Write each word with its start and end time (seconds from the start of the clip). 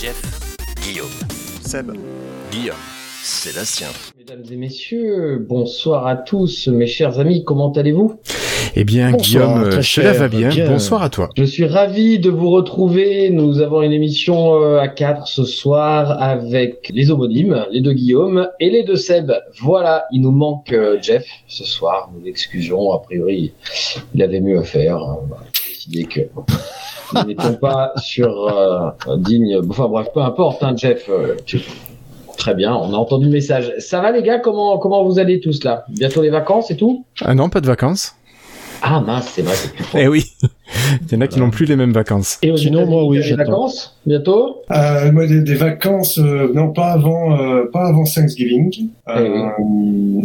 Jeff, 0.00 0.22
Guillaume. 0.82 1.08
Seb. 1.60 1.92
Guillaume. 2.50 2.76
Sébastien. 3.22 3.88
Mesdames 4.18 4.42
et 4.50 4.56
messieurs, 4.56 5.44
bonsoir 5.46 6.06
à 6.06 6.16
tous, 6.16 6.68
mes 6.68 6.86
chers 6.86 7.20
amis, 7.20 7.44
comment 7.44 7.70
allez-vous? 7.72 8.18
Eh 8.76 8.84
bien, 8.84 9.10
Bonsoir, 9.10 9.58
Guillaume, 9.58 9.70
très 9.70 9.82
cela 9.82 10.12
va 10.12 10.28
bien. 10.28 10.48
bien. 10.48 10.70
Bonsoir 10.70 11.02
à 11.02 11.10
toi. 11.10 11.28
Je 11.36 11.44
suis 11.44 11.66
ravi 11.66 12.18
de 12.18 12.30
vous 12.30 12.48
retrouver. 12.50 13.28
Nous 13.30 13.60
avons 13.60 13.82
une 13.82 13.92
émission 13.92 14.54
euh, 14.62 14.78
à 14.78 14.88
quatre 14.88 15.26
ce 15.28 15.44
soir 15.44 16.22
avec 16.22 16.90
les 16.94 17.10
homonymes, 17.10 17.66
les 17.70 17.80
deux 17.82 17.92
Guillaume 17.92 18.48
et 18.58 18.70
les 18.70 18.84
deux 18.84 18.96
Seb. 18.96 19.32
Voilà, 19.60 20.06
il 20.12 20.22
nous 20.22 20.30
manque 20.30 20.72
euh, 20.72 20.96
Jeff 21.02 21.26
ce 21.46 21.64
soir. 21.64 22.10
Nous 22.14 22.24
l'excusons. 22.24 22.92
A 22.92 23.00
priori, 23.00 23.52
il 24.14 24.22
avait 24.22 24.40
mieux 24.40 24.58
à 24.58 24.64
faire. 24.64 24.96
On 24.96 25.26
va 25.26 25.44
décider 25.68 26.04
que 26.04 26.20
n'étions 27.26 27.54
pas 27.54 27.92
sur 27.96 28.48
euh, 28.48 28.90
digne. 29.18 29.58
Enfin 29.68 29.88
bref, 29.88 30.08
peu 30.14 30.20
importe, 30.20 30.62
hein, 30.62 30.74
Jeff. 30.76 31.08
euh, 31.08 31.36
Très 32.36 32.54
bien, 32.54 32.74
on 32.74 32.94
a 32.94 32.96
entendu 32.96 33.26
le 33.26 33.32
message. 33.32 33.74
Ça 33.78 34.00
va 34.00 34.12
les 34.12 34.22
gars 34.22 34.38
Comment 34.38 34.78
comment 34.78 35.04
vous 35.04 35.18
allez 35.18 35.40
tous 35.40 35.62
là? 35.62 35.84
Bientôt 35.90 36.22
les 36.22 36.30
vacances 36.30 36.70
et 36.70 36.76
tout? 36.76 37.04
Ah 37.22 37.34
non, 37.34 37.50
pas 37.50 37.60
de 37.60 37.66
vacances. 37.66 38.14
Ah 38.82 39.00
mince, 39.00 39.30
c'est 39.34 39.42
vrai, 39.42 39.54
c'est 39.54 39.72
plus 39.72 39.84
fort. 39.84 40.00
Eh 40.00 40.08
oui. 40.08 40.24
Il 41.10 41.12
y 41.12 41.16
en 41.16 41.20
a 41.20 41.26
qui 41.26 41.38
n'ont 41.40 41.50
plus 41.50 41.66
les 41.66 41.74
mêmes 41.76 41.92
vacances. 41.92 42.38
Et 42.42 42.50
aux 42.50 42.56
Sinon, 42.56 42.86
moi, 42.86 43.04
oui, 43.04 43.16
t'as 43.18 43.22
des 43.22 43.28
j'attends. 43.30 43.42
vacances 43.50 43.98
bientôt 44.06 44.62
Euh, 44.70 45.10
moi, 45.12 45.26
des, 45.26 45.40
des 45.42 45.54
vacances, 45.54 46.18
euh, 46.18 46.52
non, 46.54 46.72
pas 46.72 46.92
avant, 46.92 47.38
euh, 47.38 47.64
pas 47.72 47.86
avant 47.86 48.04
Thanksgiving. 48.04 48.88
Euh, 49.08 49.48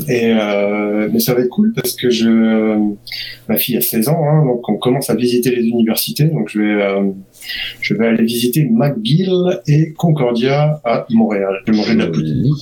et 0.08 0.34
euh, 0.34 1.10
mais 1.12 1.20
ça 1.20 1.34
va 1.34 1.42
être 1.42 1.50
cool 1.50 1.74
parce 1.74 1.96
que 1.96 2.10
je, 2.12 2.78
ma 3.50 3.58
fille 3.58 3.76
a 3.78 3.82
16 3.82 4.08
ans, 4.10 4.24
hein, 4.30 4.46
donc 4.46 4.68
on 4.70 4.78
commence 4.78 5.10
à 5.10 5.16
visiter 5.16 5.50
les 5.56 5.64
universités. 5.64 6.26
Donc 6.26 6.50
je 6.50 6.60
vais, 6.60 6.82
euh, 6.84 7.10
je 7.82 7.94
vais 7.94 8.08
aller 8.08 8.24
visiter 8.24 8.68
McGill 8.70 9.62
et 9.68 9.94
Concordia 9.94 10.82
à 10.84 11.06
Montréal. 11.10 11.62
Je 11.66 11.72
vais 11.72 11.78
manger 11.78 11.96
de 11.96 12.00
la 12.00 12.08
poutine. 12.08 12.54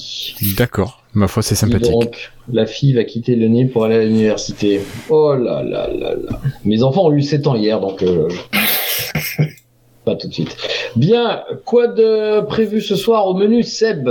D'accord. 0.57 1.03
Ma 1.13 1.27
foi, 1.27 1.43
c'est 1.43 1.55
sympathique. 1.55 1.91
Donc, 1.91 2.31
la 2.51 2.65
fille 2.65 2.93
va 2.93 3.03
quitter 3.03 3.35
le 3.35 3.47
nid 3.47 3.65
pour 3.65 3.85
aller 3.85 3.95
à 3.95 4.03
l'université. 4.03 4.81
Oh 5.09 5.35
là 5.35 5.61
là 5.61 5.87
là 5.87 6.15
là. 6.15 6.41
Mes 6.65 6.81
enfants 6.81 7.05
ont 7.05 7.13
eu 7.13 7.21
7 7.21 7.45
ans 7.47 7.55
hier, 7.55 7.79
donc 7.79 8.01
euh, 8.01 8.27
pas 10.05 10.15
tout 10.15 10.27
de 10.27 10.33
suite. 10.33 10.57
Bien, 10.95 11.43
quoi 11.65 11.87
de 11.87 12.41
prévu 12.41 12.81
ce 12.81 12.95
soir 12.95 13.27
au 13.27 13.35
menu, 13.35 13.63
Seb? 13.63 14.09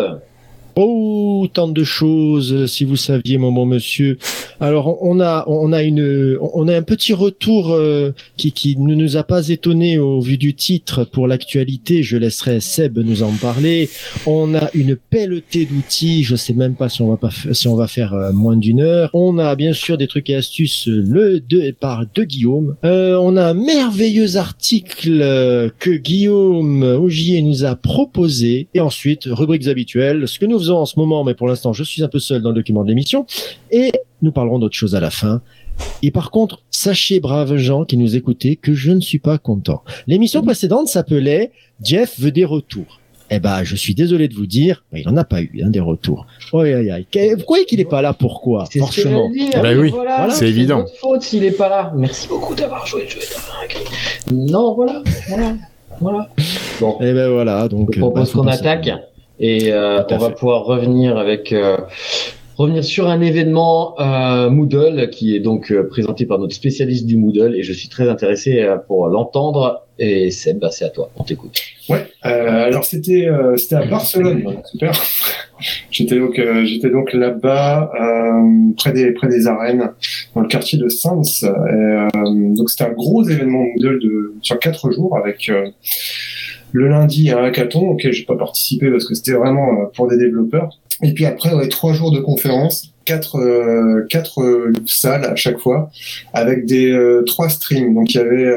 Oh, 0.77 1.47
tant 1.53 1.69
de 1.69 1.85
choses, 1.85 2.67
si 2.67 2.85
vous 2.85 2.97
saviez, 2.97 3.37
mon 3.37 3.53
bon 3.53 3.67
monsieur. 3.67 4.17
Alors, 4.59 5.03
on 5.03 5.21
a, 5.21 5.45
on 5.47 5.73
a 5.73 5.83
une, 5.83 6.39
on 6.41 6.67
a 6.69 6.77
un 6.77 6.83
petit 6.83 7.13
retour 7.13 7.73
euh, 7.73 8.13
qui, 8.37 8.53
qui 8.53 8.77
ne 8.79 8.95
nous 8.95 9.17
a 9.17 9.23
pas 9.23 9.49
étonné 9.49 9.99
au 9.99 10.21
vu 10.21 10.39
du 10.39 10.55
titre 10.55 11.05
pour 11.05 11.29
l'actualité. 11.29 12.03
Je 12.03 12.17
laisserai 12.17 12.61
Seb 12.61 12.99
nous 12.99 13.23
en 13.23 13.33
parler. 13.33 13.91
On 14.27 14.55
a 14.55 14.71
une 14.73 14.97
pelletée 14.97 15.67
d'outils. 15.67 16.25
Je 16.25 16.37
sais 16.37 16.55
même 16.55 16.75
pas 16.75 16.89
si 16.89 17.03
on 17.03 17.11
va 17.11 17.17
pas, 17.17 17.31
si 17.53 17.69
on 17.69 17.77
va 17.77 17.87
faire 17.87 18.15
euh, 18.15 18.33
moins 18.33 18.57
d'une 18.57 18.81
heure. 18.81 19.11
On 19.13 19.39
a 19.39 19.55
bien 19.57 19.73
sûr 19.73 19.99
des 19.99 20.07
trucs 20.07 20.31
et 20.31 20.37
astuces. 20.37 20.87
Le 20.87 21.41
départ 21.41 22.05
de 22.15 22.25
Guillaume. 22.25 22.77
Euh, 22.85 23.17
on 23.17 23.37
a 23.37 23.47
un 23.47 23.55
merveilleux 23.55 24.37
article 24.37 25.21
euh, 25.21 25.69
que 25.79 25.91
Guillaume 25.91 26.83
Augier 26.83 27.43
nous 27.43 27.65
a 27.65 27.75
proposé. 27.75 28.69
Et 28.75 28.81
ensuite, 28.81 29.25
rubriques 29.27 29.67
habituelles, 29.67 30.29
ce 30.29 30.39
que 30.39 30.47
nous 30.47 30.62
faisons 30.63 30.79
en 30.79 30.87
ce 30.87 30.99
moment, 30.99 31.25
mais 31.25 31.35
pour 31.35 31.49
l'instant, 31.49 31.73
je 31.73 31.85
suis 31.85 32.03
un 32.03 32.09
peu 32.09 32.19
seul 32.19 32.43
dans 32.43 32.51
le 32.51 32.55
document 32.57 32.83
de 32.83 32.89
l'émission. 32.89 33.27
Et 33.71 33.93
nous 34.23 34.33
parlerons 34.33 34.59
d'autre 34.59 34.77
chose 34.77 34.95
à 34.95 35.01
la 35.01 35.11
fin. 35.11 35.41
Et 36.03 36.11
par 36.11 36.31
contre, 36.31 36.61
sachez, 36.71 37.19
braves 37.21 37.57
gens 37.57 37.85
qui 37.85 37.97
nous 37.97 38.15
écoutez, 38.17 38.57
que 38.57 38.75
je 38.75 38.93
ne 38.93 39.01
suis 39.01 39.19
pas 39.19 39.39
content. 39.39 39.83
L'émission 40.07 40.43
précédente 40.43 40.89
s'appelait 40.89 41.51
Jeff 41.83 42.19
veut 42.21 42.31
des 42.31 42.45
retours. 42.45 43.01
Eh 43.35 43.41
ben, 43.41 43.65
je 43.65 43.77
suis 43.77 43.95
désolé 43.95 44.29
de 44.29 44.35
vous 44.35 44.45
dire, 44.47 44.85
ben, 44.93 45.01
il 45.03 45.09
en 45.09 45.17
a 45.17 45.25
pas 45.25 45.41
eu 45.41 45.63
hein, 45.65 45.71
des 45.71 45.81
retours. 45.81 46.27
Oh, 46.53 46.59
aïe, 46.61 46.91
aïe. 46.91 47.07
Que- 47.11 47.35
Vous 47.35 47.45
croyez 47.45 47.65
qu'il 47.65 47.81
est 47.81 47.87
pas 47.87 48.03
là? 48.03 48.13
Pourquoi? 48.13 48.67
C'est 48.71 48.81
ce. 48.81 49.09
Bah 49.59 49.73
Et 49.73 49.77
oui, 49.77 49.89
voilà, 49.91 50.29
c'est 50.31 50.49
évident. 50.49 50.85
faute 51.01 51.23
s'il 51.23 51.43
est 51.45 51.51
pas 51.57 51.71
là. 51.71 51.93
Merci 51.97 52.29
beaucoup 52.29 52.55
d'avoir 52.55 52.87
joué 52.87 53.05
le 53.05 53.09
jeu. 53.09 53.21
Non, 54.31 54.75
voilà, 54.75 55.03
voilà, 55.29 55.55
voilà. 55.99 56.29
Bon. 56.79 56.99
Eh 57.01 57.13
ben 57.15 57.31
voilà, 57.31 57.69
donc. 57.69 57.89
Je 57.95 57.99
euh, 57.99 58.03
propose 58.03 58.27
bah, 58.29 58.33
faut 58.33 58.43
qu'on 58.43 58.49
attaque 58.49 58.91
et 59.43 59.73
euh, 59.73 60.03
on 60.09 60.19
va 60.19 60.31
pouvoir 60.31 60.65
revenir 60.65 61.19
avec 61.19 61.53
euh, 61.53 61.77
revenir 62.57 62.85
sur 62.85 63.09
un 63.09 63.21
événement 63.21 64.01
euh, 64.01 64.49
Moodle 64.51 65.11
qui 65.11 65.35
est 65.35 65.41
donc 65.41 65.73
euh, 65.73 65.89
présenté 65.89 66.27
par 66.27 66.39
notre 66.39 66.55
spécialiste 66.55 67.07
du 67.07 67.17
Moodle 67.17 67.57
et 67.57 67.63
je 67.65 67.73
suis 67.73 67.89
très 67.89 68.09
intéressé 68.09 68.61
euh, 68.61 68.77
pour 68.77 69.09
l'entendre 69.09 69.83
et 69.99 70.31
Seb, 70.31 70.59
bah, 70.59 70.71
c'est 70.71 70.85
à 70.85 70.89
toi, 70.89 71.11
on 71.17 71.23
t'écoute. 71.25 71.61
Ouais. 71.89 72.07
Euh, 72.25 72.65
alors 72.65 72.85
c'était, 72.85 73.27
euh, 73.27 73.57
c'était 73.57 73.77
à 73.77 73.85
Barcelone. 73.85 74.63
Super. 74.65 74.93
J'étais 75.93 76.19
donc, 76.19 76.41
euh, 76.41 76.65
j'étais 76.65 76.91
donc 76.91 77.13
là-bas, 77.13 77.93
euh, 78.01 78.73
près 78.77 78.93
des, 78.93 79.13
près 79.13 79.29
des 79.29 79.47
arènes, 79.47 79.93
dans 80.35 80.41
le 80.41 80.49
quartier 80.49 80.77
de 80.77 80.89
Sens. 80.89 81.45
Et, 81.45 81.47
euh, 81.47 82.09
donc 82.15 82.69
c'était 82.69 82.85
un 82.85 82.93
gros 82.93 83.23
événement 83.23 83.65
Moodle 83.77 84.01
de 84.01 84.35
sur 84.41 84.59
quatre 84.59 84.91
jours 84.91 85.17
avec 85.17 85.49
euh, 85.51 85.69
le 86.73 86.89
lundi 86.89 87.31
un 87.31 87.45
hackathon 87.45 87.89
auquel 87.89 88.13
j'ai 88.13 88.25
pas 88.25 88.37
participé 88.37 88.91
parce 88.91 89.07
que 89.07 89.15
c'était 89.15 89.33
vraiment 89.33 89.69
euh, 89.69 89.87
pour 89.95 90.09
des 90.09 90.17
développeurs. 90.17 90.79
Et 91.03 91.13
puis 91.13 91.27
après, 91.27 91.53
ouais, 91.53 91.69
trois 91.69 91.93
jours 91.93 92.13
de 92.13 92.21
conférences, 92.21 92.93
quatre, 93.05 93.37
euh, 93.37 94.07
quatre 94.09 94.41
euh, 94.41 94.73
salles 94.87 95.25
à 95.25 95.35
chaque 95.35 95.59
fois, 95.59 95.91
avec 96.33 96.65
des 96.65 96.97
trois 97.27 97.49
streams. 97.49 97.95
Donc 97.95 98.15
il 98.15 98.19
y 98.19 98.21
avait, 98.21 98.57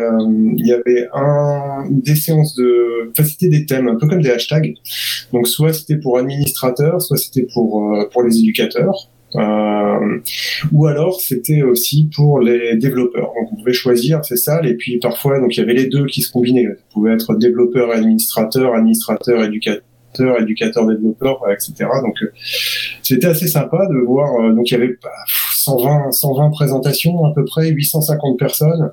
il 0.58 0.68
y 0.68 0.74
avait 0.74 1.08
un, 1.14 1.86
des 1.90 2.16
séances 2.16 2.56
de, 2.56 3.12
enfin 3.12 3.28
c'était 3.28 3.50
des 3.50 3.66
thèmes, 3.66 3.88
un 3.88 3.96
peu 3.96 4.08
comme 4.08 4.22
des 4.22 4.31
hashtags. 4.31 4.75
Donc 5.34 5.48
soit 5.48 5.74
c'était 5.74 5.98
pour 5.98 6.18
administrateurs, 6.18 7.02
soit 7.02 7.18
c'était 7.18 7.48
pour 7.54 7.92
pour 8.12 8.24
les 8.24 8.40
éducateurs. 8.40 9.09
Euh, 9.35 10.19
ou 10.72 10.88
alors 10.88 11.19
c'était 11.19 11.62
aussi 11.62 12.09
pour 12.16 12.40
les 12.40 12.75
développeurs. 12.75 13.31
Donc 13.35 13.51
on 13.51 13.56
pouvait 13.57 13.73
choisir 13.73 14.23
ces 14.23 14.38
salles 14.38 14.68
et 14.68 14.75
puis 14.75 15.00
parfois 15.00 15.40
donc 15.40 15.56
il 15.56 15.59
y 15.59 15.63
avait 15.63 15.73
les 15.73 15.88
deux 15.88 16.06
qui 16.06 16.22
se 16.22 16.31
combinaient. 16.31 16.68
Vous 16.68 16.94
pouvez 16.94 17.13
être 17.13 17.35
développeur 17.35 17.94
et 17.94 17.97
administrateur, 17.97 18.74
administrateur 18.74 19.44
éducateur 19.44 19.84
éducateur 20.40 20.88
développeur 20.88 21.41
etc 21.51 21.90
donc 22.01 22.16
euh, 22.22 22.31
c'était 23.03 23.28
assez 23.28 23.50
sympa 23.50 23.85
de 23.91 23.97
voir 23.97 24.34
euh, 24.40 24.53
donc 24.53 24.72
il 24.72 24.74
y 24.74 24.78
avait 24.78 24.97
120 25.66 26.12
120 26.12 26.50
présentations 26.52 27.26
à 27.26 27.34
peu 27.34 27.44
près 27.44 27.70
850 27.70 28.38
personnes. 28.38 28.92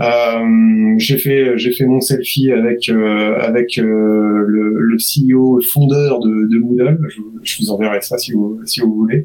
Euh, 0.00 0.94
j'ai 0.96 1.18
fait 1.18 1.58
j'ai 1.58 1.72
fait 1.72 1.84
mon 1.84 2.00
selfie 2.00 2.50
avec 2.50 2.88
euh, 2.88 3.38
avec 3.40 3.78
euh, 3.78 4.44
le, 4.46 4.96
CEO 4.98 5.60
fondeur 5.60 6.18
de, 6.20 6.58
Moodle. 6.58 6.98
Je, 7.42 7.58
vous 7.60 7.70
enverrai 7.70 8.00
ça 8.00 8.18
si 8.18 8.32
vous 8.32 8.60
si 8.64 8.80
vous 8.80 8.92
voulez. 8.92 9.24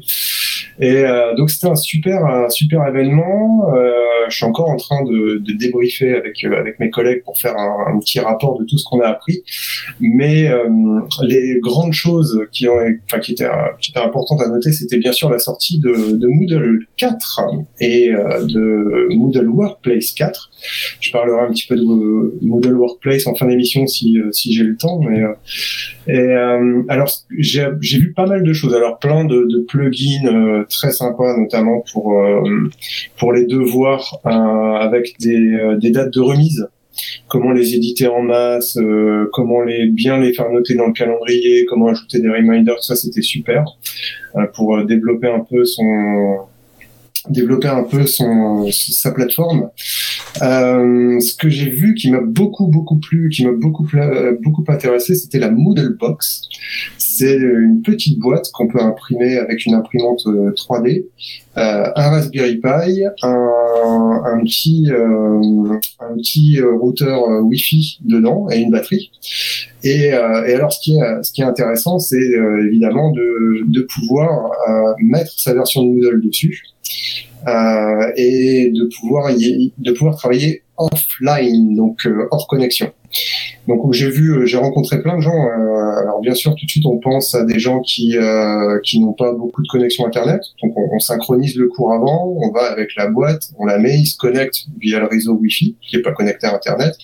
Et 0.78 1.04
donc 1.36 1.50
c'était 1.50 1.68
un 1.68 1.76
super 1.76 2.24
un 2.26 2.48
super 2.48 2.86
événement. 2.86 3.66
Je 4.28 4.36
suis 4.36 4.44
encore 4.44 4.70
en 4.70 4.76
train 4.76 5.02
de, 5.04 5.42
débriefer 5.58 6.14
avec 6.14 6.44
avec 6.44 6.78
mes 6.78 6.90
collègues 6.90 7.22
pour 7.24 7.38
faire 7.38 7.56
un, 7.56 7.98
petit 7.98 8.20
rapport 8.20 8.58
de 8.58 8.64
tout 8.64 8.78
ce 8.78 8.84
qu'on 8.84 9.00
a 9.00 9.06
appris. 9.06 9.42
Mais 10.00 10.48
les 11.22 11.58
grandes 11.60 11.92
choses 11.92 12.46
qui 12.52 12.68
ont 12.68 12.78
enfin 13.04 13.18
qui 13.18 13.32
étaient 13.32 13.48
qui 13.80 13.90
étaient 13.90 14.00
importantes 14.00 14.42
à 14.42 14.48
noter 14.48 14.72
c'était 14.72 14.98
bien 14.98 15.12
sûr 15.12 15.28
la 15.28 15.38
sortie 15.38 15.80
de 15.80 16.26
Moodle 16.26 16.73
4 16.96 17.42
et 17.80 18.10
euh, 18.10 18.44
de 18.44 19.14
Moodle 19.14 19.48
Workplace 19.48 20.12
4 20.12 20.50
je 21.00 21.10
parlerai 21.12 21.40
un 21.40 21.50
petit 21.50 21.66
peu 21.66 21.76
de 21.76 21.82
Moodle 22.42 22.74
Workplace 22.74 23.26
en 23.26 23.34
fin 23.34 23.46
d'émission 23.46 23.86
si 23.86 24.18
euh, 24.18 24.30
si 24.32 24.52
j'ai 24.52 24.64
le 24.64 24.76
temps 24.76 25.00
mais 25.00 25.22
euh, 25.22 25.32
et 26.06 26.92
alors 26.92 27.10
j'ai 27.38 27.98
vu 27.98 28.12
pas 28.12 28.26
mal 28.26 28.42
de 28.42 28.52
choses. 28.52 28.74
Alors 28.74 28.98
plein 28.98 29.24
de, 29.24 29.46
de 29.48 29.64
plugins 29.66 30.64
très 30.68 30.92
sympas 30.92 31.36
notamment 31.38 31.82
pour 31.92 32.22
pour 33.16 33.32
les 33.32 33.46
devoirs 33.46 34.20
avec 34.24 35.14
des 35.20 35.56
des 35.80 35.90
dates 35.90 36.12
de 36.12 36.20
remise. 36.20 36.68
Comment 37.28 37.52
les 37.52 37.74
éditer 37.74 38.06
en 38.06 38.22
masse, 38.22 38.76
euh, 38.76 39.28
comment 39.32 39.62
les 39.62 39.86
bien 39.86 40.18
les 40.18 40.32
faire 40.32 40.50
noter 40.50 40.74
dans 40.74 40.86
le 40.86 40.92
calendrier, 40.92 41.64
comment 41.66 41.88
ajouter 41.88 42.20
des 42.20 42.28
reminders, 42.28 42.82
ça 42.82 42.94
c'était 42.94 43.22
super 43.22 43.64
euh, 44.36 44.46
pour 44.54 44.84
développer 44.84 45.28
un 45.28 45.40
peu 45.40 45.64
son 45.64 46.46
développer 47.28 47.68
un 47.68 47.84
peu 47.84 48.06
son 48.06 48.68
sa 48.70 49.12
plateforme. 49.12 49.70
Euh, 50.42 51.20
ce 51.20 51.36
que 51.36 51.48
j'ai 51.48 51.70
vu 51.70 51.94
qui 51.94 52.10
m'a 52.10 52.20
beaucoup 52.20 52.66
beaucoup 52.66 52.98
plu, 52.98 53.28
qui 53.30 53.44
m'a 53.46 53.52
beaucoup 53.52 53.86
beaucoup 54.42 54.64
intéressé, 54.68 55.14
c'était 55.14 55.38
la 55.38 55.50
Moodle 55.50 55.96
Box. 55.98 56.42
C'est 56.98 57.36
une 57.36 57.82
petite 57.82 58.18
boîte 58.18 58.50
qu'on 58.52 58.66
peut 58.66 58.80
imprimer 58.80 59.38
avec 59.38 59.66
une 59.66 59.74
imprimante 59.74 60.26
euh, 60.26 60.50
3D, 60.52 61.04
euh, 61.56 61.90
un 61.94 62.10
Raspberry 62.10 62.56
Pi, 62.56 63.04
un, 63.22 64.22
un 64.24 64.40
petit 64.42 64.90
euh, 64.90 65.78
un 66.00 66.16
petit 66.16 66.58
euh, 66.60 66.76
routeur 66.76 67.28
euh, 67.28 67.40
Wi-Fi 67.42 67.98
dedans 68.04 68.48
et 68.50 68.58
une 68.58 68.70
batterie. 68.70 69.12
Et, 69.84 70.12
euh, 70.12 70.46
et 70.46 70.54
alors 70.54 70.72
ce 70.72 70.80
qui 70.80 70.96
est 70.96 71.22
ce 71.22 71.30
qui 71.30 71.42
est 71.42 71.44
intéressant, 71.44 71.98
c'est 71.98 72.16
euh, 72.16 72.66
évidemment 72.66 73.12
de 73.12 73.62
de 73.66 73.82
pouvoir 73.82 74.50
euh, 74.68 74.94
mettre 74.98 75.32
sa 75.38 75.54
version 75.54 75.84
de 75.84 75.90
Moodle 75.90 76.20
dessus 76.22 76.62
euh, 76.64 76.73
et 78.16 78.70
de 78.70 78.88
pouvoir 78.98 79.30
y, 79.30 79.72
de 79.78 79.92
pouvoir 79.92 80.16
travailler 80.16 80.64
offline, 80.76 81.76
donc 81.76 82.06
euh, 82.06 82.26
hors 82.30 82.46
connexion. 82.46 82.92
Donc 83.66 83.92
j'ai 83.92 84.10
vu, 84.10 84.32
euh, 84.34 84.46
j'ai 84.46 84.58
rencontré 84.58 85.00
plein 85.00 85.16
de 85.16 85.22
gens. 85.22 85.32
euh, 85.32 86.00
alors 86.00 86.20
bien 86.20 86.34
sûr, 86.34 86.54
tout 86.54 86.66
de 86.66 86.70
suite 86.70 86.84
on 86.86 86.98
pense 86.98 87.34
à 87.34 87.44
des 87.44 87.58
gens 87.58 87.80
qui 87.80 88.16
euh, 88.18 88.78
qui 88.82 89.00
n'ont 89.00 89.14
pas 89.14 89.32
beaucoup 89.32 89.62
de 89.62 89.68
connexion 89.68 90.06
internet. 90.06 90.42
Donc 90.62 90.72
on, 90.76 90.94
on 90.94 90.98
synchronise 90.98 91.56
le 91.56 91.68
cours 91.68 91.92
avant, 91.92 92.34
on 92.42 92.50
va 92.50 92.64
avec 92.70 92.94
la 92.96 93.08
boîte, 93.08 93.50
on 93.58 93.64
la 93.64 93.78
met, 93.78 93.98
ils 93.98 94.06
se 94.06 94.18
connectent 94.18 94.66
via 94.80 95.00
le 95.00 95.06
réseau 95.06 95.34
Wi-Fi 95.34 95.76
qui 95.80 95.96
est 95.96 96.02
pas 96.02 96.12
connecté 96.12 96.46
à 96.46 96.54
internet. 96.54 96.94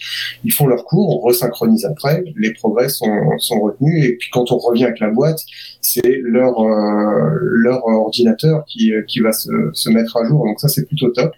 Ils 0.45 0.53
font 0.53 0.67
leur 0.67 0.85
cours, 0.85 1.23
on 1.23 1.27
resynchronise 1.27 1.87
après, 1.87 2.25
les 2.37 2.53
progrès 2.53 2.89
sont 2.91 3.07
sont 3.39 3.61
retenus 3.61 4.05
et 4.05 4.17
puis 4.17 4.29
quand 4.31 4.53
on 4.53 4.59
revient 4.59 4.85
avec 4.85 5.01
la 5.01 5.09
boîte, 5.09 5.41
c'est 5.81 6.21
leur 6.23 6.61
euh, 6.61 7.39
leur 7.41 7.87
ordinateur 7.87 8.65
qui 8.67 8.93
qui 9.09 9.21
va 9.21 9.33
se 9.33 9.51
se 9.73 9.89
mettre 9.89 10.17
à 10.19 10.25
jour. 10.27 10.45
Donc 10.45 10.61
ça 10.61 10.69
c'est 10.69 10.87
plutôt 10.87 11.09
top. 11.09 11.33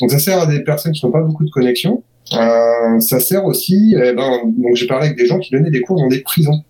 Donc 0.00 0.10
ça 0.10 0.18
sert 0.18 0.40
à 0.40 0.46
des 0.46 0.60
personnes 0.60 0.92
qui 0.92 1.06
n'ont 1.06 1.12
pas 1.12 1.22
beaucoup 1.22 1.44
de 1.44 1.50
connexion. 1.50 2.02
Euh, 2.34 3.00
ça 3.00 3.20
sert 3.20 3.44
aussi, 3.46 3.94
eh 3.96 4.12
ben, 4.12 4.42
donc 4.44 4.74
j'ai 4.74 4.86
parlé 4.86 5.06
avec 5.06 5.18
des 5.18 5.26
gens 5.26 5.38
qui 5.38 5.50
donnaient 5.50 5.70
des 5.70 5.80
cours 5.80 5.96
dans 5.96 6.08
des 6.08 6.20
prisons 6.20 6.62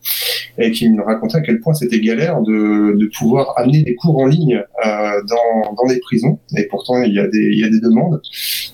et 0.57 0.71
qui 0.71 0.89
me 0.89 1.03
racontaient 1.03 1.39
à 1.39 1.41
quel 1.41 1.59
point 1.61 1.75
c'était 1.75 2.01
galère 2.01 2.41
de, 2.43 2.97
de 2.97 3.11
pouvoir 3.19 3.55
amener 3.57 3.83
des 3.83 3.95
cours 3.97 4.19
en 4.19 4.27
ligne 4.27 4.57
euh, 4.57 5.23
dans, 5.29 5.75
dans 5.75 5.87
des 5.89 5.99
prisons. 5.99 6.39
Et 6.57 6.65
pourtant, 6.65 7.03
il 7.03 7.13
y 7.13 7.19
a 7.19 7.27
des, 7.27 7.51
il 7.53 7.59
y 7.59 7.65
a 7.65 7.69
des 7.69 7.81
demandes. 7.81 8.21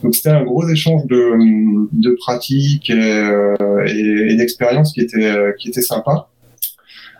Donc 0.02 0.14
c'était 0.14 0.30
un 0.30 0.44
gros 0.44 0.68
échange 0.68 1.06
de, 1.06 1.32
de 1.92 2.10
pratiques 2.18 2.90
et, 2.90 2.94
euh, 2.94 3.54
et, 3.86 4.32
et 4.32 4.36
d'expériences 4.36 4.92
qui 4.92 5.00
était, 5.00 5.32
qui 5.58 5.68
était 5.68 5.82
sympa. 5.82 6.28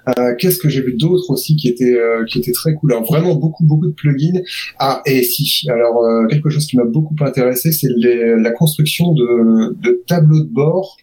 Euh, 0.09 0.35
Qu'est-ce 0.39 0.59
que 0.59 0.69
j'ai 0.69 0.83
vu 0.83 0.95
d'autre 0.97 1.31
aussi 1.31 1.57
qui 1.57 1.69
était 1.69 1.95
euh, 1.99 2.25
qui 2.27 2.39
était 2.39 2.53
très 2.53 2.75
cool? 2.75 2.93
Alors 2.93 3.05
vraiment 3.05 3.35
beaucoup 3.35 3.65
beaucoup 3.65 3.87
de 3.87 3.93
plugins. 3.93 4.41
Ah 4.79 5.03
et 5.07 5.23
si 5.23 5.69
alors 5.71 6.05
euh, 6.05 6.27
quelque 6.27 6.51
chose 6.51 6.67
qui 6.67 6.77
m'a 6.77 6.85
beaucoup 6.85 7.15
intéressé, 7.21 7.73
c'est 7.73 7.89
la 7.97 8.51
construction 8.51 9.13
de, 9.13 9.75
de 9.81 10.03
tableaux 10.07 10.41
de 10.41 10.53
bord 10.53 10.97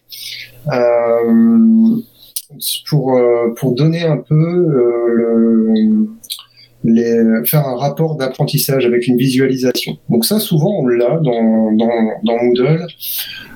euh, 0.72 1.96
pour 2.88 3.16
euh, 3.16 3.52
pour 3.56 3.74
donner 3.74 4.02
un 4.02 4.18
peu 4.18 4.34
le- 4.36 6.08
les, 6.84 7.16
faire 7.46 7.66
un 7.66 7.76
rapport 7.76 8.16
d'apprentissage 8.16 8.86
avec 8.86 9.06
une 9.06 9.16
visualisation. 9.16 9.96
Donc 10.08 10.24
ça, 10.24 10.38
souvent, 10.38 10.80
on 10.80 10.86
l'a 10.86 11.18
dans, 11.22 11.72
dans, 11.72 11.90
dans 12.24 12.42
Moodle 12.42 12.86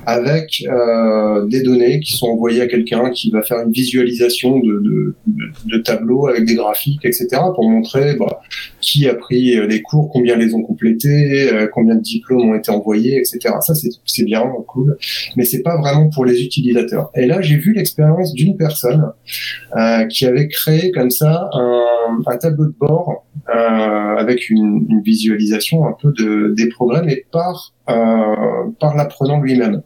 avec 0.07 0.63
euh, 0.69 1.47
des 1.49 1.63
données 1.63 1.99
qui 1.99 2.13
sont 2.13 2.29
envoyées 2.29 2.63
à 2.63 2.69
quelqu'un 2.69 3.11
qui 3.11 3.31
va 3.31 3.43
faire 3.43 3.59
une 3.59 3.73
visualisation 3.73 4.61
de, 4.61 4.81
de, 4.81 5.17
de, 5.65 5.79
tableaux 5.79 6.29
avec 6.29 6.45
des 6.45 6.55
graphiques, 6.55 7.05
etc., 7.05 7.27
pour 7.55 7.69
montrer 7.69 8.15
bah, 8.15 8.41
qui 8.81 9.09
a 9.09 9.15
pris 9.15 9.57
les 9.67 9.83
cours, 9.83 10.09
combien 10.13 10.37
les 10.37 10.55
ont 10.55 10.63
complétés, 10.63 11.53
euh, 11.53 11.67
combien 11.73 11.97
de 11.97 12.01
diplômes 12.01 12.51
ont 12.51 12.55
été 12.55 12.71
envoyés, 12.71 13.19
etc. 13.19 13.55
Ça, 13.61 13.75
c'est 13.75 13.91
c'est 14.05 14.25
bien, 14.25 14.45
cool, 14.69 14.97
mais 15.37 15.45
c'est 15.45 15.63
pas 15.63 15.77
vraiment 15.77 16.09
pour 16.11 16.25
les 16.25 16.41
utilisateurs. 16.41 17.11
Et 17.17 17.27
là, 17.27 17.41
j'ai 17.41 17.57
vu 17.57 17.73
l'expérience 17.73 18.33
d'une 18.33 18.57
personne 18.57 19.11
euh, 19.77 20.05
qui 20.07 20.25
avait 20.25 20.47
créé 20.47 20.93
comme 20.93 21.11
ça 21.11 21.51
un, 21.53 22.23
un 22.27 22.37
tableau 22.37 22.67
de 22.67 22.75
bord 22.79 23.16
euh, 23.49 24.17
avec 24.17 24.51
une, 24.51 25.03
visualisation 25.05 25.87
un 25.87 25.93
peu 25.93 26.13
de, 26.13 26.53
des 26.57 26.69
progrès, 26.69 27.03
mais 27.05 27.25
par 27.31 27.75
euh, 27.89 28.71
par 28.81 28.97
l'apprenant 28.97 29.41
lui-même. 29.41 29.83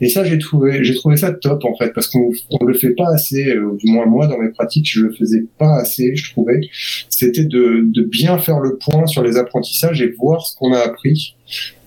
Et 0.00 0.08
ça, 0.10 0.24
j'ai 0.24 0.38
trouvé, 0.38 0.84
j'ai 0.84 0.94
trouvé 0.94 1.16
ça 1.16 1.32
top 1.32 1.64
en 1.64 1.74
fait, 1.76 1.92
parce 1.94 2.08
qu'on 2.08 2.30
on 2.50 2.64
le 2.64 2.74
fait 2.74 2.90
pas 2.90 3.08
assez, 3.14 3.48
euh, 3.48 3.76
du 3.78 3.90
moins 3.90 4.04
moi 4.06 4.26
dans 4.26 4.38
mes 4.38 4.50
pratiques, 4.50 4.90
je 4.90 5.00
le 5.00 5.12
faisais 5.12 5.44
pas 5.58 5.76
assez, 5.76 6.14
je 6.14 6.32
trouvais. 6.32 6.60
C'était 7.08 7.44
de, 7.44 7.84
de 7.84 8.02
bien 8.02 8.36
faire 8.38 8.60
le 8.60 8.76
point 8.76 9.06
sur 9.06 9.22
les 9.22 9.38
apprentissages 9.38 10.02
et 10.02 10.10
voir 10.18 10.46
ce 10.46 10.56
qu'on 10.56 10.72
a 10.74 10.78
appris. 10.78 11.36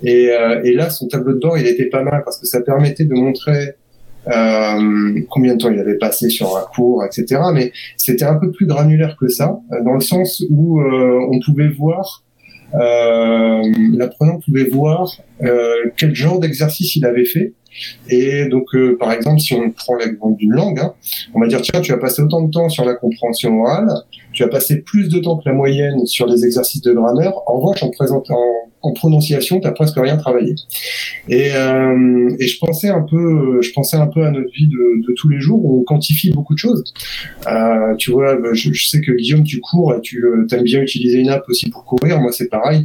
Et 0.04 0.30
là, 0.74 0.90
son 0.90 1.08
tableau 1.08 1.34
de 1.34 1.40
bord, 1.40 1.58
il 1.58 1.68
était 1.68 1.90
pas 1.90 2.04
mal 2.04 2.24
parce 2.24 2.40
que 2.40 2.48
ça 2.48 2.62
permettait 2.62 3.06
de 3.06 3.14
montrer 3.14 3.76
euh, 4.32 5.22
combien 5.30 5.56
de 5.56 5.62
temps 5.62 5.72
il 5.72 5.80
avait 5.80 5.98
passé 5.98 6.30
sur 6.30 6.56
un 6.58 6.66
cours, 6.76 7.04
etc. 7.06 7.42
Mais 7.54 7.72
c'était 7.98 8.26
un 8.26 8.36
peu 8.36 8.52
plus 8.52 8.66
granulaire 8.66 9.16
que 9.20 9.28
ça, 9.28 9.60
euh, 9.72 9.84
dans 9.84 9.94
le 9.94 10.02
sens 10.02 10.44
où 10.50 10.80
euh, 10.82 11.20
on 11.32 11.40
pouvait 11.46 11.70
voir, 11.70 12.24
euh, 12.76 13.62
l'apprenant 13.94 14.40
pouvait 14.46 14.66
voir 14.66 15.10
euh, 15.44 15.74
quel 15.98 16.14
genre 16.16 16.40
d'exercice 16.40 16.96
il 16.96 17.06
avait 17.06 17.26
fait. 17.26 17.54
Et 18.10 18.48
donc, 18.48 18.74
euh, 18.74 18.98
par 18.98 19.12
exemple, 19.12 19.40
si 19.40 19.54
on 19.54 19.70
prend 19.70 19.96
l'exemple 19.96 20.36
d'une 20.38 20.52
langue, 20.54 20.80
hein, 20.80 20.94
on 21.36 21.40
va 21.40 21.48
dire 21.48 21.62
tiens, 21.62 21.80
tu 21.80 21.94
as 21.94 21.98
passé 21.98 22.22
autant 22.24 22.42
de 22.42 22.50
temps 22.52 22.70
sur 22.70 22.84
la 22.86 22.96
compréhension 22.96 23.62
orale, 23.62 23.88
tu 24.34 24.44
as 24.44 24.48
passé 24.48 24.82
plus 24.82 25.10
de 25.10 25.20
temps 25.20 25.38
que 25.38 25.48
la 25.48 25.54
moyenne 25.54 26.06
sur 26.08 26.26
les 26.26 26.44
exercices 26.44 26.82
de 26.82 26.92
grammaire. 26.92 27.34
En 27.46 27.60
revanche, 27.60 27.84
en, 27.84 27.92
présent- 27.92 28.24
en, 28.30 28.44
en 28.82 28.94
prononciation, 28.94 29.60
tu 29.60 29.72
presque 29.74 29.98
rien 29.98 30.18
travaillé. 30.18 30.56
Et, 31.30 31.52
euh, 31.54 32.30
et 32.40 32.48
je 32.48 32.58
pensais 32.60 32.90
un 32.90 33.02
peu, 33.02 33.62
je 33.62 33.72
pensais 33.72 33.98
un 33.98 34.08
peu 34.08 34.24
à 34.24 34.32
notre 34.32 34.52
vie 34.52 34.68
de, 34.68 35.14
tous 35.16 35.30
les 35.30 35.40
jours 35.40 35.64
où 35.64 35.80
on 35.80 35.84
quantifie 35.84 36.32
beaucoup 36.32 36.54
de 36.54 36.60
choses. 36.60 36.84
Euh, 37.48 37.96
tu 37.98 38.12
vois, 38.12 38.36
bah, 38.36 38.50
je, 38.54 38.72
sais 38.74 39.02
que 39.02 39.12
Guillaume, 39.12 39.44
tu 39.44 39.60
cours 39.60 39.96
et 39.96 40.02
tu 40.02 40.24
euh, 40.24 40.46
aimes 40.52 40.64
bien 40.64 40.82
utiliser 40.82 41.18
une 41.20 41.30
app 41.30 41.44
aussi 41.48 41.70
pour 41.70 41.86
courir. 41.86 42.20
Moi, 42.20 42.32
c'est 42.32 42.50
pareil. 42.50 42.84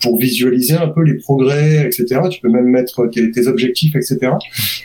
Pour 0.00 0.18
visualiser 0.18 0.74
un 0.74 0.88
peu 0.88 1.02
les 1.02 1.14
progrès, 1.14 1.86
etc. 1.86 2.20
Tu 2.30 2.40
peux 2.40 2.48
même 2.48 2.66
mettre 2.66 3.06
tes, 3.08 3.30
tes 3.30 3.46
objectifs, 3.46 3.94
etc. 3.96 4.18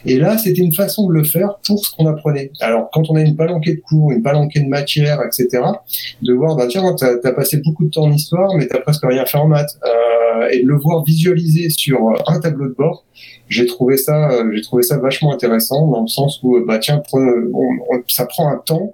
Et 0.06 0.18
là, 0.18 0.38
c'était 0.38 0.62
une 0.62 0.74
façon 0.74 1.08
de 1.08 1.14
le 1.14 1.24
faire 1.24 1.60
pour 1.66 1.84
ce 1.84 1.92
qu'on 1.92 2.08
apprenait. 2.08 2.52
Alors, 2.62 2.90
quand 2.92 3.10
on 3.10 3.16
a 3.16 3.22
une 3.22 3.36
palanquée 3.36 3.76
de 3.76 3.82
cours, 3.82 4.12
une 4.12 4.22
palanquée 4.22 4.60
de 4.60 4.68
matière, 4.68 5.20
etc., 5.26 5.64
de 6.22 6.34
voir, 6.34 6.56
bah 6.56 6.68
tiens, 6.70 6.84
t'as 6.98 7.16
as 7.24 7.32
passé 7.32 7.62
beaucoup 7.64 7.86
de 7.86 7.90
temps 7.90 8.04
en 8.04 8.12
histoire, 8.12 8.56
mais 8.56 8.68
t'as 8.68 8.80
presque 8.80 9.04
rien 9.06 9.26
fait 9.26 9.38
en 9.38 9.48
maths, 9.48 9.78
euh, 9.86 10.17
et 10.52 10.64
de 10.64 10.68
le 10.68 10.78
voir 10.78 11.04
visualiser 11.04 11.70
sur 11.70 12.10
euh, 12.10 12.16
un 12.28 12.40
tableau 12.40 12.68
de 12.68 12.74
bord, 12.74 13.06
j'ai 13.50 13.66
trouvé 13.66 13.98
ça, 13.98 14.32
euh, 14.32 14.52
j'ai 14.54 14.62
trouvé 14.62 14.84
ça 14.84 14.98
vachement 14.98 15.34
intéressant 15.34 15.88
dans 15.88 16.02
le 16.02 16.08
sens 16.08 16.40
où, 16.44 16.58
euh, 16.58 16.66
bah 16.68 16.80
tiens, 16.80 17.02
ça 18.08 18.26
prend 18.26 18.50
un 18.50 18.58
temps 18.58 18.94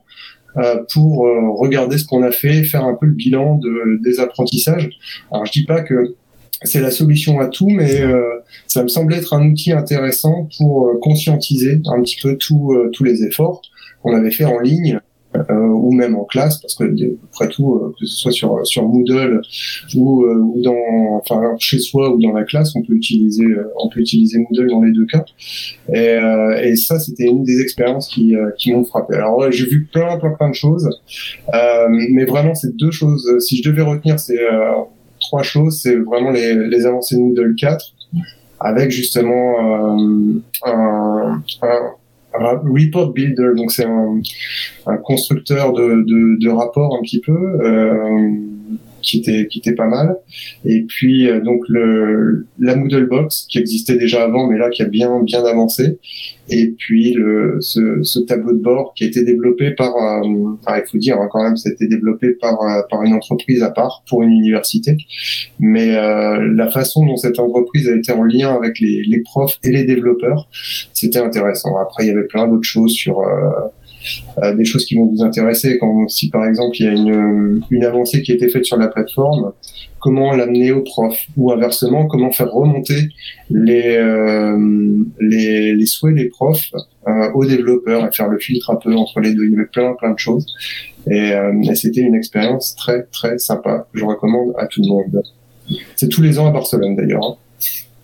euh, 0.58 0.84
pour 0.94 1.26
euh, 1.26 1.50
regarder 1.52 1.98
ce 1.98 2.06
qu'on 2.06 2.24
a 2.24 2.32
fait, 2.32 2.64
faire 2.64 2.86
un 2.86 2.94
peu 2.94 3.08
le 3.08 3.14
bilan 3.14 3.58
de, 3.58 4.00
des 4.04 4.20
apprentissages. 4.20 4.90
Alors, 5.32 5.46
je 5.46 5.52
dis 5.52 5.66
pas 5.66 5.82
que 5.82 6.16
c'est 6.64 6.80
la 6.80 6.92
solution 6.92 7.40
à 7.40 7.48
tout, 7.48 7.70
mais 7.70 8.02
euh, 8.02 8.22
ça 8.68 8.84
me 8.84 8.88
semble 8.88 9.14
être 9.14 9.34
un 9.34 9.46
outil 9.46 9.72
intéressant 9.72 10.48
pour 10.58 10.88
euh, 10.88 11.00
conscientiser 11.02 11.82
un 11.88 12.02
petit 12.02 12.18
peu 12.22 12.38
tout, 12.38 12.74
euh, 12.74 12.90
tous 12.94 13.04
les 13.04 13.24
efforts 13.24 13.62
qu'on 14.02 14.16
avait 14.16 14.32
fait 14.32 14.46
en 14.46 14.60
ligne 14.60 14.96
euh, 14.96 15.00
ou 15.50 15.92
même 15.94 16.16
en 16.16 16.24
classe, 16.26 16.58
parce 16.58 16.76
que 16.76 16.84
de- 16.86 17.18
après 17.32 17.48
tout, 17.50 17.76
euh, 17.76 17.94
que 18.00 18.06
ce 18.06 18.16
soit 18.16 18.32
sur 18.32 18.66
sur 18.66 18.88
Moodle 18.88 19.42
ou, 19.96 20.24
euh, 20.26 20.36
ou 20.36 20.62
dans, 20.62 20.76
enfin 21.18 21.42
chez 21.60 21.80
soi 21.80 22.14
ou 22.14 22.22
dans 22.22 22.34
la 22.34 22.44
classe, 22.44 22.76
on 22.76 22.82
peut 22.84 22.94
utiliser 22.94 23.46
euh, 23.46 23.68
on 23.84 23.90
peut 23.90 24.00
utiliser 24.02 24.40
Moodle 24.40 24.70
dans 24.70 24.82
les 24.82 24.92
deux 24.92 25.06
cas. 25.06 25.26
Et, 25.92 25.98
euh, 26.10 26.62
et 26.62 26.76
ça, 26.76 27.00
c'était 27.00 27.26
une 27.26 27.44
des 27.44 27.62
expériences 27.62 28.08
qui 28.08 28.36
euh, 28.36 28.52
qui 28.58 28.72
m'ont 28.74 28.84
frappé. 28.84 29.16
Alors 29.16 29.52
j'ai 29.52 29.66
vu 29.66 29.88
plein 29.92 30.18
plein 30.20 30.32
plein 30.32 30.50
de 30.50 30.56
choses, 30.56 30.90
euh, 31.54 31.88
mais 32.12 32.26
vraiment 32.26 32.56
c'est 32.56 32.76
deux 32.76 32.92
choses. 32.92 33.28
Si 33.40 33.58
je 33.62 33.70
devais 33.70 33.82
retenir, 33.82 34.20
c'est 34.20 34.40
euh, 34.40 34.72
trois 35.20 35.44
choses. 35.44 35.82
C'est 35.82 35.96
vraiment 35.96 36.32
les 36.32 36.54
les 36.68 36.86
avancées 36.86 37.16
de 37.16 37.22
Moodle 37.22 37.56
4 37.56 37.86
avec 38.60 38.92
justement 38.92 39.98
euh, 39.98 40.42
un, 40.66 41.42
un 41.64 41.92
report 42.34 43.14
builder. 43.14 43.52
Donc 43.56 43.72
c'est 43.72 43.86
un, 43.86 44.20
un 44.88 44.98
constructeur 44.98 45.74
de, 45.74 46.06
de, 46.40 46.50
rapports 46.50 46.96
un 46.96 47.02
petit 47.02 47.22
peu 47.22 47.32
euh, 47.32 48.30
qui 49.04 49.20
était 49.20 49.48
qui 49.48 49.60
était 49.60 49.76
pas 49.76 49.88
mal. 49.88 50.16
Et 50.66 50.82
puis 50.84 51.30
euh, 51.30 51.42
donc 51.42 51.62
le 51.70 52.48
la 52.60 52.76
Moodle 52.76 53.08
Box 53.08 53.46
qui 53.50 53.60
existait 53.60 53.98
déjà 53.98 54.24
avant, 54.24 54.48
mais 54.48 54.58
là 54.58 54.70
qui 54.70 54.82
a 54.82 54.86
bien 54.86 55.22
bien 55.22 55.44
avancé. 55.46 56.00
Et 56.50 56.74
puis 56.78 57.14
le 57.14 57.58
ce, 57.62 58.04
ce 58.04 58.20
tableau 58.20 58.54
de 58.54 58.62
bord 58.62 58.94
qui 58.96 59.06
a 59.06 59.08
été 59.08 59.24
développé 59.24 59.72
par, 59.72 59.96
euh, 59.96 60.56
enfin, 60.66 60.82
il 60.84 60.90
faut 60.90 60.98
dire 60.98 61.18
hein, 61.20 61.30
quand 61.32 61.42
même, 61.42 61.56
c'était 61.56 61.88
développé 61.88 62.32
par 62.32 62.62
euh, 62.62 62.82
par 62.90 63.04
une 63.04 63.14
entreprise 63.14 63.64
à 63.64 63.72
part 63.72 64.04
pour 64.10 64.24
une 64.24 64.32
université. 64.32 64.98
Mais 65.60 65.96
euh, 65.96 66.52
la 66.54 66.70
façon 66.70 67.06
dont 67.06 67.16
cette 67.18 67.40
entreprise 67.40 67.88
a 67.88 67.96
été 67.96 68.12
en 68.12 68.24
lien 68.24 68.54
avec 68.54 68.80
les, 68.80 69.04
les 69.04 69.22
profs 69.22 69.58
et 69.64 69.72
les 69.72 69.84
développeurs, 69.84 70.48
c'était 70.94 71.20
intéressant. 71.20 71.78
Après, 71.78 72.06
il 72.06 72.08
y 72.08 72.12
avait 72.12 72.28
plein 72.28 72.48
d'autres 72.48 72.68
choses 72.68 72.92
sur 72.92 73.22
euh, 73.22 73.50
euh, 74.42 74.56
des 74.56 74.66
choses 74.66 74.86
qui 74.86 74.96
vont 74.96 75.06
vous 75.06 75.24
intéresser. 75.24 75.78
Quand 75.80 76.08
si 76.10 76.30
par 76.30 76.46
exemple 76.46 76.76
il 76.80 76.86
y 76.86 76.90
a 76.90 76.92
une, 76.92 77.62
une 77.70 77.84
avancée 77.84 78.22
qui 78.22 78.32
a 78.32 78.36
été 78.36 78.50
faite 78.50 78.66
sur 78.66 78.78
la 78.78 78.88
plateforme, 78.88 79.54
comment 80.00 80.34
l'amener 80.34 80.72
aux 80.72 80.82
profs 80.82 81.28
ou 81.38 81.52
inversement 81.52 82.08
comment 82.08 82.32
faire 82.32 82.52
remonter 82.52 83.10
les 83.50 83.98
euh, 83.98 84.58
les, 85.20 85.74
les 85.74 85.86
souhaits 85.86 86.16
des 86.16 86.30
profs 86.30 86.72
euh, 87.08 87.32
aux 87.34 87.46
développeurs 87.46 88.06
et 88.06 88.12
faire 88.12 88.28
le 88.28 88.40
filtre 88.40 88.72
un 88.72 88.76
peu 88.76 88.94
entre 88.96 89.20
les 89.20 89.34
deux? 89.34 89.46
Il 89.46 89.52
y 89.52 89.56
avait 89.56 89.66
plein 89.66 89.94
plein 89.94 90.12
de 90.12 90.20
choses 90.20 90.46
et, 91.10 91.34
c'était 91.76 92.02
une 92.02 92.16
expérience 92.16 92.76
très 92.76 93.04
très 93.12 93.38
sympa 93.38 93.88
je 93.94 94.06
recommande 94.06 94.54
à 94.58 94.68
tout 94.68 94.82
le 94.82 94.88
monde. 94.88 95.22
C'est 95.96 96.10
tous 96.10 96.22
les 96.22 96.40
ans 96.40 96.48
à 96.48 96.52
Barcelone 96.52 96.96
d'ailleurs. 96.96 97.24
hein. 97.24 97.36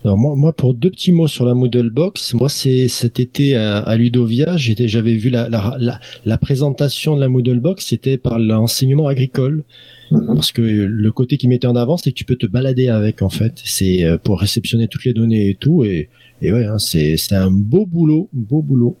Alors 0.02 0.16
moi, 0.16 0.34
moi, 0.34 0.52
pour 0.54 0.72
deux 0.72 0.88
petits 0.90 1.12
mots 1.12 1.28
sur 1.28 1.44
la 1.44 1.52
Moodle 1.52 1.90
Box, 1.90 2.32
moi 2.32 2.48
c'est 2.48 2.88
cet 2.88 3.20
été 3.20 3.54
à, 3.56 3.78
à 3.80 3.96
Ludovia, 3.96 4.56
j'étais, 4.56 4.88
j'avais 4.88 5.14
vu 5.14 5.28
la, 5.28 5.50
la, 5.50 5.76
la, 5.78 6.00
la 6.24 6.38
présentation 6.38 7.16
de 7.16 7.20
la 7.20 7.28
Moodle 7.28 7.60
Box, 7.60 7.84
c'était 7.86 8.16
par 8.16 8.38
l'enseignement 8.38 9.06
agricole, 9.08 9.64
Mhm. 10.12 10.34
parce 10.34 10.50
que 10.50 10.60
le 10.62 11.12
côté 11.12 11.36
qui 11.36 11.46
mettait 11.46 11.68
en 11.68 11.76
avant, 11.76 11.96
c'est 11.96 12.10
que 12.10 12.16
tu 12.16 12.24
peux 12.24 12.34
te 12.34 12.46
balader 12.46 12.88
avec 12.88 13.22
en 13.22 13.28
fait, 13.28 13.52
c'est 13.64 14.02
euh, 14.02 14.18
pour 14.18 14.40
réceptionner 14.40 14.88
toutes 14.88 15.04
les 15.04 15.12
données 15.12 15.50
et 15.50 15.54
tout, 15.54 15.84
et, 15.84 16.08
et 16.42 16.52
ouais, 16.52 16.64
hein, 16.64 16.78
c'est 16.80 17.16
c'est 17.16 17.36
un 17.36 17.48
beau 17.52 17.86
boulot, 17.86 18.28
beau 18.32 18.60
boulot. 18.60 18.96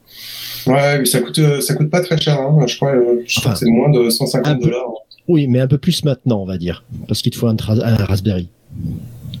Ouais, 0.68 1.00
mais 1.00 1.04
ça 1.06 1.20
coûte 1.20 1.40
euh, 1.40 1.60
ça 1.60 1.74
coûte 1.74 1.90
pas 1.90 2.00
très 2.02 2.16
cher. 2.20 2.38
Hein. 2.40 2.64
Je 2.68 2.76
crois, 2.76 2.92
euh, 2.94 3.22
je 3.26 3.40
crois 3.40 3.50
Enfin, 3.50 3.52
que 3.54 3.58
c'est 3.66 3.70
moins 3.72 3.90
de 3.90 4.06
un 4.06 4.10
150 4.10 4.60
peu. 4.60 4.66
dollars. 4.66 4.92
Oui, 5.26 5.48
mais 5.48 5.58
un 5.58 5.66
peu 5.66 5.78
plus 5.78 6.04
maintenant, 6.04 6.42
on 6.42 6.46
va 6.46 6.58
dire, 6.58 6.84
parce 7.08 7.22
qu'il 7.22 7.32
te 7.32 7.36
faut 7.38 7.48
un, 7.48 7.56
un 7.58 7.96
Raspberry. 8.04 8.48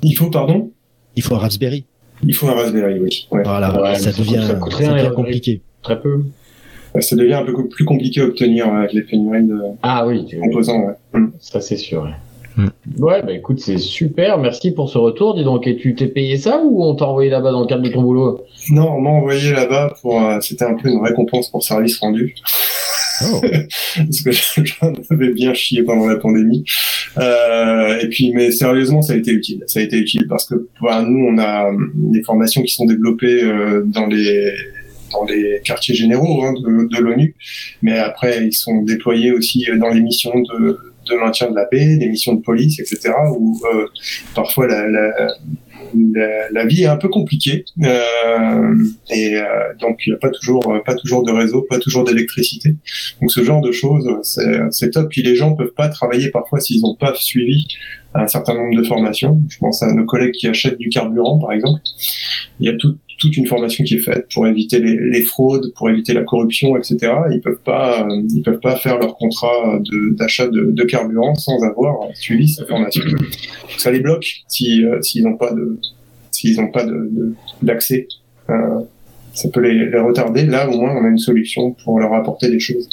Il 0.02 0.14
faut 0.16 0.28
pardon? 0.30 0.72
Il 1.16 1.22
faut 1.22 1.34
un 1.34 1.38
Raspberry. 1.38 1.84
Il 2.26 2.34
faut 2.34 2.48
un 2.48 2.54
Raspberry, 2.54 2.98
oui. 3.00 3.26
Ouais. 3.30 3.42
Voilà, 3.44 3.80
Ouais, 3.80 3.94
ça 3.96 4.10
devient, 4.12 4.34
coûte- 4.36 4.42
ça 4.46 4.54
coûte 4.54 4.72
ça 4.72 4.78
rien, 4.78 4.92
devient 4.94 5.08
les 5.08 5.14
compliqué. 5.14 5.60
Très 5.82 6.00
peu. 6.00 6.22
Ouais, 6.94 7.00
Ça 7.02 7.16
devient 7.16 7.34
un 7.34 7.44
peu 7.44 7.68
plus 7.68 7.84
compliqué 7.84 8.20
à 8.20 8.24
obtenir 8.24 8.66
euh, 8.68 8.78
avec 8.78 8.92
les 8.92 9.02
pénuries 9.02 9.44
de 9.44 9.58
Ah 9.82 10.06
oui, 10.06 10.26
composants. 10.40 10.80
Ouais. 11.12 11.20
Mm. 11.20 11.32
ça 11.40 11.60
c'est 11.60 11.76
sûr. 11.76 12.02
ouais. 12.02 12.10
Hmm. 12.56 12.68
Ouais, 12.98 13.22
bah 13.22 13.32
écoute, 13.32 13.60
c'est 13.60 13.78
super, 13.78 14.36
merci 14.38 14.72
pour 14.72 14.90
ce 14.90 14.98
retour. 14.98 15.36
Dis 15.36 15.44
donc, 15.44 15.68
et 15.68 15.76
tu 15.76 15.94
t'es 15.94 16.08
payé 16.08 16.36
ça 16.36 16.60
ou 16.64 16.82
on 16.84 16.96
t'a 16.96 17.06
envoyé 17.06 17.30
là-bas 17.30 17.52
dans 17.52 17.60
le 17.60 17.66
cadre 17.68 17.82
de 17.82 17.88
ton 17.90 18.02
boulot? 18.02 18.44
Non, 18.70 18.90
on 18.96 19.00
m'a 19.00 19.10
envoyé 19.10 19.52
là-bas 19.52 19.94
pour. 20.02 20.20
euh, 20.20 20.38
C'était 20.40 20.64
un 20.64 20.74
peu 20.74 20.88
une 20.88 21.00
récompense 21.00 21.48
pour 21.48 21.62
service 21.62 21.98
rendu. 22.00 22.34
Oh. 23.22 23.40
Parce 23.96 24.22
que 24.22 24.30
j'en 24.64 24.92
avais 25.10 25.32
bien 25.32 25.54
chié 25.54 25.82
pendant 25.82 26.06
la 26.06 26.16
pandémie. 26.16 26.64
Euh, 27.18 27.98
et 28.00 28.08
puis, 28.08 28.32
mais 28.32 28.50
sérieusement, 28.50 29.02
ça 29.02 29.14
a 29.14 29.16
été 29.16 29.32
utile. 29.32 29.64
Ça 29.66 29.80
a 29.80 29.82
été 29.82 29.96
utile 29.96 30.26
parce 30.28 30.46
que 30.46 30.68
bah, 30.80 31.02
nous, 31.06 31.26
on 31.26 31.38
a 31.38 31.68
hum, 31.68 31.90
des 31.94 32.22
formations 32.22 32.62
qui 32.62 32.74
sont 32.74 32.86
développées 32.86 33.42
euh, 33.42 33.82
dans 33.84 34.06
les 34.06 34.52
dans 35.12 35.24
les 35.24 35.60
quartiers 35.64 35.94
généraux 35.94 36.44
hein, 36.44 36.54
de, 36.54 36.98
l'ONU, 36.98 37.34
mais 37.82 37.98
après 37.98 38.46
ils 38.46 38.52
sont 38.52 38.82
déployés 38.82 39.32
aussi 39.32 39.66
euh, 39.68 39.76
dans 39.76 39.88
les 39.88 40.00
missions 40.00 40.38
de, 40.38 40.78
de 41.08 41.14
maintien 41.16 41.50
de 41.50 41.56
la 41.56 41.64
paix, 41.64 41.96
des 41.96 42.08
missions 42.08 42.34
de 42.34 42.42
police, 42.42 42.78
etc. 42.78 43.12
Où 43.36 43.60
euh, 43.74 43.86
parfois 44.34 44.66
la, 44.68 44.86
la, 44.88 45.34
la, 45.94 46.50
la 46.50 46.66
vie 46.66 46.82
est 46.82 46.86
un 46.86 46.96
peu 46.96 47.08
compliquée 47.08 47.64
euh, 47.82 48.74
et 49.10 49.36
euh, 49.36 49.44
donc 49.80 50.00
il 50.06 50.10
n'y 50.10 50.14
a 50.14 50.18
pas 50.18 50.30
toujours 50.30 50.62
pas 50.84 50.94
toujours 50.94 51.22
de 51.24 51.32
réseau, 51.32 51.62
pas 51.68 51.78
toujours 51.78 52.04
d'électricité. 52.04 52.76
Donc 53.20 53.30
ce 53.32 53.42
genre 53.42 53.60
de 53.60 53.72
choses, 53.72 54.08
c'est 54.70 54.90
top. 54.90 55.08
Puis 55.10 55.22
les 55.22 55.34
gens 55.36 55.54
peuvent 55.54 55.74
pas 55.76 55.88
travailler 55.88 56.30
parfois 56.30 56.60
s'ils 56.60 56.80
n'ont 56.82 56.94
pas 56.96 57.14
suivi 57.14 57.66
un 58.14 58.26
certain 58.26 58.54
nombre 58.54 58.76
de 58.76 58.82
formations. 58.84 59.40
Je 59.48 59.58
pense 59.58 59.82
à 59.82 59.92
nos 59.92 60.04
collègues 60.04 60.32
qui 60.32 60.48
achètent 60.48 60.78
du 60.78 60.88
carburant, 60.88 61.38
par 61.38 61.52
exemple. 61.52 61.80
Il 62.58 62.66
y 62.66 62.68
a 62.68 62.76
tout- 62.76 62.96
toute 63.20 63.36
une 63.36 63.46
formation 63.46 63.84
qui 63.84 63.94
est 63.96 64.00
faite 64.00 64.26
pour 64.34 64.46
éviter 64.46 64.78
les, 64.80 65.20
fraudes, 65.22 65.72
pour 65.76 65.88
éviter 65.90 66.12
la 66.14 66.22
corruption, 66.24 66.76
etc. 66.76 66.96
Ils 67.30 67.40
peuvent 67.40 67.60
pas, 67.64 68.02
euh, 68.08 68.22
ils 68.34 68.42
peuvent 68.42 68.58
pas 68.60 68.74
faire 68.76 68.98
leur 68.98 69.16
contrat 69.16 69.78
de- 69.78 70.14
d'achat 70.16 70.48
de, 70.48 70.70
de 70.72 70.82
carburant 70.84 71.34
sans 71.34 71.62
avoir 71.62 72.08
suivi 72.14 72.48
cette 72.48 72.66
formation. 72.68 73.02
Ça 73.76 73.90
les 73.92 74.00
bloque 74.00 74.26
si 74.48 74.84
euh, 74.84 75.00
s'ils 75.02 75.22
n'ont 75.24 75.36
pas 75.36 75.52
de 75.52 75.78
s'ils 76.32 76.56
n'ont 76.60 76.70
pas 76.72 76.84
de- 76.84 77.08
de- 77.12 77.34
d'accès. 77.62 78.08
Euh, 78.48 78.80
ça 79.34 79.48
peut 79.48 79.60
les 79.60 79.96
retarder. 80.00 80.44
Là, 80.46 80.68
au 80.68 80.76
moins, 80.80 80.96
on 80.96 81.04
a 81.04 81.08
une 81.08 81.18
solution 81.18 81.70
pour 81.84 82.00
leur 82.00 82.12
apporter 82.14 82.50
des 82.50 82.58
choses. 82.58 82.88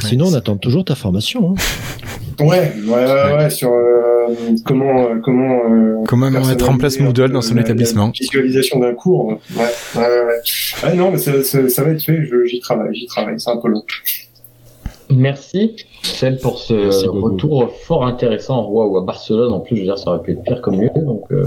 Sinon, 0.00 0.26
on 0.28 0.34
attend 0.34 0.56
toujours 0.56 0.84
ta 0.84 0.94
formation. 0.94 1.50
Hein. 1.50 2.44
Ouais, 2.44 2.72
ouais, 2.86 2.88
ouais, 2.88 3.36
ouais, 3.36 3.50
sur 3.50 3.70
euh, 3.70 4.34
comment, 4.64 5.04
euh, 5.08 5.20
comment, 5.22 5.60
euh, 5.70 6.04
Comment 6.08 6.30
mettre 6.30 6.68
en 6.68 6.76
place 6.76 6.98
Moodle 6.98 7.30
dans 7.30 7.40
son 7.42 7.54
la- 7.54 7.60
établissement 7.62 8.06
la 8.06 8.12
visualisation 8.12 8.80
d'un 8.80 8.92
cours. 8.94 9.26
Ouais, 9.28 9.36
ouais, 9.56 9.66
ouais. 9.96 10.02
ouais. 10.02 10.88
Ouais, 10.88 10.94
non, 10.96 11.10
mais 11.12 11.18
ça, 11.18 11.42
ça, 11.44 11.68
ça 11.68 11.84
va 11.84 11.90
être 11.90 12.02
fait. 12.02 12.18
J'y 12.46 12.58
travaille, 12.60 12.94
j'y 12.94 13.06
travaille. 13.06 13.38
C'est 13.38 13.50
un 13.50 13.56
peu 13.58 13.68
long. 13.68 13.82
Merci, 15.10 15.76
celle 16.02 16.38
pour 16.38 16.58
ce 16.58 16.72
Merci 16.74 17.06
beaucoup. 17.06 17.22
retour 17.28 17.72
fort 17.84 18.06
intéressant. 18.06 18.68
Waouh, 18.68 18.96
à 18.98 19.02
Barcelone, 19.02 19.52
en 19.52 19.60
plus, 19.60 19.76
je 19.76 19.80
veux 19.82 19.86
dire, 19.86 19.98
ça 19.98 20.10
aurait 20.10 20.22
pu 20.22 20.32
être 20.32 20.42
pire 20.42 20.60
comme 20.62 20.80
lieu, 20.80 20.88
donc 20.96 21.22
euh, 21.30 21.44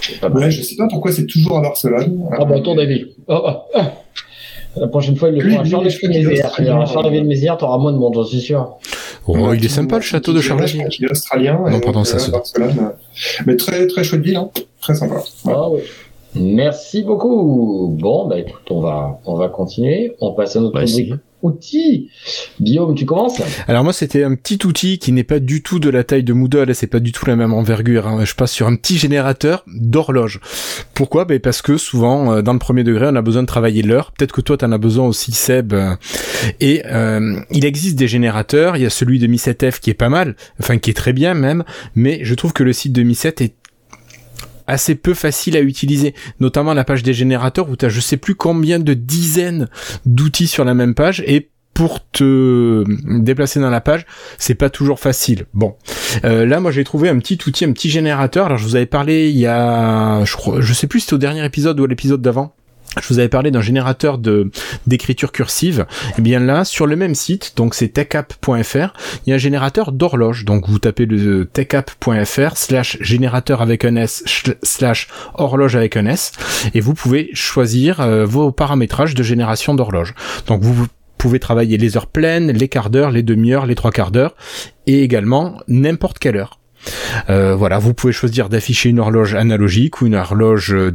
c'est 0.00 0.20
pas 0.20 0.28
mal. 0.28 0.44
Ouais, 0.44 0.50
je 0.50 0.62
sais 0.62 0.76
pas 0.76 0.86
pourquoi 0.88 1.10
c'est 1.10 1.26
toujours 1.26 1.58
à 1.58 1.62
Barcelone. 1.62 2.20
Ah 2.38 2.44
bah, 2.44 2.60
ton 2.60 2.76
avis. 2.78 3.06
Oh, 3.28 3.40
oh, 3.44 3.50
oh. 3.74 3.80
La 4.76 4.86
prochaine 4.86 5.16
fois, 5.16 5.28
il 5.30 5.34
le 5.36 5.40
fera 5.40 5.60
à 5.60 5.64
lui, 5.64 5.70
Charles 5.70 5.90
je 5.90 5.96
crois 5.98 6.08
qu'il 6.08 6.16
est 6.18 6.22
de 6.22 6.28
Mézières. 6.28 6.46
australien. 6.46 6.80
À 6.80 6.86
Charles 6.86 7.12
de 7.12 7.20
Mézières, 7.20 7.56
t'auras 7.58 7.78
moins 7.78 7.92
de 7.92 7.98
monde, 7.98 8.14
j'en 8.14 8.24
suis 8.24 8.40
sûr. 8.40 8.76
Oh, 9.26 9.52
il 9.52 9.64
est 9.64 9.68
sympa 9.68 9.96
le 9.96 10.02
château 10.02 10.32
de 10.32 10.40
crois 10.40 10.62
qu'il 10.64 11.04
est 11.04 11.10
australien. 11.10 11.60
Non, 11.64 11.70
donc, 11.72 11.84
pardon, 11.84 12.04
ça 12.04 12.16
euh, 12.16 12.20
se- 12.20 12.60
euh, 12.60 12.68
Mais 13.46 13.56
très, 13.56 13.86
très 13.86 14.04
chouette 14.04 14.22
ville, 14.22 14.36
hein. 14.36 14.48
Très 14.80 14.94
sympa. 14.94 15.16
Ouais. 15.44 15.52
Ah 15.54 15.68
ouais. 15.70 15.84
Merci 16.36 17.02
beaucoup. 17.02 17.94
Bon, 17.98 18.26
bah 18.28 18.38
écoute, 18.38 18.62
on 18.70 18.80
va, 18.80 19.18
on 19.26 19.34
va 19.34 19.48
continuer. 19.48 20.14
On 20.20 20.32
passe 20.32 20.54
à 20.54 20.60
notre 20.60 20.78
rubrique 20.78 21.14
outils. 21.42 22.10
Guillaume, 22.60 22.94
tu 22.94 23.04
commences 23.06 23.40
Alors 23.68 23.84
moi 23.84 23.92
c'était 23.92 24.24
un 24.24 24.34
petit 24.34 24.58
outil 24.66 24.98
qui 24.98 25.12
n'est 25.12 25.24
pas 25.24 25.38
du 25.40 25.62
tout 25.62 25.78
de 25.78 25.88
la 25.90 26.04
taille 26.04 26.24
de 26.24 26.32
Moodle, 26.32 26.70
et 26.70 26.74
c'est 26.74 26.86
pas 26.86 27.00
du 27.00 27.12
tout 27.12 27.26
la 27.26 27.36
même 27.36 27.52
envergure. 27.52 28.06
hein. 28.06 28.24
Je 28.24 28.34
passe 28.34 28.52
sur 28.52 28.66
un 28.66 28.76
petit 28.76 28.98
générateur 28.98 29.64
d'horloge. 29.66 30.40
Pourquoi? 30.94 31.24
Ben 31.24 31.38
Parce 31.40 31.62
que 31.62 31.76
souvent 31.76 32.32
euh, 32.32 32.42
dans 32.42 32.52
le 32.52 32.58
premier 32.58 32.84
degré 32.84 33.06
on 33.10 33.16
a 33.16 33.22
besoin 33.22 33.42
de 33.42 33.46
travailler 33.46 33.82
l'heure. 33.82 34.12
Peut-être 34.12 34.32
que 34.32 34.40
toi 34.40 34.56
t'en 34.56 34.72
as 34.72 34.78
besoin 34.78 35.06
aussi 35.06 35.32
Seb. 35.32 35.72
euh, 35.72 35.94
Et 36.60 36.82
euh, 36.86 37.40
il 37.50 37.64
existe 37.64 37.96
des 37.96 38.08
générateurs. 38.08 38.76
Il 38.76 38.82
y 38.82 38.86
a 38.86 38.90
celui 38.90 39.18
de 39.18 39.26
Mi7F 39.26 39.80
qui 39.80 39.90
est 39.90 39.94
pas 39.94 40.08
mal, 40.08 40.36
enfin 40.60 40.78
qui 40.78 40.90
est 40.90 40.94
très 40.94 41.12
bien 41.12 41.34
même. 41.34 41.64
Mais 41.94 42.20
je 42.22 42.34
trouve 42.34 42.52
que 42.52 42.62
le 42.62 42.72
site 42.72 42.92
de 42.92 43.02
Mi7 43.02 43.42
est 43.42 43.54
assez 44.70 44.94
peu 44.94 45.14
facile 45.14 45.56
à 45.56 45.60
utiliser, 45.60 46.14
notamment 46.38 46.74
la 46.74 46.84
page 46.84 47.02
des 47.02 47.12
générateurs 47.14 47.68
où 47.68 47.76
tu 47.76 47.84
as 47.84 47.88
je 47.88 48.00
sais 48.00 48.16
plus 48.16 48.34
combien 48.34 48.78
de 48.78 48.94
dizaines 48.94 49.68
d'outils 50.06 50.46
sur 50.46 50.64
la 50.64 50.74
même 50.74 50.94
page 50.94 51.22
et 51.26 51.50
pour 51.74 52.00
te 52.10 52.84
déplacer 53.20 53.58
dans 53.60 53.70
la 53.70 53.80
page, 53.80 54.04
c'est 54.38 54.54
pas 54.54 54.68
toujours 54.70 55.00
facile. 55.00 55.46
Bon, 55.54 55.76
Euh, 56.24 56.44
là 56.44 56.60
moi 56.60 56.72
j'ai 56.72 56.84
trouvé 56.84 57.08
un 57.08 57.18
petit 57.18 57.38
outil, 57.46 57.64
un 57.64 57.72
petit 57.72 57.88
générateur. 57.90 58.46
Alors 58.46 58.58
je 58.58 58.64
vous 58.64 58.76
avais 58.76 58.86
parlé 58.86 59.30
il 59.30 59.38
y 59.38 59.46
a, 59.46 60.24
je 60.24 60.36
crois, 60.36 60.60
je 60.60 60.72
sais 60.74 60.86
plus 60.86 61.00
si 61.00 61.06
c'était 61.06 61.14
au 61.14 61.18
dernier 61.18 61.44
épisode 61.44 61.78
ou 61.80 61.84
à 61.84 61.86
l'épisode 61.86 62.20
d'avant. 62.20 62.54
Je 63.00 63.06
vous 63.08 63.18
avais 63.20 63.28
parlé 63.28 63.50
d'un 63.50 63.60
générateur 63.60 64.18
de 64.18 64.50
d'écriture 64.86 65.30
cursive. 65.30 65.86
Et 66.18 66.22
bien 66.22 66.40
là, 66.40 66.64
sur 66.64 66.86
le 66.86 66.96
même 66.96 67.14
site, 67.14 67.52
donc 67.56 67.74
c'est 67.74 67.88
techapp.fr, 67.88 68.92
il 69.26 69.30
y 69.30 69.32
a 69.32 69.34
un 69.36 69.38
générateur 69.38 69.92
d'horloge. 69.92 70.44
Donc 70.44 70.68
vous 70.68 70.78
tapez 70.78 71.06
le 71.06 71.44
techapp.fr 71.46 72.56
slash 72.56 72.98
générateur 73.00 73.62
avec 73.62 73.84
un 73.84 73.96
S 73.96 74.22
sh- 74.26 74.54
slash 74.62 75.08
horloge 75.34 75.76
avec 75.76 75.96
un 75.96 76.06
S 76.06 76.32
et 76.74 76.80
vous 76.80 76.94
pouvez 76.94 77.30
choisir 77.32 78.00
euh, 78.00 78.24
vos 78.24 78.50
paramétrages 78.52 79.14
de 79.14 79.22
génération 79.22 79.74
d'horloge. 79.74 80.14
Donc 80.46 80.62
vous 80.62 80.86
pouvez 81.16 81.38
travailler 81.38 81.76
les 81.76 81.96
heures 81.96 82.06
pleines, 82.06 82.50
les 82.50 82.68
quarts 82.68 82.90
d'heure, 82.90 83.10
les 83.10 83.22
demi-heures, 83.22 83.66
les 83.66 83.74
trois 83.74 83.92
quarts 83.92 84.10
d'heure 84.10 84.34
et 84.86 85.02
également 85.02 85.60
n'importe 85.68 86.18
quelle 86.18 86.36
heure. 86.36 86.59
Euh, 87.28 87.54
voilà, 87.54 87.78
vous 87.78 87.94
pouvez 87.94 88.12
choisir 88.12 88.48
d'afficher 88.48 88.88
une 88.88 89.00
horloge 89.00 89.34
analogique 89.34 90.00
ou 90.00 90.06
une 90.06 90.14
horloge 90.14 90.74
euh, 90.74 90.92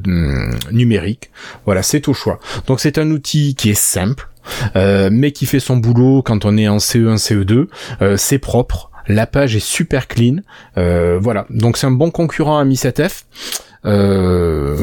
numérique. 0.72 1.32
Voilà, 1.65 1.84
c'est 1.84 2.08
au 2.08 2.13
choix. 2.13 2.39
Donc 2.68 2.80
c'est 2.80 2.98
un 2.98 3.10
outil 3.12 3.56
qui 3.56 3.70
est 3.70 3.80
simple, 3.80 4.30
euh, 4.75 5.10
mais 5.12 5.32
qui 5.32 5.46
fait 5.46 5.60
son 5.60 5.77
boulot 5.77 6.22
quand 6.22 6.46
on 6.46 6.58
est 6.58 6.68
en 6.68 6.77
E 6.77 6.80
CE1, 6.80 7.18
CE2. 7.18 7.68
Euh, 8.01 8.18
c'est 8.18 8.39
propre. 8.39 8.92
La 9.08 9.27
page 9.27 9.56
est 9.56 9.60
super 9.60 10.08
clean. 10.08 10.38
Voilà, 10.75 11.46
donc 11.51 11.77
c'est 11.77 11.86
un 11.86 11.92
bon 11.92 12.10
concurrent 12.10 12.58
à 12.58 12.65
Mi7F. 12.65 13.24
Euh, 13.86 14.75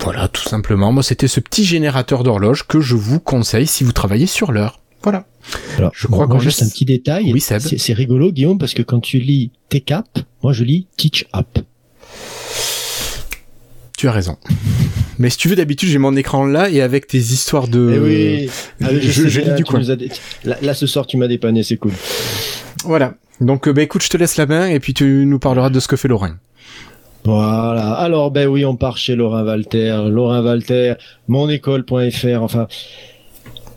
voilà, 0.00 0.28
tout 0.28 0.42
simplement. 0.42 0.92
Moi, 0.92 1.02
c'était 1.02 1.28
ce 1.28 1.40
petit 1.40 1.64
générateur 1.64 2.24
d'horloge 2.24 2.66
que 2.66 2.80
je 2.80 2.96
vous 2.96 3.20
conseille 3.20 3.66
si 3.66 3.84
vous 3.84 3.92
travaillez 3.92 4.26
sur 4.26 4.52
l'heure. 4.52 4.80
Voilà. 5.02 5.24
Alors, 5.78 5.92
Je 5.94 6.06
crois 6.06 6.26
qu'on 6.26 6.38
juste 6.38 6.62
un 6.62 6.68
petit 6.68 6.84
détail. 6.84 7.32
Oui. 7.32 7.40
C'est 7.40 7.92
rigolo, 7.92 8.32
Guillaume, 8.32 8.58
parce 8.58 8.74
que 8.74 8.82
quand 8.82 9.00
tu 9.00 9.18
lis 9.18 9.50
TCAP, 9.68 10.06
moi 10.42 10.52
je 10.52 10.64
lis 10.64 10.86
Teach 10.96 11.26
App. 11.32 11.58
Tu 13.96 14.06
as 14.08 14.12
raison. 14.12 14.36
Mais 15.18 15.30
si 15.30 15.38
tu 15.38 15.48
veux, 15.48 15.56
d'habitude, 15.56 15.88
j'ai 15.88 15.98
mon 15.98 16.14
écran 16.14 16.46
là 16.46 16.70
et 16.70 16.80
avec 16.80 17.08
tes 17.08 17.18
histoires 17.18 17.66
de. 17.66 17.92
Eh 17.94 17.98
oui, 17.98 18.50
Ah, 18.80 18.88
je- 19.00 19.40
lis 19.40 19.54
du 19.56 19.64
coin. 19.64 19.80
dé- 19.80 20.10
Là, 20.44 20.56
là, 20.62 20.74
ce 20.74 20.86
soir, 20.86 21.06
tu 21.06 21.16
m'as 21.16 21.26
dépanné, 21.26 21.64
c'est 21.64 21.76
cool. 21.76 21.92
Voilà. 22.84 23.14
Donc, 23.40 23.66
euh, 23.66 23.72
bah, 23.72 23.82
écoute, 23.82 24.02
je 24.04 24.08
te 24.08 24.16
laisse 24.16 24.36
la 24.36 24.46
main 24.46 24.68
et 24.68 24.78
puis 24.78 24.94
tu 24.94 25.24
nous 25.26 25.38
parleras 25.40 25.70
de 25.70 25.80
ce 25.80 25.88
que 25.88 25.96
fait 25.96 26.06
Lorrain. 26.08 26.36
Voilà. 27.24 27.92
Alors, 27.94 28.30
ben 28.30 28.46
oui, 28.48 28.64
on 28.64 28.76
part 28.76 28.96
chez 28.96 29.16
Laurent 29.16 29.42
Walter. 29.44 29.96
Laurent 30.08 30.42
Walter, 30.44 30.94
monécole.fr. 31.26 32.40
Enfin, 32.42 32.68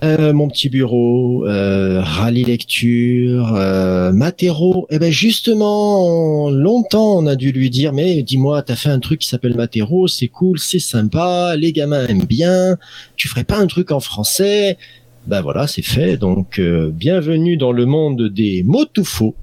Euh, 0.03 0.33
mon 0.33 0.47
petit 0.49 0.69
bureau, 0.69 1.45
euh, 1.45 2.01
rallye 2.01 2.43
lecture, 2.43 3.53
euh, 3.55 4.11
Matero. 4.11 4.87
Eh 4.89 4.97
ben 4.97 5.11
justement, 5.11 6.49
longtemps 6.49 7.19
on 7.19 7.27
a 7.27 7.35
dû 7.35 7.51
lui 7.51 7.69
dire, 7.69 7.93
mais 7.93 8.23
dis-moi, 8.23 8.63
t'as 8.63 8.75
fait 8.75 8.89
un 8.89 8.99
truc 8.99 9.19
qui 9.19 9.27
s'appelle 9.27 9.55
Matero, 9.55 10.07
c'est 10.07 10.27
cool, 10.27 10.57
c'est 10.57 10.79
sympa, 10.79 11.55
les 11.55 11.71
gamins 11.71 12.07
aiment 12.07 12.25
bien. 12.25 12.77
Tu 13.15 13.27
ferais 13.27 13.43
pas 13.43 13.59
un 13.59 13.67
truc 13.67 13.91
en 13.91 13.99
français? 13.99 14.79
Ben 15.27 15.41
voilà, 15.41 15.67
c'est 15.67 15.83
fait. 15.83 16.17
Donc 16.17 16.57
euh, 16.57 16.89
bienvenue 16.91 17.55
dans 17.55 17.71
le 17.71 17.85
monde 17.85 18.27
des 18.27 18.63
mots 18.63 18.85
tout 18.85 19.05
faux. 19.05 19.35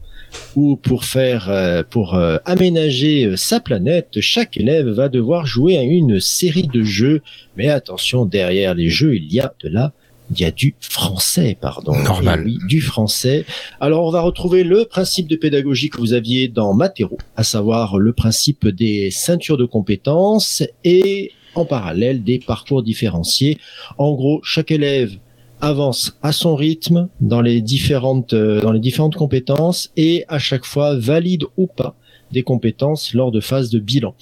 Où 0.56 0.76
pour 0.76 1.04
faire, 1.04 1.48
euh, 1.48 1.82
pour 1.88 2.14
euh, 2.14 2.36
aménager 2.44 3.24
euh, 3.24 3.36
sa 3.36 3.60
planète, 3.60 4.20
chaque 4.20 4.58
élève 4.58 4.88
va 4.88 5.08
devoir 5.08 5.46
jouer 5.46 5.78
à 5.78 5.82
une 5.82 6.20
série 6.20 6.68
de 6.68 6.82
jeux. 6.82 7.22
Mais 7.56 7.68
attention, 7.70 8.26
derrière 8.26 8.74
les 8.74 8.90
jeux, 8.90 9.16
il 9.16 9.32
y 9.32 9.40
a 9.40 9.54
de 9.62 9.70
la 9.70 9.94
il 10.30 10.40
y 10.40 10.44
a 10.44 10.50
du 10.50 10.74
français, 10.80 11.56
pardon. 11.60 11.96
Normal. 12.02 12.42
Eh 12.42 12.46
oui, 12.46 12.58
du 12.68 12.80
français. 12.80 13.44
Alors, 13.80 14.04
on 14.04 14.10
va 14.10 14.20
retrouver 14.20 14.64
le 14.64 14.84
principe 14.84 15.28
de 15.28 15.36
pédagogie 15.36 15.88
que 15.88 15.98
vous 15.98 16.12
aviez 16.12 16.48
dans 16.48 16.74
Matero, 16.74 17.18
à 17.36 17.44
savoir 17.44 17.98
le 17.98 18.12
principe 18.12 18.68
des 18.68 19.10
ceintures 19.10 19.56
de 19.56 19.64
compétences 19.64 20.62
et 20.84 21.32
en 21.54 21.64
parallèle 21.64 22.22
des 22.22 22.38
parcours 22.38 22.82
différenciés. 22.82 23.58
En 23.96 24.12
gros, 24.12 24.40
chaque 24.42 24.70
élève 24.70 25.16
avance 25.60 26.16
à 26.22 26.32
son 26.32 26.54
rythme 26.54 27.08
dans 27.20 27.40
les 27.40 27.60
différentes 27.60 28.32
euh, 28.32 28.60
dans 28.60 28.70
les 28.70 28.78
différentes 28.78 29.16
compétences 29.16 29.90
et 29.96 30.24
à 30.28 30.38
chaque 30.38 30.64
fois 30.64 30.96
valide 30.96 31.44
ou 31.56 31.66
pas 31.66 31.96
des 32.30 32.44
compétences 32.44 33.12
lors 33.12 33.32
de 33.32 33.40
phases 33.40 33.70
de 33.70 33.80
bilan. 33.80 34.14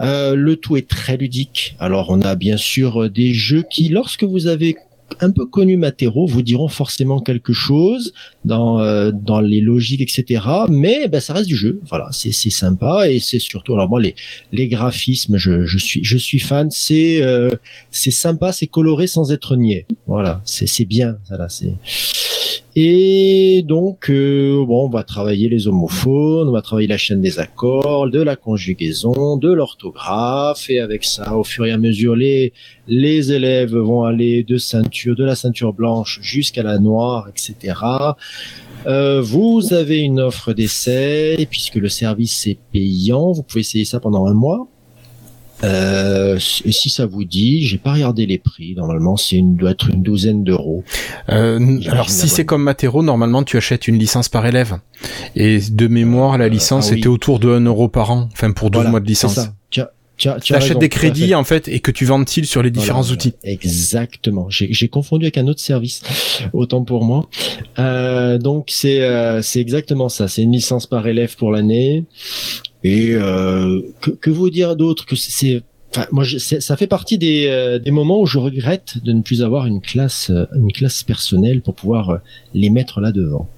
Euh, 0.00 0.34
le 0.34 0.56
tout 0.56 0.78
est 0.78 0.88
très 0.88 1.18
ludique. 1.18 1.76
Alors 1.78 2.06
on 2.08 2.22
a 2.22 2.36
bien 2.36 2.56
sûr 2.56 3.10
des 3.10 3.34
jeux 3.34 3.64
qui, 3.70 3.90
lorsque 3.90 4.24
vous 4.24 4.46
avez 4.46 4.76
un 5.20 5.30
peu 5.30 5.46
connu 5.46 5.76
Matero, 5.76 6.26
vous 6.26 6.42
diront 6.42 6.68
forcément 6.68 7.20
quelque 7.20 7.52
chose 7.52 8.12
dans 8.44 8.80
euh, 8.80 9.10
dans 9.12 9.40
les 9.40 9.60
logiques, 9.60 10.00
etc. 10.00 10.42
Mais 10.68 11.08
ben, 11.08 11.20
ça 11.20 11.34
reste 11.34 11.48
du 11.48 11.56
jeu. 11.56 11.80
Voilà, 11.88 12.08
c'est 12.12 12.32
c'est 12.32 12.50
sympa 12.50 13.08
et 13.08 13.18
c'est 13.20 13.38
surtout 13.38 13.74
alors 13.74 13.88
moi 13.88 14.00
les 14.00 14.14
les 14.52 14.68
graphismes, 14.68 15.36
je, 15.36 15.64
je 15.64 15.78
suis 15.78 16.04
je 16.04 16.16
suis 16.16 16.38
fan. 16.38 16.70
C'est 16.70 17.22
euh, 17.22 17.50
c'est 17.90 18.10
sympa, 18.10 18.52
c'est 18.52 18.66
coloré 18.66 19.06
sans 19.06 19.32
être 19.32 19.56
niais. 19.56 19.86
Voilà, 20.06 20.40
c'est 20.44 20.66
c'est 20.66 20.84
bien. 20.84 21.18
Voilà, 21.28 21.48
c'est 21.48 21.74
et 22.76 23.62
donc, 23.66 24.10
euh, 24.10 24.64
bon, 24.64 24.86
on 24.86 24.88
va 24.88 25.02
travailler 25.02 25.48
les 25.48 25.66
homophones, 25.66 26.48
on 26.48 26.52
va 26.52 26.62
travailler 26.62 26.86
la 26.86 26.98
chaîne 26.98 27.20
des 27.20 27.38
accords, 27.38 28.08
de 28.08 28.22
la 28.22 28.36
conjugaison, 28.36 29.36
de 29.36 29.52
l'orthographe, 29.52 30.70
et 30.70 30.80
avec 30.80 31.04
ça, 31.04 31.36
au 31.36 31.42
fur 31.42 31.66
et 31.66 31.72
à 31.72 31.78
mesure, 31.78 32.14
les, 32.14 32.52
les 32.86 33.32
élèves 33.32 33.74
vont 33.74 34.04
aller 34.04 34.44
de 34.44 34.56
ceinture, 34.56 35.16
de 35.16 35.24
la 35.24 35.34
ceinture 35.34 35.72
blanche 35.72 36.20
jusqu'à 36.22 36.62
la 36.62 36.78
noire, 36.78 37.28
etc. 37.28 37.74
Euh, 38.86 39.20
vous 39.20 39.74
avez 39.74 39.98
une 39.98 40.20
offre 40.20 40.52
d'essai, 40.52 41.46
puisque 41.50 41.74
le 41.74 41.88
service 41.88 42.46
est 42.46 42.58
payant, 42.72 43.32
vous 43.32 43.42
pouvez 43.42 43.60
essayer 43.60 43.84
ça 43.84 44.00
pendant 44.00 44.26
un 44.26 44.34
mois. 44.34 44.68
Euh, 45.62 46.38
si 46.38 46.88
ça 46.90 47.06
vous 47.06 47.24
dit, 47.24 47.66
j'ai 47.66 47.78
pas 47.78 47.92
regardé 47.92 48.26
les 48.26 48.38
prix. 48.38 48.74
Normalement, 48.74 49.16
c'est 49.16 49.36
une 49.36 49.56
doit 49.56 49.70
être 49.72 49.90
une 49.90 50.02
douzaine 50.02 50.42
d'euros. 50.44 50.84
Euh, 51.28 51.80
alors 51.88 52.08
si 52.10 52.28
c'est 52.28 52.44
comme 52.44 52.62
Matero, 52.62 53.02
normalement 53.02 53.42
tu 53.42 53.56
achètes 53.56 53.86
une 53.88 53.98
licence 53.98 54.28
par 54.28 54.46
élève. 54.46 54.78
Et 55.36 55.58
de 55.70 55.86
mémoire, 55.86 56.38
la 56.38 56.46
Euh, 56.46 56.48
licence 56.48 56.88
ah 56.88 56.92
oui. 56.94 56.98
était 57.00 57.08
autour 57.08 57.38
de 57.40 57.48
1 57.50 57.60
euro 57.66 57.88
par 57.88 58.10
an, 58.10 58.28
enfin 58.32 58.52
pour 58.52 58.70
12 58.70 58.78
Voilà, 58.80 58.90
mois 58.90 59.00
de 59.00 59.06
licence. 59.06 59.38
Tu 60.16 60.52
achètes 60.54 60.78
des 60.78 60.90
crédits 60.90 61.28
fait. 61.28 61.34
en 61.34 61.44
fait 61.44 61.66
et 61.68 61.80
que 61.80 61.90
tu 61.90 62.04
ventiles 62.04 62.44
sur 62.46 62.62
les 62.62 62.70
différents 62.70 63.00
Voilà, 63.00 63.14
outils. 63.14 63.32
Exactement. 63.42 64.50
J'ai 64.50 64.70
j'ai 64.70 64.88
confondu 64.88 65.24
avec 65.24 65.38
un 65.38 65.46
autre 65.46 65.60
service. 65.60 66.02
Autant 66.52 66.84
pour 66.84 67.04
moi. 67.04 67.26
Euh, 67.78 68.36
donc 68.36 68.66
c'est 68.68 69.00
euh, 69.00 69.40
c'est 69.40 69.60
exactement 69.60 70.10
ça. 70.10 70.28
C'est 70.28 70.42
une 70.42 70.52
licence 70.52 70.86
par 70.86 71.06
élève 71.06 71.36
pour 71.36 71.50
l'année. 71.52 72.04
Et 72.84 73.10
euh, 73.14 73.80
que, 74.00 74.10
que 74.10 74.30
vous 74.30 74.50
dire 74.50 74.76
d'autre 74.76 75.06
que 75.06 75.16
c'est- 75.16 75.30
c'est 75.30 75.62
Enfin, 75.92 76.06
moi, 76.12 76.22
je- 76.22 76.38
c'est- 76.38 76.60
ça 76.60 76.76
fait 76.76 76.86
partie 76.86 77.18
des, 77.18 77.46
euh, 77.48 77.80
des 77.80 77.90
moments 77.90 78.20
où 78.20 78.26
je 78.26 78.38
regrette 78.38 79.02
de 79.02 79.10
ne 79.12 79.22
plus 79.22 79.42
avoir 79.42 79.66
une 79.66 79.80
classe, 79.80 80.30
euh, 80.30 80.46
une 80.54 80.70
classe 80.70 81.02
personnelle 81.02 81.62
pour 81.62 81.74
pouvoir 81.74 82.10
euh, 82.10 82.16
les 82.54 82.70
mettre 82.70 83.00
là 83.00 83.10
devant. 83.10 83.48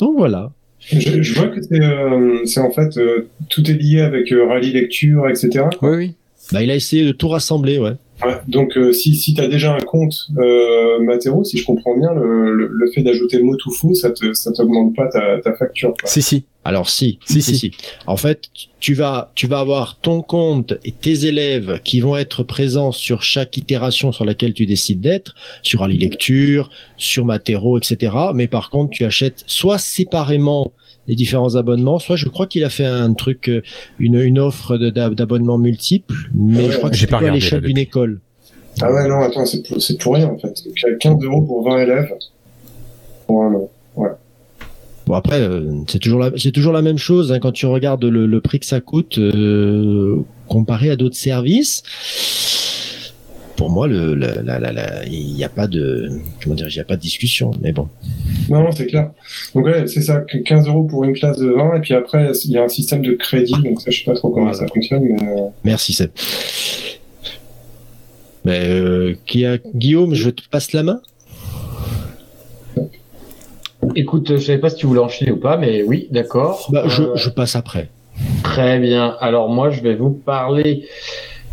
Donc 0.00 0.16
voilà. 0.18 0.50
Je, 0.80 1.22
je 1.22 1.34
vois 1.34 1.46
que 1.46 1.62
c'est 1.62 1.80
euh, 1.80 2.44
c'est 2.46 2.58
en 2.58 2.72
fait 2.72 2.96
euh, 2.96 3.28
tout 3.48 3.62
est 3.70 3.74
lié 3.74 4.00
avec 4.00 4.32
euh, 4.32 4.44
rallye 4.48 4.72
lecture, 4.72 5.28
etc. 5.28 5.66
Oui, 5.82 5.90
oui. 5.96 6.14
Bah, 6.50 6.64
il 6.64 6.70
a 6.72 6.74
essayé 6.74 7.04
de 7.04 7.12
tout 7.12 7.28
rassembler, 7.28 7.78
ouais. 7.78 7.92
Ouais, 8.24 8.36
donc 8.46 8.76
euh, 8.76 8.92
si, 8.92 9.16
si 9.16 9.34
tu 9.34 9.40
as 9.40 9.48
déjà 9.48 9.74
un 9.74 9.80
compte 9.80 10.28
euh, 10.38 11.00
Matero, 11.00 11.42
si 11.44 11.58
je 11.58 11.64
comprends 11.64 11.96
bien, 11.96 12.12
le, 12.14 12.54
le, 12.54 12.68
le 12.70 12.90
fait 12.92 13.02
d'ajouter 13.02 13.38
le 13.38 13.44
mot 13.44 13.56
tout 13.56 13.72
fou, 13.72 13.94
ça 13.94 14.10
te 14.10 14.32
ça 14.32 14.52
t'augmente 14.52 14.94
pas 14.94 15.08
ta, 15.08 15.40
ta 15.40 15.54
facture. 15.54 15.94
quoi. 16.00 16.08
Si, 16.08 16.22
si. 16.22 16.44
Alors 16.64 16.88
si, 16.88 17.18
Si, 17.24 17.42
si. 17.42 17.72
En 18.06 18.16
fait, 18.16 18.44
tu 18.78 18.94
vas, 18.94 19.32
tu 19.34 19.48
vas 19.48 19.58
avoir 19.58 19.98
ton 19.98 20.22
compte 20.22 20.74
et 20.84 20.92
tes 20.92 21.26
élèves 21.26 21.80
qui 21.82 21.98
vont 22.00 22.16
être 22.16 22.44
présents 22.44 22.92
sur 22.92 23.22
chaque 23.24 23.56
itération 23.56 24.12
sur 24.12 24.24
laquelle 24.24 24.54
tu 24.54 24.64
décides 24.64 25.00
d'être, 25.00 25.34
sur 25.62 25.82
Ali 25.82 25.98
Lecture, 25.98 26.70
sur 26.96 27.24
Matero, 27.24 27.78
etc. 27.78 28.14
Mais 28.34 28.46
par 28.46 28.70
contre, 28.70 28.90
tu 28.92 29.04
achètes 29.04 29.42
soit 29.48 29.78
séparément 29.78 30.72
les 31.08 31.14
différents 31.14 31.56
abonnements, 31.56 31.98
soit 31.98 32.16
je 32.16 32.28
crois 32.28 32.46
qu'il 32.46 32.64
a 32.64 32.70
fait 32.70 32.84
un 32.84 33.12
truc, 33.14 33.48
euh, 33.48 33.62
une, 33.98 34.14
une 34.20 34.38
offre 34.38 34.76
d'abonnements 34.76 35.58
multiples, 35.58 36.14
mais 36.34 36.66
Ouais, 36.66 36.72
je 36.72 36.78
crois 36.78 36.90
que 36.90 36.96
j'ai 36.96 37.06
c'est 37.06 37.10
pas 37.10 37.18
à 37.18 37.30
l'échelle 37.30 37.62
d'une 37.62 37.78
école. 37.78 38.20
Ah 38.80 38.92
ouais, 38.92 39.06
non, 39.08 39.20
attends, 39.20 39.44
c'est 39.44 39.66
pour, 39.66 39.82
c'est 39.82 40.00
pour 40.00 40.14
rien 40.14 40.28
en 40.28 40.38
fait. 40.38 40.64
Donc, 40.64 40.74
euh, 40.86 40.96
15 40.98 41.22
euros 41.24 41.42
pour 41.42 41.64
20 41.64 41.78
élèves. 41.80 42.08
Pour 43.26 43.44
un 43.44 43.54
an. 43.54 43.68
Bon 45.06 45.14
après, 45.14 45.40
euh, 45.40 45.82
c'est 45.88 45.98
toujours 45.98 46.20
la, 46.20 46.30
c'est 46.36 46.52
toujours 46.52 46.72
la 46.72 46.82
même 46.82 46.98
chose 46.98 47.32
hein, 47.32 47.40
quand 47.40 47.52
tu 47.52 47.66
regardes 47.66 48.04
le, 48.04 48.26
le 48.26 48.40
prix 48.40 48.60
que 48.60 48.66
ça 48.66 48.80
coûte 48.80 49.18
euh, 49.18 50.18
comparé 50.46 50.90
à 50.90 50.96
d'autres 50.96 51.16
services. 51.16 51.82
Pour 53.62 53.70
moi, 53.70 53.86
le, 53.86 54.16
la- 54.16 54.42
la- 54.42 54.58
la- 54.58 54.72
la- 54.72 55.04
il 55.06 55.34
n'y 55.34 55.44
a 55.44 55.48
pas 55.48 55.68
de, 55.68 56.10
comment 56.42 56.56
dire, 56.56 56.66
il 56.68 56.80
a 56.80 56.84
pas 56.84 56.96
de 56.96 57.00
discussion. 57.00 57.52
Mais 57.62 57.70
bon, 57.70 57.86
Non, 58.48 58.60
non, 58.64 58.72
c'est 58.72 58.86
clair. 58.88 59.12
Donc 59.54 59.66
ouais, 59.66 59.86
c'est 59.86 60.02
ça, 60.02 60.16
que 60.16 60.38
15 60.38 60.66
euros 60.66 60.82
pour 60.82 61.04
une 61.04 61.12
classe 61.12 61.38
de 61.38 61.46
20, 61.48 61.76
et 61.76 61.80
puis 61.80 61.94
après, 61.94 62.32
il 62.44 62.50
y 62.50 62.58
a 62.58 62.64
un 62.64 62.68
système 62.68 63.02
de 63.02 63.12
crédit, 63.12 63.52
donc 63.62 63.80
ça, 63.80 63.92
je 63.92 63.98
sais 64.00 64.04
pas 64.04 64.14
trop 64.14 64.30
comment 64.30 64.50
Voilà. 64.50 64.58
ça 64.58 64.66
fonctionne, 64.66 65.04
mais... 65.04 65.22
euh, 65.28 65.44
merci 65.62 65.92
Seb. 65.92 66.10
Mais 68.44 68.68
euh, 68.68 69.14
qui 69.26 69.46
a 69.46 69.58
Guillaume, 69.76 70.14
je 70.14 70.30
te 70.30 70.42
passe 70.50 70.72
la 70.72 70.82
main? 70.82 71.00
Écoute, 73.94 74.26
je 74.32 74.38
savais 74.38 74.58
pas 74.58 74.70
si 74.70 74.76
tu 74.76 74.86
voulais 74.86 75.00
enchaîner 75.00 75.30
ou 75.30 75.36
pas, 75.38 75.56
mais 75.56 75.84
oui, 75.84 76.08
d'accord. 76.10 76.68
Bah, 76.72 76.82
je, 76.88 77.02
Euh, 77.02 77.14
je 77.14 77.28
passe 77.30 77.54
après. 77.54 77.88
Très 78.42 78.80
bien. 78.80 79.16
Alors 79.20 79.48
moi, 79.48 79.70
je 79.70 79.82
vais 79.82 79.94
vous 79.94 80.10
parler 80.10 80.84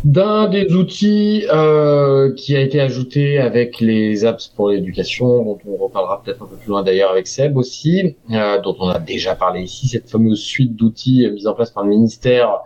d'un 0.04 0.48
des 0.48 0.72
outils 0.74 1.44
euh, 1.52 2.32
qui 2.34 2.56
a 2.56 2.60
été 2.60 2.80
ajouté 2.80 3.38
avec 3.38 3.80
les 3.80 4.24
apps 4.24 4.48
pour 4.48 4.70
l'éducation, 4.70 5.44
dont 5.44 5.58
on 5.66 5.76
reparlera 5.76 6.22
peut-être 6.22 6.42
un 6.42 6.46
peu 6.46 6.56
plus 6.56 6.68
loin 6.68 6.82
d'ailleurs 6.82 7.10
avec 7.10 7.26
Seb 7.26 7.56
aussi, 7.56 8.16
euh, 8.30 8.60
dont 8.60 8.76
on 8.80 8.88
a 8.88 8.98
déjà 8.98 9.34
parlé 9.34 9.62
ici, 9.62 9.88
cette 9.88 10.08
fameuse 10.08 10.40
suite 10.40 10.74
d'outils 10.74 11.26
euh, 11.26 11.32
mise 11.32 11.46
en 11.46 11.54
place 11.54 11.70
par 11.70 11.84
le 11.84 11.90
ministère. 11.90 12.60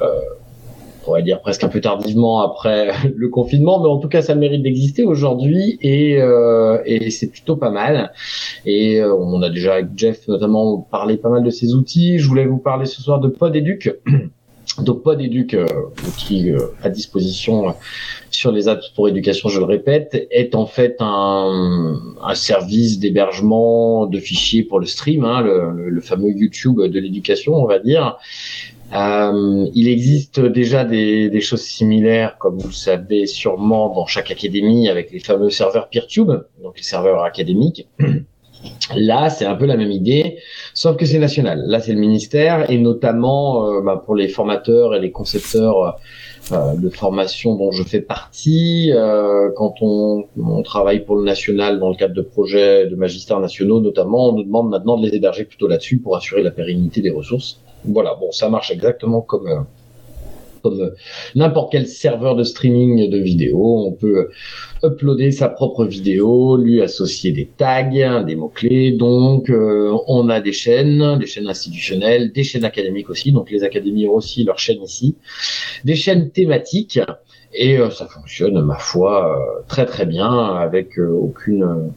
On 0.00 1.04
pourrait 1.04 1.24
dire 1.24 1.40
presque 1.40 1.64
un 1.64 1.68
peu 1.68 1.80
tardivement 1.80 2.42
après 2.42 2.92
le 3.16 3.28
confinement, 3.28 3.80
mais 3.80 3.88
en 3.88 3.98
tout 3.98 4.08
cas 4.08 4.22
ça 4.22 4.36
mérite 4.36 4.62
d'exister 4.62 5.02
aujourd'hui 5.02 5.78
et, 5.80 6.20
c'est 7.10 7.26
plutôt 7.26 7.56
pas 7.56 7.70
mal. 7.70 8.12
Et 8.66 9.02
on 9.02 9.42
a 9.42 9.50
déjà 9.50 9.74
avec 9.74 9.86
Jeff 9.96 10.28
notamment 10.28 10.78
parlé 10.78 11.16
pas 11.16 11.28
mal 11.28 11.42
de 11.42 11.50
ces 11.50 11.74
outils. 11.74 12.20
Je 12.20 12.28
voulais 12.28 12.46
vous 12.46 12.58
parler 12.58 12.86
ce 12.86 13.02
soir 13.02 13.18
de 13.18 13.28
PodEduc. 13.28 13.96
Donc 14.78 15.02
PodEduc, 15.02 15.54
euh, 15.54 15.66
outil 16.06 16.50
euh, 16.50 16.58
à 16.82 16.88
disposition 16.88 17.68
euh, 17.68 17.72
sur 18.30 18.50
les 18.52 18.68
apps 18.68 18.88
pour 18.90 19.08
éducation, 19.08 19.48
je 19.50 19.58
le 19.58 19.66
répète, 19.66 20.26
est 20.30 20.54
en 20.54 20.66
fait 20.66 20.96
un, 21.00 22.00
un 22.22 22.34
service 22.34 22.98
d'hébergement 22.98 24.06
de 24.06 24.18
fichiers 24.18 24.62
pour 24.62 24.80
le 24.80 24.86
stream, 24.86 25.24
hein, 25.24 25.42
le 25.42 26.00
fameux 26.00 26.30
YouTube 26.30 26.80
de 26.80 26.98
l'éducation, 26.98 27.54
on 27.54 27.66
va 27.66 27.78
dire. 27.78 28.16
Euh, 28.94 29.66
il 29.74 29.88
existe 29.88 30.40
déjà 30.40 30.84
des, 30.84 31.30
des 31.30 31.40
choses 31.40 31.62
similaires, 31.62 32.36
comme 32.38 32.58
vous 32.58 32.68
le 32.68 32.74
savez 32.74 33.26
sûrement, 33.26 33.94
dans 33.94 34.06
chaque 34.06 34.30
académie 34.30 34.88
avec 34.88 35.10
les 35.12 35.20
fameux 35.20 35.50
serveurs 35.50 35.88
PeerTube, 35.88 36.30
donc 36.62 36.76
les 36.76 36.82
serveurs 36.82 37.22
académiques. 37.22 37.88
Là, 38.94 39.30
c'est 39.30 39.44
un 39.44 39.54
peu 39.54 39.66
la 39.66 39.76
même 39.76 39.90
idée, 39.90 40.38
sauf 40.74 40.96
que 40.96 41.06
c'est 41.06 41.18
national. 41.18 41.64
Là, 41.66 41.80
c'est 41.80 41.92
le 41.92 42.00
ministère, 42.00 42.70
et 42.70 42.78
notamment 42.78 43.66
euh, 43.66 43.80
bah, 43.80 44.02
pour 44.04 44.14
les 44.14 44.28
formateurs 44.28 44.94
et 44.94 45.00
les 45.00 45.10
concepteurs 45.10 45.98
euh, 46.52 46.74
de 46.74 46.88
formation 46.90 47.54
dont 47.56 47.70
je 47.70 47.82
fais 47.82 48.00
partie, 48.00 48.92
euh, 48.92 49.50
quand 49.56 49.74
on, 49.80 50.24
on 50.38 50.62
travaille 50.62 51.04
pour 51.04 51.16
le 51.16 51.24
national 51.24 51.78
dans 51.78 51.88
le 51.88 51.94
cadre 51.94 52.14
de 52.14 52.22
projets 52.22 52.86
de 52.86 52.96
magistères 52.96 53.40
nationaux, 53.40 53.80
notamment, 53.80 54.28
on 54.28 54.32
nous 54.32 54.44
demande 54.44 54.68
maintenant 54.68 54.98
de 54.98 55.06
les 55.06 55.14
héberger 55.14 55.44
plutôt 55.44 55.68
là-dessus 55.68 55.98
pour 55.98 56.16
assurer 56.16 56.42
la 56.42 56.50
pérennité 56.50 57.00
des 57.00 57.10
ressources. 57.10 57.60
Voilà, 57.84 58.14
bon, 58.14 58.30
ça 58.30 58.48
marche 58.48 58.70
exactement 58.70 59.20
comme 59.20 59.46
euh, 59.46 59.60
comme 60.62 60.92
n'importe 61.34 61.72
quel 61.72 61.86
serveur 61.86 62.36
de 62.36 62.44
streaming 62.44 63.10
de 63.10 63.18
vidéo. 63.18 63.86
On 63.86 63.92
peut 63.92 64.28
uploader 64.84 65.30
sa 65.30 65.48
propre 65.48 65.84
vidéo, 65.84 66.56
lui 66.56 66.82
associer 66.82 67.32
des 67.32 67.46
tags, 67.46 68.22
des 68.24 68.36
mots-clés. 68.36 68.92
Donc, 68.92 69.50
euh, 69.50 69.96
on 70.06 70.28
a 70.28 70.40
des 70.40 70.52
chaînes, 70.52 71.18
des 71.18 71.26
chaînes 71.26 71.48
institutionnelles, 71.48 72.32
des 72.32 72.42
chaînes 72.42 72.64
académiques 72.64 73.10
aussi. 73.10 73.32
Donc, 73.32 73.50
les 73.50 73.64
académies 73.64 74.08
ont 74.08 74.14
aussi 74.14 74.44
leur 74.44 74.58
chaîne 74.58 74.82
ici. 74.82 75.16
Des 75.84 75.94
chaînes 75.94 76.30
thématiques. 76.30 77.00
Et 77.54 77.78
euh, 77.78 77.90
ça 77.90 78.06
fonctionne, 78.06 78.60
ma 78.62 78.76
foi, 78.76 79.36
euh, 79.36 79.62
très 79.68 79.84
très 79.84 80.06
bien, 80.06 80.30
avec 80.30 80.98
aucune 80.98 81.92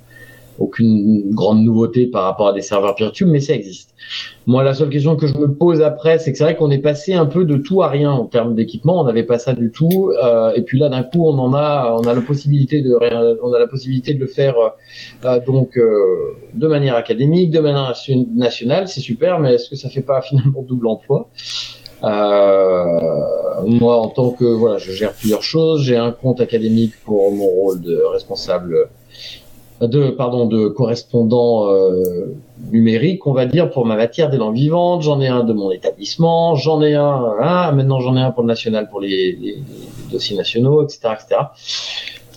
aucune 0.60 1.32
grande 1.32 1.64
nouveauté 1.64 2.06
par 2.06 2.24
rapport 2.24 2.50
à 2.50 2.54
des 2.54 2.62
serveurs 2.62 2.96
virtuels, 2.96 3.30
mais 3.30 3.40
ça 3.40 3.54
existe. 3.54 3.94
Moi, 4.48 4.64
la 4.64 4.74
seule 4.74 4.90
question 4.90 5.16
que 5.16 5.28
je 5.28 5.38
me 5.38 5.52
pose 5.54 5.82
après, 5.82 6.20
c'est 6.20 6.32
que 6.32 6.38
c'est 6.38 6.44
vrai 6.44 6.56
qu'on 6.56 6.70
est 6.70 6.80
passé 6.80 7.14
un 7.14 7.26
peu 7.26 7.46
de 7.46 7.58
tout 7.58 7.82
à 7.82 7.90
rien 7.90 8.12
en 8.12 8.26
termes 8.26 8.56
d'équipement. 8.56 9.02
On 9.02 9.04
n'avait 9.04 9.24
pas 9.24 9.40
ça 9.40 9.54
du 9.54 9.72
tout, 9.72 10.12
euh, 10.24 10.54
et 10.56 10.62
puis 10.62 10.80
là, 10.80 10.90
d'un 10.90 11.04
coup, 11.04 11.26
on 11.28 11.38
en 11.40 11.54
a, 11.54 11.98
on 12.00 12.08
a 12.08 12.14
la 12.14 12.22
possibilité 12.22 12.82
de, 12.82 12.96
on 13.44 13.54
a 13.54 13.60
la 13.60 13.68
possibilité 13.68 14.14
de 14.14 14.20
le 14.20 14.28
faire 14.28 14.56
euh, 15.26 15.40
donc 15.46 15.78
euh, 15.78 16.36
de 16.54 16.68
manière 16.68 16.96
académique, 16.96 17.52
de 17.52 17.60
manière 17.60 17.94
nationale, 18.34 18.88
c'est 18.88 19.02
super. 19.02 19.40
Mais 19.40 19.56
est-ce 19.56 19.70
que 19.70 19.76
ça 19.76 19.90
fait 19.90 20.02
pas 20.02 20.22
finalement 20.30 20.62
double 20.62 20.88
emploi? 20.88 21.30
Moi, 22.04 23.96
en 23.98 24.10
tant 24.10 24.30
que 24.30 24.46
voilà, 24.46 24.78
je 24.78 24.92
gère 24.92 25.14
plusieurs 25.14 25.42
choses. 25.42 25.82
J'ai 25.82 25.98
un 25.98 26.12
compte 26.12 26.40
académique 26.40 26.94
pour 27.04 27.32
mon 27.32 27.48
rôle 27.48 27.82
de 27.82 28.00
responsable 28.14 28.90
de 29.82 30.10
pardon 30.10 30.46
de 30.46 30.68
correspondant 30.68 31.70
euh, 31.70 32.34
numérique, 32.72 33.28
on 33.28 33.34
va 33.34 33.46
dire 33.46 33.70
pour 33.70 33.86
ma 33.86 33.96
matière 33.96 34.30
des 34.30 34.38
langues 34.38 34.56
vivantes. 34.56 35.02
J'en 35.02 35.20
ai 35.20 35.28
un 35.28 35.44
de 35.44 35.54
mon 35.54 35.72
établissement, 35.72 36.56
j'en 36.56 36.82
ai 36.82 36.94
un 36.94 37.36
ah, 37.42 37.72
maintenant 37.76 38.00
j'en 38.00 38.16
ai 38.16 38.22
un 38.22 38.32
pour 38.32 38.44
le 38.44 38.48
national 38.48 38.90
pour 38.90 39.02
les, 39.02 39.58
dossiers 40.12 40.38
nationaux, 40.38 40.84
etc., 40.84 41.14
etc. 41.14 41.42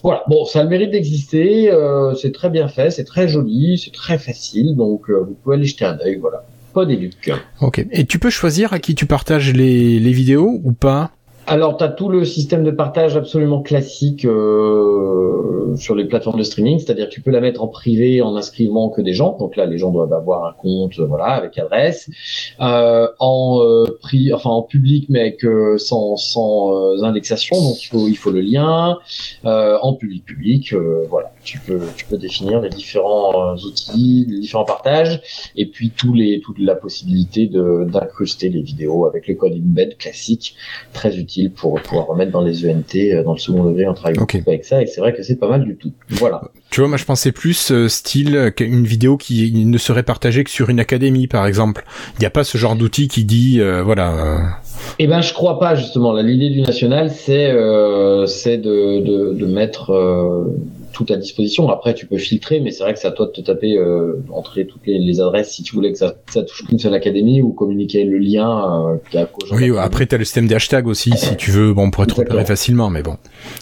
Voilà, 0.03 0.23
bon, 0.29 0.45
ça 0.45 0.61
a 0.61 0.63
le 0.63 0.69
mérite 0.69 0.93
d'exister, 0.93 1.73
euh, 1.73 2.15
c'est 2.15 2.33
très 2.33 2.51
bien 2.51 2.69
fait, 2.69 2.91
c'est 2.91 3.05
très 3.05 3.27
joli, 3.27 3.79
c'est 3.79 3.93
très 3.93 4.17
facile, 4.17 4.77
donc 4.77 5.11
euh, 5.11 5.25
vous 5.27 5.35
pouvez 5.35 5.57
aller 5.57 5.65
jeter 5.65 5.85
un 5.85 5.99
œil, 6.05 6.17
voilà. 6.17 6.45
Pas 6.73 6.85
d'éduc. 6.85 7.33
Ok. 7.61 7.85
Et 7.91 8.05
tu 8.05 8.19
peux 8.19 8.31
choisir 8.31 8.73
à 8.73 8.79
qui 8.79 8.95
tu 8.95 9.07
partages 9.07 9.53
les, 9.53 9.99
les 9.99 10.13
vidéos 10.13 10.61
ou 10.63 10.73
pas? 10.73 11.11
Alors, 11.49 11.79
tu 11.79 11.85
as 11.85 11.89
tout 11.89 12.11
le 12.11 12.27
système 12.27 12.63
de 12.63 12.71
partage 12.71 13.17
absolument 13.17 13.63
classique 13.63 14.27
euh, 14.27 15.75
sur 15.77 15.95
les 15.95 16.05
plateformes 16.05 16.39
de 16.39 16.43
streaming, 16.43 16.79
c'est-à-dire 16.79 17.09
tu 17.09 17.23
peux 17.23 17.31
la 17.31 17.41
mettre 17.41 17.63
en 17.63 17.69
privé 17.69 18.21
en 18.21 18.37
inscrivant 18.37 18.91
que 18.91 19.01
des 19.01 19.15
gens. 19.15 19.35
Donc 19.39 19.57
là, 19.57 19.65
les 19.65 19.79
gens 19.79 19.91
doivent 19.91 20.13
avoir 20.13 20.45
un 20.45 20.53
compte, 20.53 20.99
voilà, 21.01 21.27
avec 21.27 21.57
adresse, 21.59 22.11
euh, 22.61 23.09
en 23.19 23.61
euh, 23.63 23.85
pri 23.99 24.31
enfin 24.35 24.51
en 24.51 24.63
public, 24.63 25.07
mais 25.09 25.37
euh, 25.45 25.79
sans, 25.79 26.17
sans 26.17 26.75
euh, 26.75 27.03
indexation. 27.03 27.57
Donc 27.57 27.83
il 27.83 27.87
faut 27.87 28.09
il 28.09 28.17
faut 28.17 28.31
le 28.31 28.43
lien 28.43 28.99
en 29.45 29.95
public 29.95 30.27
public. 30.27 30.75
voilà, 31.09 31.33
tu 31.49 31.59
peux 31.61 31.81
tu 31.97 32.05
peux 32.05 32.19
définir 32.19 32.61
les 32.61 32.69
différents 32.69 33.55
outils, 33.57 34.27
les 34.29 34.41
différents 34.41 34.67
partages, 34.67 35.23
et 35.57 35.65
puis 35.65 35.91
tous 35.91 36.13
les 36.13 36.41
toute 36.45 36.59
la 36.59 36.75
possibilité 36.75 37.47
de 37.47 37.87
d'incruster 37.91 38.51
les 38.51 38.61
vidéos 38.61 39.07
avec 39.07 39.27
le 39.27 39.35
code 39.35 39.55
embed 39.55 39.97
classique, 39.97 40.57
très 40.93 41.17
utile 41.17 41.51
pour 41.51 41.81
pouvoir 41.81 42.07
remettre 42.09 42.33
dans 42.33 42.43
les 42.43 42.69
ENT 42.69 42.95
euh, 42.97 43.25
dans 43.25 43.33
le 43.33 43.39
second 43.39 43.65
degré. 43.65 43.89
On 43.89 43.95
travaille 43.95 44.19
beaucoup 44.19 44.37
avec 44.47 44.67
ça 44.67 44.83
et 44.83 44.87
c'est 44.87 45.01
vrai 45.01 45.15
que 45.15 45.23
c'est 45.23 45.37
pas 45.37 45.49
mal 45.49 45.65
du 45.65 45.77
tout. 45.77 45.91
Voilà. 46.11 46.43
Tu 46.69 46.81
vois, 46.81 46.89
moi 46.91 46.99
je 46.99 47.07
pensais 47.07 47.33
plus 47.33 47.71
euh, 47.71 47.89
style 47.89 48.37
euh, 48.37 48.51
une 48.61 48.85
vidéo 48.85 49.17
qui 49.17 49.51
ne 49.65 49.79
serait 49.79 50.03
partagée 50.03 50.45
que 50.45 50.51
sur 50.51 50.69
une 50.69 50.81
académie, 50.81 51.29
par 51.29 51.47
exemple. 51.47 51.87
Il 52.17 52.21
n'y 52.21 52.27
a 52.27 52.31
pas 52.31 52.45
ce 52.45 52.59
genre 52.59 52.77
d'outil 52.77 53.09
qui 53.09 53.25
dit, 53.25 53.61
voilà. 53.85 54.59
Eh 54.99 55.07
ben, 55.07 55.23
je 55.23 55.33
crois 55.33 55.59
pas 55.59 55.75
justement. 55.75 56.13
L'idée 56.21 56.51
du 56.51 56.61
national, 56.61 57.11
c'est 57.11 57.51
c'est 58.27 58.59
de, 58.59 59.01
de, 59.01 59.35
de 59.35 59.47
mettre 59.47 59.93
tout 60.93 61.07
à 61.11 61.17
disposition. 61.17 61.69
Après, 61.69 61.95
tu 61.95 62.07
peux 62.07 62.19
filtrer, 62.19 62.61
mais 62.61 62.71
c'est 62.71 62.83
vrai 62.83 62.95
que 62.95 62.99
c'est 62.99 63.09
à 63.09 63.13
toi 63.13 63.27
de 63.27 63.33
te 63.33 63.41
taper, 63.41 63.77
euh, 63.77 64.23
entrer 64.31 64.67
toutes 64.67 64.87
les, 64.87 65.21
adresses 65.21 65.51
si 65.53 65.63
tu 65.63 65.75
voulais 65.75 65.93
que 65.93 65.99
ça, 65.99 66.15
ça 66.31 66.43
touche 66.43 66.67
qu'une 66.67 66.79
seule 66.79 66.95
académie 66.95 67.43
ou 67.43 67.53
communiquer 67.53 68.05
le 68.05 68.19
lien. 68.19 68.91
Euh, 69.15 69.25
oui, 69.53 69.71
après, 69.79 70.07
tu 70.07 70.15
as 70.15 70.19
le 70.19 70.25
système 70.25 70.47
des 70.47 70.55
hashtags 70.55 70.87
aussi, 70.87 71.13
si 71.17 71.37
tu 71.37 71.51
veux, 71.51 71.73
bon, 71.73 71.91
pour 71.91 72.05
être 72.05 72.19
repéré 72.19 72.45
facilement, 72.45 72.91
mais 72.91 73.03
bon. 73.03 73.17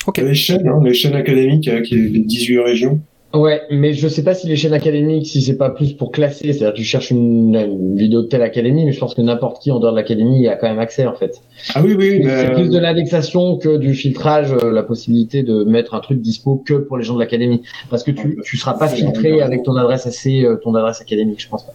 Ok. 0.07 0.19
Les 0.19 0.35
chaînes, 0.35 0.67
hein, 0.67 0.81
les 0.85 0.95
chaînes 0.95 1.15
académiques, 1.15 1.69
euh, 1.69 1.83
qui 1.83 1.97
les 1.97 2.21
18 2.21 2.59
régions. 2.61 3.01
Ouais, 3.35 3.63
mais 3.71 3.93
je 3.93 4.09
sais 4.09 4.23
pas 4.23 4.35
si 4.35 4.47
les 4.47 4.57
chaînes 4.57 4.73
académiques, 4.73 5.27
si 5.27 5.43
c'est 5.43 5.57
pas 5.57 5.71
plus 5.71 5.93
pour 5.93 6.11
classer, 6.11 6.53
c'est-à-dire 6.53 6.73
que 6.73 6.79
tu 6.79 6.85
cherches 6.85 7.11
une, 7.11 7.95
vidéo 7.95 8.23
de 8.23 8.29
telle 8.29 8.43
académie, 8.43 8.85
mais 8.85 8.93
je 8.93 9.01
pense 9.01 9.15
que 9.15 9.21
n'importe 9.21 9.61
qui 9.61 9.71
en 9.71 9.79
dehors 9.79 9.93
de 9.93 9.97
l'académie 9.97 10.47
a 10.49 10.57
quand 10.57 10.69
même 10.69 10.79
accès 10.79 11.07
en 11.07 11.15
fait. 11.15 11.43
Ah 11.75 11.83
oui, 11.85 11.95
oui. 11.99 12.23
C'est 12.25 12.53
plus 12.53 12.71
de 12.71 12.79
l'indexation 12.79 13.59
que 13.59 13.77
du 13.77 13.95
filtrage, 13.95 14.53
euh, 14.53 14.71
la 14.71 14.83
possibilité 14.83 15.43
de 15.43 15.65
mettre 15.65 15.95
un 15.95 16.01
truc 16.01 16.21
dispo 16.21 16.63
que 16.65 16.75
pour 16.75 16.97
les 16.97 17.05
gens 17.05 17.15
de 17.15 17.21
l'académie, 17.21 17.63
parce 17.91 18.05
que 18.05 18.11
tu 18.11 18.39
tu 18.45 18.57
seras 18.57 18.75
pas 18.75 18.89
filtré 18.89 19.43
avec 19.43 19.65
ton 19.65 19.77
adresse 19.77 20.07
assez, 20.07 20.45
euh, 20.45 20.57
ton 20.63 20.75
adresse 20.75 21.01
académique, 21.01 21.43
je 21.43 21.49
pense 21.49 21.67
pas. 21.67 21.75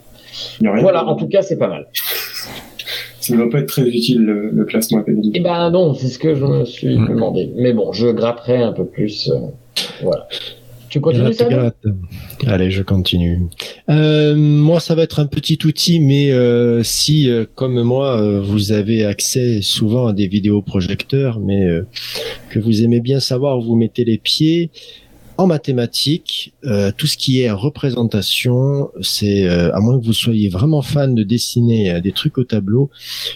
Voilà, 0.79 1.05
en 1.05 1.15
tout 1.15 1.27
cas, 1.27 1.41
c'est 1.41 1.57
pas 1.57 1.67
mal. 1.67 1.87
Ça 3.19 3.35
ne 3.35 3.43
va 3.43 3.49
pas 3.49 3.59
être 3.59 3.67
très 3.67 3.83
utile 3.83 4.23
le, 4.23 4.65
classement 4.65 4.99
académique. 4.99 5.33
Eh 5.35 5.41
ben 5.41 5.69
non, 5.69 5.93
c'est 5.93 6.07
ce 6.07 6.17
que 6.17 6.33
je 6.33 6.43
me 6.43 6.65
suis 6.65 6.95
demandé. 6.95 7.51
Mais 7.55 7.73
bon, 7.73 7.91
je 7.91 8.07
gratterai 8.07 8.57
un 8.57 8.71
peu 8.71 8.85
plus. 8.85 9.29
Euh, 9.29 9.39
voilà. 10.01 10.27
Tu 10.91 10.99
continues 10.99 11.33
ça 11.33 11.47
Allez, 12.47 12.69
je 12.69 12.83
continue. 12.83 13.39
Euh, 13.89 14.35
moi, 14.35 14.81
ça 14.81 14.93
va 14.93 15.03
être 15.03 15.21
un 15.21 15.25
petit 15.25 15.57
outil, 15.63 16.01
mais 16.01 16.31
euh, 16.31 16.83
si, 16.83 17.29
euh, 17.29 17.45
comme 17.55 17.81
moi, 17.81 18.41
vous 18.41 18.73
avez 18.73 19.05
accès 19.05 19.61
souvent 19.61 20.07
à 20.07 20.13
des 20.13 20.27
vidéoprojecteurs, 20.27 21.39
mais 21.39 21.65
que 22.49 22.59
vous 22.59 22.83
aimez 22.83 22.99
bien 22.99 23.21
savoir 23.21 23.59
où 23.59 23.63
vous 23.63 23.75
mettez 23.77 24.03
les 24.03 24.17
pieds, 24.17 24.69
en 25.37 25.47
mathématiques, 25.47 26.53
tout 26.97 27.07
ce 27.07 27.15
qui 27.15 27.39
est 27.39 27.49
représentation, 27.49 28.89
c'est 29.01 29.47
à 29.47 29.79
moins 29.79 29.97
que 29.97 30.05
vous 30.05 30.13
soyez 30.13 30.49
vraiment 30.49 30.81
fan 30.81 31.15
de 31.15 31.23
dessiner 31.23 32.01
des 32.01 32.11
trucs 32.11 32.37
au 32.37 32.43
tableau, 32.43 32.89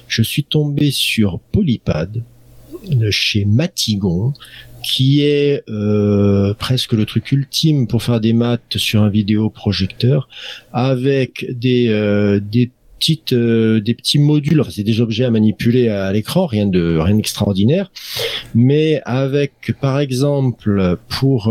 je 0.07 0.21
suis 0.21 0.43
tombé 0.43 0.91
sur 0.91 1.39
Polypad 1.51 2.21
de 2.91 3.09
chez 3.09 3.45
Matigon 3.45 4.33
qui 4.86 5.24
est 5.24 5.63
euh, 5.67 6.54
presque 6.54 6.93
le 6.93 7.06
truc 7.06 7.32
ultime 7.32 7.88
pour 7.88 8.04
faire 8.04 8.21
des 8.21 8.34
maths 8.34 8.78
sur 8.78 9.02
un 9.02 9.10
vidéoprojecteur, 9.10 10.30
avec 10.74 11.48
des, 11.50 11.88
euh, 11.89 12.39
des 12.39 12.69
petites 13.00 13.34
euh, 13.34 13.82
des 13.82 13.95
petits 13.95 14.19
modules. 14.19 14.63
C'est 14.69 14.84
des 14.84 15.02
objets 15.02 15.26
à 15.26 15.32
manipuler 15.32 15.89
à, 15.89 16.13
l'écran 16.13 16.45
rien 16.45 16.67
de 16.67 16.98
rien 17.00 17.15
d'extraordinaire. 17.15 17.91
Mais 18.54 19.02
avec 19.06 19.74
par 19.82 20.00
exemple 20.00 20.98
pour 21.10 21.45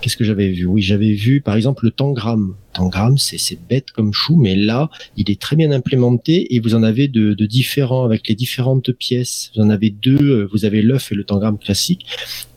qu'est-ce 0.00 0.16
que 0.16 0.24
j'avais 0.24 0.48
vu? 0.50 0.66
Oui 0.66 0.80
j'avais 0.80 1.12
vu 1.12 1.40
par 1.40 1.56
exemple 1.56 1.84
le 1.84 1.90
tangram 1.90 2.54
tangram 2.72 3.18
c'est 3.18 3.58
bête 3.68 3.90
comme 3.90 4.12
chou 4.12 4.36
mais 4.36 4.56
là 4.56 4.90
il 5.16 5.30
est 5.30 5.40
très 5.40 5.56
bien 5.56 5.70
implémenté 5.70 6.54
et 6.54 6.60
vous 6.60 6.74
en 6.74 6.82
avez 6.82 7.08
de, 7.08 7.34
différents 7.46 8.04
avec 8.04 8.28
les 8.28 8.34
différentes 8.34 8.92
pièces 8.92 9.50
vous 9.54 9.62
en 9.62 9.70
avez 9.70 9.90
deux 9.90 10.48
vous 10.52 10.64
avez 10.64 10.82
l'œuf 10.82 11.12
et 11.12 11.14
le 11.14 11.24
tangram 11.24 11.58
classique 11.58 12.06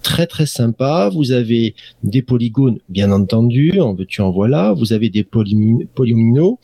très 0.05 0.27
très 0.27 0.45
sympa. 0.45 1.09
Vous 1.11 1.31
avez 1.31 1.73
des 2.03 2.21
polygones, 2.21 2.77
bien 2.89 3.11
entendu, 3.11 3.79
en 3.81 3.95
veux-tu 3.95 4.21
en 4.21 4.29
voilà. 4.29 4.71
Vous 4.73 4.93
avez 4.93 5.09
des 5.09 5.23
polyomino. 5.23 6.59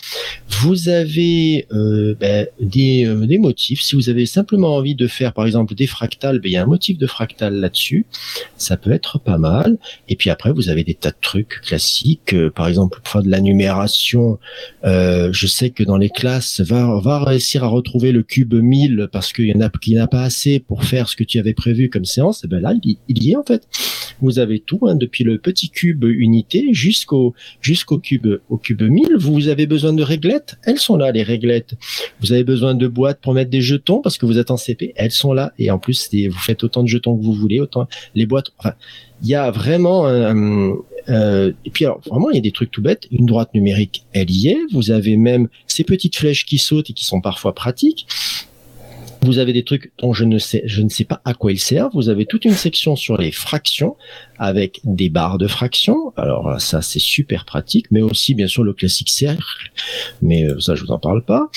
Vous 0.48 0.90
avez 0.90 1.66
euh, 1.72 2.14
ben, 2.20 2.46
des, 2.60 3.04
euh, 3.08 3.26
des, 3.26 3.40
motifs. 3.40 3.82
Si 3.82 3.96
vous 3.96 4.10
avez 4.10 4.28
simplement 4.28 4.76
envie 4.76 4.94
de 4.94 5.08
faire, 5.08 5.34
par 5.34 5.48
exemple, 5.48 5.74
des 5.74 5.88
fractales, 5.88 6.40
ben, 6.40 6.50
il 6.50 6.52
y 6.52 6.58
a 6.58 6.62
un 6.62 6.68
motif 6.68 7.00
de 7.00 7.08
fractal 7.08 7.56
là-dessus. 7.56 8.06
Ça 8.58 8.78
peut 8.78 8.92
être 8.92 9.18
pas 9.18 9.40
mal. 9.40 9.80
Et 10.08 10.16
puis 10.16 10.30
après, 10.30 10.52
vous 10.54 10.70
avez 10.70 10.84
des 10.84 10.94
tas 10.94 11.10
de 11.10 11.16
trucs 11.20 11.62
classiques. 11.62 12.34
Euh, 12.34 12.52
par 12.52 12.68
exemple, 12.68 13.00
pour 13.00 13.12
faire 13.12 13.24
de 13.24 13.30
la 13.32 13.41
numération, 13.42 14.40
je 14.84 15.48
sais 15.48 15.70
que 15.70 15.84
dans 15.84 15.98
les 15.98 16.10
classes, 16.10 16.62
va, 16.62 17.24
réussir 17.24 17.64
à 17.64 17.68
retrouver 17.68 18.12
le 18.12 18.24
cube 18.24 18.54
1000 18.54 19.10
parce 19.12 19.34
qu'il 19.34 19.48
y 19.48 19.54
en 19.54 19.62
a 19.62 19.70
qui 19.82 19.96
n'a 19.96 20.08
pas 20.08 20.24
assez 20.24 20.60
pour 20.60 20.84
faire 20.84 21.10
ce 21.10 21.16
que 21.16 21.24
tu 21.24 21.40
avais 21.40 21.54
prévu 21.54 21.90
comme 21.90 22.06
séance. 22.06 22.44
Et 22.44 22.48
ben 22.48 22.60
là, 22.62 22.74
il, 22.84 22.98
y 23.24 23.36
en 23.36 23.44
fait. 23.44 23.68
Vous 24.22 24.38
avez 24.38 24.60
tout, 24.60 24.80
hein, 24.88 24.96
depuis 24.96 25.24
le 25.24 25.40
petit 25.40 25.70
cube 25.70 26.04
unité 26.04 26.66
jusqu'au 26.74 27.34
jusqu'au 27.60 27.98
cube 27.98 28.28
au 28.50 28.58
cube 28.58 28.84
1000. 28.84 29.16
Vous 29.18 29.48
avez 29.48 29.66
besoin 29.66 29.94
de 29.94 30.04
réglettes, 30.04 30.58
elles 30.64 30.78
sont 30.78 30.98
là 30.98 31.12
les 31.12 31.24
réglettes. 31.24 31.74
Vous 32.22 32.32
avez 32.32 32.44
besoin 32.44 32.76
de 32.76 32.88
boîtes 32.88 33.20
pour 33.22 33.34
mettre 33.34 33.50
des 33.50 33.62
jetons 33.62 34.00
parce 34.00 34.18
que 34.18 34.26
vous 34.26 34.38
êtes 34.38 34.52
en 34.52 34.58
CP, 34.58 34.94
elles 34.96 35.12
sont 35.12 35.34
là. 35.34 35.54
Et 35.58 35.72
en 35.72 35.80
plus, 35.80 36.10
vous 36.14 36.40
faites 36.40 36.64
autant 36.64 36.84
de 36.84 36.88
jetons 36.88 37.18
que 37.18 37.24
vous 37.24 37.34
voulez, 37.34 37.60
autant 37.60 37.88
les 38.14 38.26
boîtes. 38.26 38.52
Enfin, 38.60 38.74
il 39.24 39.30
y 39.30 39.36
a 39.36 39.50
vraiment 39.52 40.06
euh, 41.10 41.52
et 41.66 41.70
puis 41.70 41.86
alors 41.86 42.02
vraiment 42.06 42.30
il 42.30 42.36
y 42.36 42.40
a 42.40 42.42
des 42.42 42.52
trucs 42.52 42.72
tout 42.72 42.82
bêtes. 42.82 43.08
Une 43.12 43.26
droite 43.26 43.54
numérique, 43.54 44.06
elle 44.14 44.32
y 44.32 44.50
est. 44.50 44.60
Vous 44.72 44.92
avez 44.92 45.18
même 45.18 45.48
ces 45.68 45.84
petites 45.84 46.16
flèches 46.16 46.46
qui 46.46 46.58
sautent 46.58 46.90
et 46.90 46.94
qui 46.94 47.06
sont 47.06 47.22
parfois 47.22 47.54
pratiques. 47.54 48.08
Vous 49.24 49.38
avez 49.38 49.54
des 49.54 49.64
trucs 49.64 49.92
dont 50.00 50.14
je 50.14 50.24
ne 50.24 50.40
sais, 50.40 50.64
je 50.66 50.82
ne 50.82 50.90
sais 50.90 51.04
pas 51.04 51.22
à 51.26 51.36
quoi 51.36 51.52
ils 51.52 51.60
servent. 51.60 51.92
Vous 51.94 52.10
avez 52.10 52.26
toute 52.26 52.44
une 52.44 52.54
section 52.54 52.96
sur 52.96 53.18
les 53.18 53.32
fractions 53.32 53.96
avec 54.40 54.82
des 54.84 55.10
barres 55.10 55.38
de 55.38 55.48
fractions. 55.48 56.12
Alors 56.18 56.60
ça, 56.60 56.82
c'est 56.82 57.00
super 57.00 57.46
pratique, 57.46 57.86
mais 57.92 58.02
aussi 58.02 58.34
bien 58.34 58.48
sûr 58.48 58.64
le 58.64 58.74
classique 58.74 59.10
cercle. 59.10 59.72
Mais 60.24 60.46
euh, 60.46 60.60
ça, 60.60 60.74
je 60.74 60.84
vous 60.84 60.92
en 60.92 60.98
parle 60.98 61.24
pas. 61.24 61.50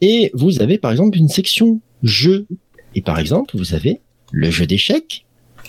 Et 0.00 0.30
vous 0.32 0.62
avez 0.62 0.78
par 0.78 0.92
exemple 0.92 1.18
une 1.18 1.28
section 1.28 1.80
jeu 2.04 2.46
Et 2.94 3.02
par 3.02 3.18
exemple, 3.18 3.56
vous 3.56 3.74
avez 3.74 4.00
le 4.30 4.50
jeu 4.52 4.66
d'échecs 4.66 5.24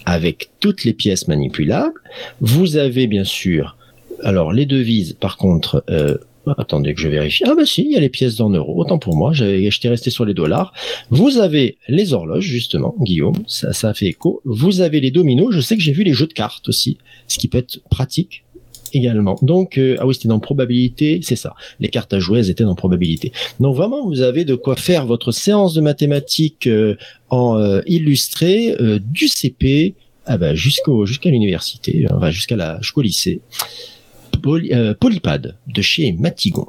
avec 0.10 0.50
toutes 0.60 0.86
les 0.86 0.94
pièces 0.94 1.28
manipulables. 1.28 2.02
Vous 2.42 2.78
avez 2.78 3.06
bien 3.06 3.24
sûr, 3.24 3.78
alors 4.24 4.52
les 4.52 4.66
devises, 4.66 5.14
par 5.14 5.38
contre, 5.38 5.84
euh, 5.92 6.18
attendez 6.58 6.96
que 6.96 7.00
je 7.00 7.08
vérifie. 7.08 7.44
Ah 7.46 7.54
bah 7.56 7.66
si, 7.66 7.84
il 7.84 7.92
y 7.92 7.96
a 7.96 8.00
les 8.00 8.10
pièces 8.10 8.40
en 8.40 8.50
euros. 8.50 8.82
Autant 8.82 8.98
pour 8.98 9.16
moi, 9.16 9.34
j'étais 9.34 9.88
resté 9.88 10.10
sur 10.10 10.26
les 10.26 10.34
dollars. 10.34 10.74
Vous 11.12 11.38
avez 11.38 11.78
les 11.88 12.14
horloges 12.14 12.46
justement, 12.46 12.96
Guillaume, 13.00 13.44
ça, 13.46 13.72
ça 13.72 13.94
fait 13.94 14.08
écho. 14.08 14.42
Vous 14.46 14.82
avez 14.82 15.00
les 15.00 15.12
dominos. 15.12 15.54
Je 15.54 15.62
sais 15.62 15.78
que 15.78 15.84
j'ai 15.84 15.94
vu 15.94 16.04
les 16.04 16.14
jeux 16.14 16.28
de 16.28 16.34
cartes 16.34 16.68
aussi, 16.68 16.98
ce 17.28 17.38
qui 17.38 17.48
peut 17.48 17.60
être 17.60 17.80
pratique 17.92 18.44
également. 18.94 19.38
Donc, 19.42 19.78
euh, 19.78 19.98
ah 20.00 20.08
oui, 20.08 20.14
c'était 20.14 20.28
dans 20.28 20.40
probabilité, 20.40 21.20
c'est 21.24 21.36
ça. 21.36 21.56
Les 21.80 21.90
cartes 21.90 22.14
à 22.14 22.20
jouer, 22.20 22.40
elles 22.40 22.50
étaient 22.50 22.64
dans 22.64 22.76
probabilité. 22.76 23.32
Donc 23.60 23.76
vraiment, 23.76 24.08
vous 24.08 24.22
avez 24.22 24.46
de 24.46 24.56
quoi 24.56 24.76
faire 24.76 25.06
votre 25.06 25.32
séance 25.32 25.74
de 25.74 25.82
mathématiques 25.82 26.68
euh, 26.68 26.96
en 27.30 27.58
euh, 27.58 27.82
illustré 27.86 28.76
du 29.02 29.28
CP 29.28 29.94
ah 30.26 30.38
bah, 30.38 30.54
jusqu'au 30.54 31.06
jusqu'à 31.06 31.30
l'université, 31.30 32.06
enfin, 32.12 32.30
jusqu'à 32.30 32.56
la 32.56 32.80
jusqu'au 32.82 33.02
lycée. 33.02 33.42
Polypad 35.00 35.56
de 35.68 35.82
chez 35.82 36.12
Matigon. 36.14 36.68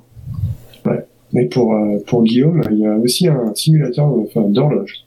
Ouais. 0.85 1.04
Mais 1.33 1.44
pour 1.46 1.74
pour 2.06 2.24
Guillaume, 2.24 2.62
il 2.70 2.78
y 2.78 2.87
a 2.87 2.96
aussi 2.96 3.28
un 3.28 3.54
simulateur 3.54 4.11
d'horloge. 4.48 5.04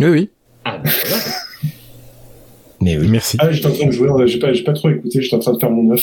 Oui, 0.00 0.08
oui. 0.08 0.30
Ah, 0.64 0.78
bah, 0.78 0.90
voilà. 1.08 1.24
Mais 2.82 2.98
oui. 2.98 3.06
Merci. 3.08 3.36
Ah, 3.40 3.52
j'étais 3.52 3.66
en 3.66 3.72
train 3.72 3.86
de 3.86 3.92
jouer, 3.92 4.08
j'ai 4.26 4.40
pas, 4.40 4.52
j'ai 4.52 4.64
pas 4.64 4.72
trop 4.72 4.90
écouté, 4.90 5.22
j'étais 5.22 5.36
en 5.36 5.38
train 5.38 5.52
de 5.52 5.58
faire 5.58 5.70
mon 5.70 5.92
œuf. 5.92 6.02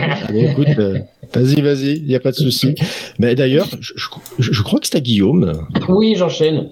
Euh, 0.00 0.98
vas-y, 1.34 1.60
vas-y, 1.60 1.96
il 1.96 2.06
n'y 2.06 2.14
a 2.14 2.20
pas 2.20 2.30
de 2.30 2.36
souci. 2.36 2.74
Mais 3.18 3.34
d'ailleurs, 3.34 3.68
je, 3.80 3.92
je, 4.38 4.62
crois 4.62 4.80
que 4.80 4.86
c'est 4.86 4.96
à 4.96 5.00
Guillaume. 5.00 5.66
Oui, 5.88 6.14
j'enchaîne. 6.16 6.68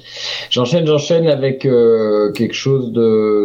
J'enchaîne, 0.51 0.87
j'enchaîne 0.87 1.27
avec 1.27 1.67
euh, 1.67 2.33
quelque 2.33 2.55
chose 2.55 2.93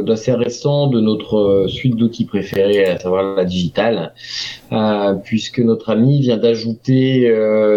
d'assez 0.06 0.34
récent 0.34 0.88
de 0.88 1.00
notre 1.00 1.38
euh, 1.38 1.68
suite 1.68 1.96
d'outils 1.96 2.26
préférés, 2.26 2.86
à 2.86 3.00
savoir 3.00 3.36
la 3.36 3.46
digitale, 3.46 4.14
puisque 5.24 5.60
notre 5.60 5.90
ami 5.90 6.22
vient 6.22 6.38
d'ajouter 6.38 7.30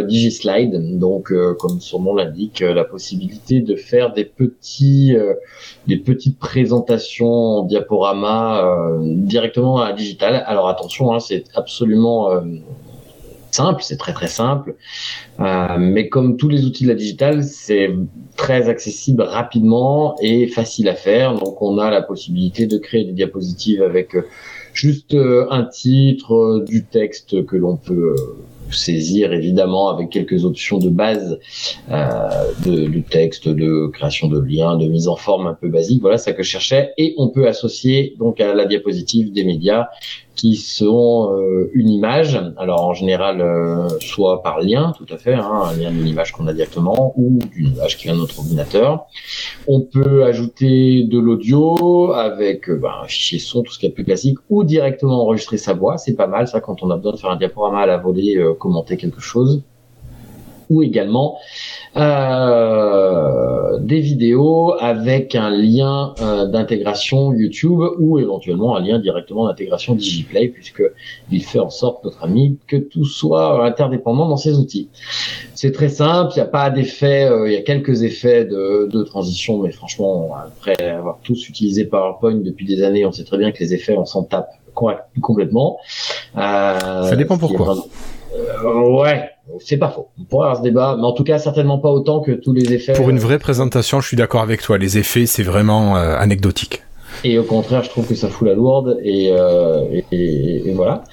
DigiSlide, 0.07 0.99
donc 0.99 1.33
comme 1.59 1.81
son 1.81 2.03
nom 2.03 2.15
l'indique, 2.15 2.61
la 2.61 2.85
possibilité 2.85 3.61
de 3.61 3.77
faire 3.77 4.13
des 4.13 4.25
petits, 4.25 5.17
des 5.87 5.99
petites 5.99 6.39
présentations 6.39 7.31
en 7.31 7.63
diaporama 7.63 8.99
directement 9.03 9.79
à 9.81 9.91
la 9.91 9.93
digitale. 9.93 10.43
Alors 10.47 10.69
attention, 10.69 11.13
hein, 11.13 11.21
c'est 11.21 11.45
absolument 11.55 12.31
simple, 13.55 13.83
c'est 13.83 13.97
très 13.97 14.13
très 14.13 14.29
simple. 14.29 14.75
Euh, 15.41 15.77
mais 15.79 16.09
comme 16.09 16.37
tous 16.37 16.49
les 16.49 16.65
outils 16.65 16.85
de 16.85 16.89
la 16.89 16.95
digitale, 16.95 17.45
c'est 17.45 17.91
très 18.37 18.69
accessible 18.69 19.23
rapidement 19.23 20.17
et 20.21 20.49
facile 20.49 20.89
à 20.89 20.95
faire. 20.95 21.35
Donc 21.35 21.63
on 21.63 21.79
a 21.79 21.91
la 21.91 22.03
possibilité 22.03 22.67
de 22.67 22.79
créer 22.79 23.05
des 23.05 23.13
diapositives 23.13 23.83
avec 23.83 24.17
euh, 24.17 24.23
juste 24.73 25.15
euh, 25.15 25.47
un 25.51 25.65
titre, 25.65 26.65
du 26.67 26.85
texte 26.85 27.47
que 27.47 27.57
l'on 27.57 27.77
peut 27.77 28.17
saisir 28.71 29.33
évidemment 29.33 29.89
avec 29.89 30.11
quelques 30.11 30.45
options 30.45 30.79
de 30.79 30.89
base 30.89 31.39
euh, 31.91 32.29
de, 32.65 33.01
texte, 33.01 33.49
de 33.49 33.89
création 33.89 34.29
de 34.29 34.41
liens, 34.41 34.77
de 34.77 34.87
mise 34.87 35.09
en 35.09 35.17
forme 35.17 35.47
un 35.47 35.55
peu 35.55 35.69
basique. 35.69 36.01
Voilà 36.01 36.19
ça 36.19 36.33
que 36.33 36.43
je 36.43 36.49
cherchais. 36.49 36.93
Et 36.99 37.15
on 37.19 37.29
peut 37.29 37.47
associer 37.47 38.15
donc 38.19 38.41
à 38.41 38.55
la 38.55 38.67
diapositive 38.67 39.33
des 39.33 39.45
médias 39.45 39.89
qui 40.35 40.57
sont 40.57 41.33
euh, 41.33 41.71
une 41.75 41.89
image. 41.89 42.41
Alors 42.57 42.85
en 42.85 42.95
général, 42.95 43.41
euh, 43.41 43.89
soit 44.01 44.43
par 44.43 44.61
lien, 44.61 44.93
tout 44.97 45.07
à 45.13 45.17
fait, 45.17 45.35
hein, 45.35 45.63
un 45.65 45.77
lien 45.77 45.91
d'une 45.91 46.07
image 46.07 46.33
qu'on 46.33 46.47
a 46.47 46.53
directement 46.53 47.13
ou 47.17 47.39
d'une 47.53 47.69
image 47.75 47.97
qui 47.97 48.05
vient 48.05 48.15
de 48.15 48.21
notre 48.21 48.39
ordinateur. 48.39 49.07
On 49.67 49.81
peut 49.81 50.25
ajouter 50.25 51.05
de 51.05 51.19
l'audio 51.19 52.13
avec 52.13 52.69
euh, 52.69 52.77
ben, 52.77 52.91
un 53.03 53.07
fichier 53.07 53.39
son, 53.39 53.63
tout 53.63 53.73
ce 53.73 53.79
qui 53.79 53.87
est 53.87 53.91
plus 53.91 54.05
classique, 54.05 54.39
ou 54.51 54.65
directement 54.65 55.23
enregistrer 55.23 55.57
sa 55.57 55.75
voix. 55.75 55.99
C'est 55.99 56.15
pas 56.15 56.27
mal 56.27 56.49
ça 56.49 56.61
quand 56.61 56.83
on 56.83 56.91
a 56.91 56.97
besoin 56.97 57.13
de 57.13 57.19
faire 57.19 57.31
un 57.31 57.37
diaporama 57.37 57.81
à 57.81 57.87
la 57.87 57.97
volée, 57.99 58.43
commenter 58.59 58.97
quelque 58.97 59.21
chose 59.21 59.63
ou 60.71 60.83
également 60.83 61.39
euh, 61.97 63.79
des 63.79 64.01
vidéos 64.01 64.75
avec 64.81 65.37
un 65.37 65.51
lien 65.51 66.15
euh, 66.21 66.47
d'intégration 66.47 67.33
YouTube 67.33 67.81
ou 68.01 68.19
éventuellement 68.19 68.77
un 68.77 68.81
lien 68.81 68.99
directement 68.99 69.47
d'intégration 69.47 69.95
DigiPlay 69.95 70.49
puisque 70.49 70.83
il 71.31 71.45
fait 71.45 71.61
en 71.61 71.71
sorte 71.71 72.05
notre 72.05 72.25
ami 72.25 72.59
que 72.67 72.77
tout 72.77 73.05
soit 73.05 73.65
interdépendant 73.65 74.29
dans 74.29 74.37
ces 74.37 74.59
outils. 74.59 74.89
C'est 75.55 75.71
très 75.71 75.89
simple, 75.89 76.33
il 76.35 76.39
n'y 76.39 76.43
a 76.43 76.47
pas 76.47 76.69
d'effet, 76.71 77.27
euh, 77.27 77.49
il 77.49 77.53
y 77.53 77.57
a 77.57 77.63
quelques 77.63 78.03
effets 78.03 78.45
de, 78.45 78.89
de, 78.91 79.03
transition, 79.05 79.63
mais 79.63 79.71
franchement 79.71 80.35
après 80.35 80.91
avoir 80.91 81.19
tous 81.23 81.49
utilisé 81.49 81.85
PowerPoint 81.85 82.37
depuis 82.37 82.67
des 82.67 82.83
années, 82.83 83.07
on 83.07 83.13
sait 83.13 83.25
très 83.25 83.39
bien 83.39 83.53
que 83.53 83.61
les 83.61 83.73
effets 83.73 83.97
on 83.97 84.05
s'en 84.05 84.25
tape 84.25 84.51
complètement. 84.75 85.79
Ça 86.35 87.15
dépend 87.17 87.39
pourquoi. 87.39 87.77
Ouais, 88.65 89.31
c'est 89.61 89.77
pas 89.77 89.91
faux. 89.91 90.09
On 90.19 90.25
pourrait 90.25 90.49
avoir 90.49 90.59
ce 90.59 90.63
débat, 90.63 90.97
mais 90.99 91.05
en 91.05 91.13
tout 91.13 91.25
cas 91.25 91.39
certainement 91.39 91.79
pas 91.79 91.91
autant 91.91 92.21
que 92.21 92.33
tous 92.33 92.53
les 92.53 92.73
effets. 92.73 92.93
Pour 92.93 93.11
une 93.11 93.19
vraie 93.19 93.39
présentation, 93.39 94.01
je 94.01 94.09
suis 94.09 94.17
d'accord 94.17 94.43
avec 94.43 94.63
toi. 94.63 94.79
Les 94.79 94.99
effets, 94.99 95.27
c'est 95.27 95.43
vraiment 95.43 95.97
euh, 95.97 96.17
anecdotique. 96.17 96.83
Et 97.23 97.39
au 97.39 97.45
contraire, 97.45 97.85
je 97.85 97.91
trouve 97.91 98.07
que 98.07 98.15
ça 98.15 98.29
fout 98.29 98.49
la 98.49 98.55
lourde 98.55 98.99
et, 99.03 99.29
euh, 99.31 99.85
et, 100.11 100.69
et, 100.69 100.73
voilà. 100.73 101.05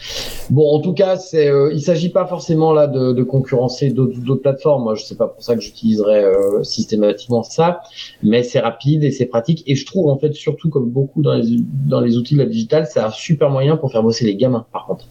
Bon, 0.51 0.69
en 0.75 0.81
tout 0.81 0.91
cas, 0.93 1.15
c'est, 1.15 1.47
euh, 1.47 1.71
il 1.71 1.81
s'agit 1.81 2.09
pas 2.09 2.25
forcément 2.25 2.73
là 2.73 2.85
de, 2.87 3.13
de 3.13 3.23
concurrencer 3.23 3.89
d'autres, 3.89 4.19
d'autres 4.19 4.41
plateformes. 4.41 4.83
Moi, 4.83 4.95
je 4.95 5.03
sais 5.03 5.15
pas 5.15 5.27
pour 5.27 5.41
ça 5.41 5.55
que 5.55 5.61
j'utiliserais 5.61 6.25
euh, 6.25 6.61
systématiquement 6.63 7.41
ça, 7.41 7.79
mais 8.21 8.43
c'est 8.43 8.59
rapide 8.59 9.05
et 9.05 9.11
c'est 9.11 9.27
pratique. 9.27 9.63
Et 9.65 9.75
je 9.75 9.85
trouve 9.85 10.09
en 10.09 10.17
fait 10.17 10.33
surtout 10.33 10.69
comme 10.69 10.89
beaucoup 10.89 11.21
dans 11.21 11.35
les 11.35 11.59
dans 11.87 12.01
les 12.01 12.17
outils 12.17 12.33
de 12.33 12.39
la 12.39 12.45
digitale, 12.47 12.85
c'est 12.91 12.99
un 12.99 13.11
super 13.11 13.49
moyen 13.49 13.77
pour 13.77 13.93
faire 13.93 14.03
bosser 14.03 14.25
les 14.25 14.35
gamins. 14.35 14.65
Par 14.73 14.87
contre, 14.87 15.05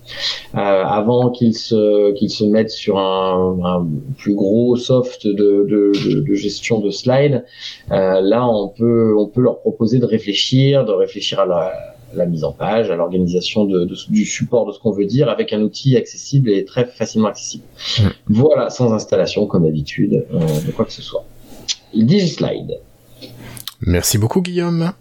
euh, 0.57 0.59
avant 0.59 1.31
qu'ils 1.31 1.57
se 1.57 2.13
qu'ils 2.13 2.31
se 2.31 2.45
mettent 2.45 2.71
sur 2.71 2.99
un, 2.99 3.59
un 3.65 3.89
plus 4.19 4.35
gros 4.35 4.77
soft 4.77 5.27
de, 5.27 5.33
de, 5.33 5.93
de, 6.05 6.21
de 6.21 6.35
gestion 6.35 6.81
de 6.81 6.91
slides, 6.91 7.45
euh, 7.93 8.21
là 8.21 8.47
on 8.47 8.69
peut 8.69 9.15
on 9.17 9.27
peut 9.27 9.41
leur 9.41 9.61
proposer 9.61 10.01
de 10.01 10.05
réfléchir 10.07 10.85
de 10.85 10.93
réfléchir 10.93 11.41
à 11.41 11.47
la, 11.47 11.73
mise 12.27 12.45
en 12.45 12.53
page, 12.53 12.91
à 12.91 12.97
l'organisation 12.97 13.65
de, 13.65 13.89
du 14.09 14.25
support 14.25 14.67
de 14.67 14.73
ce 14.73 14.79
qu'on 14.79 14.93
veut 14.93 15.07
dire 15.07 15.29
avec 15.29 15.53
un 15.53 15.61
outil 15.61 15.97
accessible 15.97 16.51
et 16.51 16.65
très 16.65 16.87
facilement 16.87 17.29
accessible. 17.29 17.65
Mm. 17.99 18.09
Voilà, 18.29 18.71
sans 18.71 18.93
installation 18.93 19.47
comme 19.47 19.65
d'habitude 19.65 20.27
euh, 20.33 20.39
de 20.67 20.73
quoi 20.73 20.85
que 20.85 20.93
ce 20.93 21.03
soit. 21.03 21.25
DigiSlide. 21.95 22.79
Merci 23.81 24.19
beaucoup 24.19 24.43
Guillaume. 24.43 24.93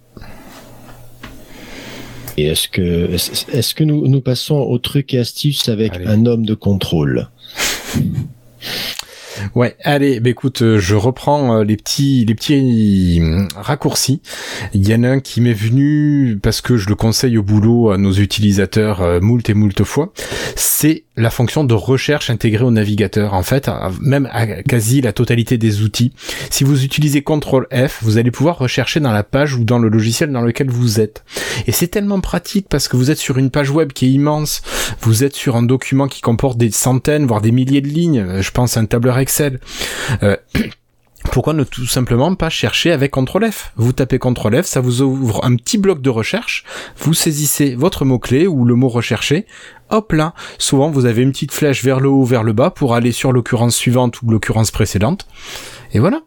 Et 2.38 2.46
est-ce 2.46 2.70
que 2.70 3.12
est-ce 3.54 3.76
que 3.76 3.84
nous, 3.84 4.08
nous 4.08 4.22
passons 4.22 4.56
au 4.56 4.78
truc 4.78 5.14
et 5.14 5.20
astuce 5.20 5.68
avec 5.68 5.94
un 6.06 6.26
homme 6.26 6.46
de 6.46 6.54
contrôle? 6.54 7.28
Ouais, 9.56 9.76
allez, 9.84 10.20
bah 10.20 10.30
écoute, 10.30 10.62
euh, 10.62 10.80
je 10.80 10.96
reprends 10.96 11.58
euh, 11.58 11.64
les 11.64 11.78
petits 11.78 12.26
les 12.26 12.36
petits 12.36 13.20
euh, 13.22 13.46
raccourcis. 13.56 14.22
Il 14.74 14.88
y 14.88 14.94
en 14.94 15.04
a 15.04 15.10
un 15.10 15.20
qui 15.20 15.42
m'est 15.42 15.54
venu 15.54 16.40
parce 16.42 16.62
que 16.62 16.78
je 16.78 16.88
le 16.90 16.96
conseille 16.96 17.38
au 17.38 17.44
boulot 17.44 17.92
à 17.92 17.98
nos 17.98 18.12
utilisateurs 18.12 19.22
moult 19.22 19.50
et 19.50 19.54
moult 19.54 19.84
fois. 19.84 20.12
C'est 20.56 21.04
la 21.20 21.30
fonction 21.30 21.64
de 21.64 21.74
recherche 21.74 22.30
intégrée 22.30 22.64
au 22.64 22.72
navigateur. 22.72 23.34
En 23.34 23.44
fait, 23.44 23.70
même 24.02 24.30
à 24.32 24.64
quasi 24.64 25.02
la 25.02 25.14
totalité 25.14 25.58
des 25.58 25.82
outils. 25.82 26.14
Si 26.50 26.64
vous 26.64 26.84
utilisez 26.84 27.22
CTRL 27.22 27.68
F, 27.72 28.00
vous 28.02 28.18
allez 28.18 28.32
pouvoir 28.32 28.58
rechercher 28.58 29.00
dans 29.00 29.12
la 29.12 29.24
page 29.24 29.56
ou 29.56 29.64
dans 29.64 29.80
le 29.80 29.90
logiciel 29.90 30.32
dans 30.32 30.42
lequel 30.42 30.70
vous 30.70 31.00
êtes. 31.00 31.24
Et 31.68 31.72
c'est 31.72 31.88
tellement 31.88 32.22
pratique 32.22 32.68
parce 32.70 32.88
que 32.88 32.98
vous 32.98 33.12
êtes 33.12 33.18
sur 33.18 33.38
une 33.38 33.52
page 33.52 33.70
web 33.70 33.92
qui 33.92 34.06
est 34.06 34.12
immense. 34.12 34.62
Vous 35.02 35.24
êtes 35.24 35.36
sur 35.36 35.56
un 35.56 35.64
document 35.64 36.08
qui 36.08 36.22
comporte 36.22 36.58
des 36.58 36.72
centaines, 36.72 37.26
voire 37.26 37.42
des 37.42 37.52
milliers 37.52 37.82
de 37.82 37.88
lignes. 37.88 38.42
Je 38.42 38.52
pense 38.52 38.78
à 38.78 38.80
un 38.80 38.86
tableur 38.86 39.20
Excel. 39.20 39.60
Euh, 40.24 40.38
pourquoi 41.32 41.54
ne 41.54 41.64
tout 41.64 41.86
simplement 41.86 42.34
pas 42.36 42.50
chercher 42.50 42.92
avec 42.92 43.12
CTRL 43.12 43.52
F? 43.52 43.72
Vous 43.76 43.94
tapez 43.94 44.20
CTRL 44.20 44.64
F, 44.64 44.66
ça 44.66 44.80
vous 44.80 45.02
ouvre 45.02 45.44
un 45.44 45.56
petit 45.56 45.78
bloc 45.78 46.02
de 46.02 46.10
recherche, 46.10 46.64
vous 46.98 47.14
saisissez 47.14 47.76
votre 47.76 48.06
mot-clé 48.06 48.48
ou 48.48 48.66
le 48.66 48.76
mot 48.76 48.90
recherché, 48.90 49.46
hop 49.90 50.12
là, 50.12 50.34
souvent 50.58 50.90
vous 50.90 51.06
avez 51.06 51.22
une 51.22 51.32
petite 51.32 51.52
flèche 51.52 51.84
vers 51.84 52.00
le 52.00 52.10
haut, 52.10 52.24
vers 52.24 52.44
le 52.44 52.54
bas 52.54 52.70
pour 52.70 52.96
aller 52.96 53.12
sur 53.12 53.32
l'occurrence 53.32 53.76
suivante 53.76 54.22
ou 54.22 54.30
l'occurrence 54.30 54.72
précédente. 54.72 55.28
Et 55.94 56.00
voilà. 56.00 56.22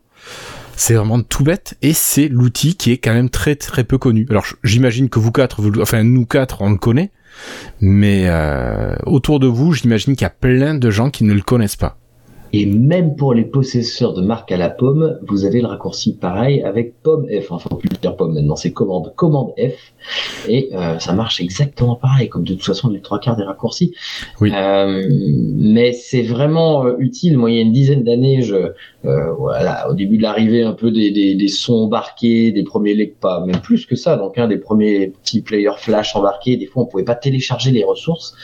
C'est 0.74 0.94
vraiment 0.94 1.20
tout 1.20 1.44
bête 1.44 1.76
et 1.82 1.92
c'est 1.92 2.28
l'outil 2.28 2.76
qui 2.76 2.92
est 2.92 2.98
quand 2.98 3.12
même 3.12 3.30
très 3.30 3.56
très 3.56 3.84
peu 3.84 3.98
connu. 3.98 4.26
Alors 4.30 4.44
j'imagine 4.64 5.10
que 5.10 5.18
vous 5.18 5.30
quatre, 5.30 5.60
enfin 5.80 6.02
nous 6.02 6.24
quatre, 6.24 6.62
on 6.62 6.70
le 6.70 6.78
connaît, 6.78 7.10
mais 7.80 8.24
euh, 8.26 8.96
autour 9.06 9.38
de 9.38 9.46
vous, 9.46 9.74
j'imagine 9.74 10.14
qu'il 10.14 10.22
y 10.22 10.26
a 10.26 10.30
plein 10.30 10.74
de 10.74 10.90
gens 10.90 11.10
qui 11.10 11.24
ne 11.24 11.34
le 11.34 11.42
connaissent 11.42 11.76
pas. 11.76 11.98
Et 12.54 12.66
même 12.66 13.16
pour 13.16 13.32
les 13.32 13.44
possesseurs 13.44 14.12
de 14.12 14.20
marque 14.20 14.52
à 14.52 14.58
la 14.58 14.68
pomme, 14.68 15.18
vous 15.26 15.46
avez 15.46 15.62
le 15.62 15.66
raccourci 15.66 16.16
pareil 16.16 16.62
avec 16.62 17.00
pomme 17.02 17.26
F. 17.26 17.50
Enfin, 17.50 17.70
dire 18.02 18.16
pomme 18.16 18.34
maintenant, 18.34 18.56
c'est 18.56 18.72
commande, 18.72 19.14
commande 19.16 19.52
F. 19.58 19.91
Et 20.48 20.70
euh, 20.72 20.98
ça 20.98 21.12
marche 21.12 21.40
exactement 21.40 21.96
pareil, 21.96 22.28
comme 22.28 22.44
de 22.44 22.54
toute 22.54 22.64
façon 22.64 22.88
les 22.90 23.00
trois 23.00 23.18
quarts 23.18 23.36
des 23.36 23.44
raccourcis. 23.44 23.94
Oui. 24.40 24.52
Euh, 24.54 25.06
mais 25.10 25.92
c'est 25.92 26.22
vraiment 26.22 26.84
euh, 26.86 26.96
utile. 26.98 27.38
Moi, 27.38 27.50
il 27.50 27.56
y 27.56 27.58
a 27.58 27.62
une 27.62 27.72
dizaine 27.72 28.02
d'années, 28.02 28.42
je, 28.42 28.72
euh, 29.04 29.32
voilà, 29.32 29.90
au 29.90 29.94
début 29.94 30.16
de 30.16 30.22
l'arrivée 30.22 30.62
un 30.62 30.72
peu 30.72 30.90
des, 30.90 31.10
des, 31.10 31.34
des 31.34 31.48
sons 31.48 31.84
embarqués, 31.84 32.52
des 32.52 32.62
premiers 32.62 32.92
pas 33.06 33.44
même 33.44 33.60
plus 33.60 33.86
que 33.86 33.96
ça, 33.96 34.16
donc 34.16 34.38
un 34.38 34.48
des 34.48 34.58
premiers 34.58 35.08
petits 35.08 35.42
players 35.42 35.78
flash 35.78 36.14
embarqués. 36.14 36.56
Des 36.56 36.66
fois, 36.66 36.82
on 36.82 36.86
pouvait 36.86 37.04
pas 37.04 37.14
télécharger 37.14 37.70
les 37.70 37.84
ressources 37.84 38.34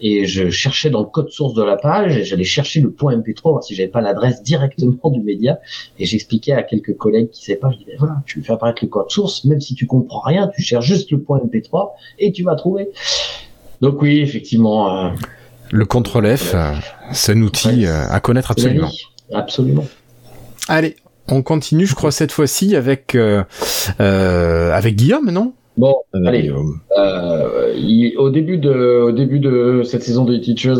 et 0.00 0.26
je 0.26 0.50
cherchais 0.50 0.90
dans 0.90 1.00
le 1.00 1.06
code 1.06 1.30
source 1.30 1.54
de 1.54 1.62
la 1.62 1.76
page 1.76 2.16
et 2.16 2.24
j'allais 2.24 2.44
chercher 2.44 2.80
le 2.80 2.90
point 2.90 3.16
MP3 3.16 3.50
voir 3.50 3.64
si 3.64 3.74
j'avais 3.74 3.88
pas 3.88 4.00
l'adresse 4.00 4.42
directement 4.42 5.10
du 5.10 5.20
média 5.20 5.58
et 5.98 6.04
j'expliquais 6.04 6.52
à 6.52 6.62
quelques 6.62 6.96
collègues 6.96 7.30
qui 7.30 7.44
savaient 7.44 7.58
pas, 7.58 7.70
je 7.70 7.78
disais 7.78 7.96
voilà, 7.98 8.16
tu 8.26 8.42
fais 8.42 8.52
apparaître 8.52 8.84
le 8.84 8.88
code 8.88 9.10
source, 9.10 9.44
même 9.44 9.60
si 9.60 9.74
tu 9.74 9.86
comprends 9.86 10.20
rien, 10.20 10.50
tu 10.54 10.62
cherches 10.62 10.86
juste 10.86 11.03
le 11.10 11.20
point 11.20 11.38
MP3 11.38 11.90
et 12.18 12.32
tu 12.32 12.42
vas 12.44 12.54
trouver. 12.54 12.88
Donc 13.80 14.00
oui, 14.02 14.20
effectivement, 14.20 15.06
euh, 15.06 15.10
Le 15.70 15.84
contrôle 15.84 16.36
F, 16.36 16.52
euh, 16.54 16.72
c'est 17.12 17.32
un 17.32 17.42
outil 17.42 17.68
Ouais. 17.68 17.86
euh, 17.86 18.08
à 18.10 18.20
connaître 18.20 18.50
absolument. 18.50 18.90
absolument. 19.32 19.84
Allez, 20.68 20.96
on 21.28 21.42
continue, 21.42 21.86
je 21.86 21.94
crois, 21.94 22.10
cette 22.12 22.32
fois-ci 22.32 22.76
avec, 22.76 23.14
euh, 23.14 23.44
euh, 24.00 24.72
avec 24.72 24.96
Guillaume, 24.96 25.30
non? 25.30 25.52
Allez. 26.26 26.50
Euh, 26.96 27.72
il- 27.76 28.16
au 28.18 28.30
début 28.30 28.58
de 28.58 29.02
au 29.08 29.12
début 29.12 29.40
de 29.40 29.82
cette 29.84 30.02
saison 30.02 30.24
de 30.24 30.36
Teachers, 30.36 30.74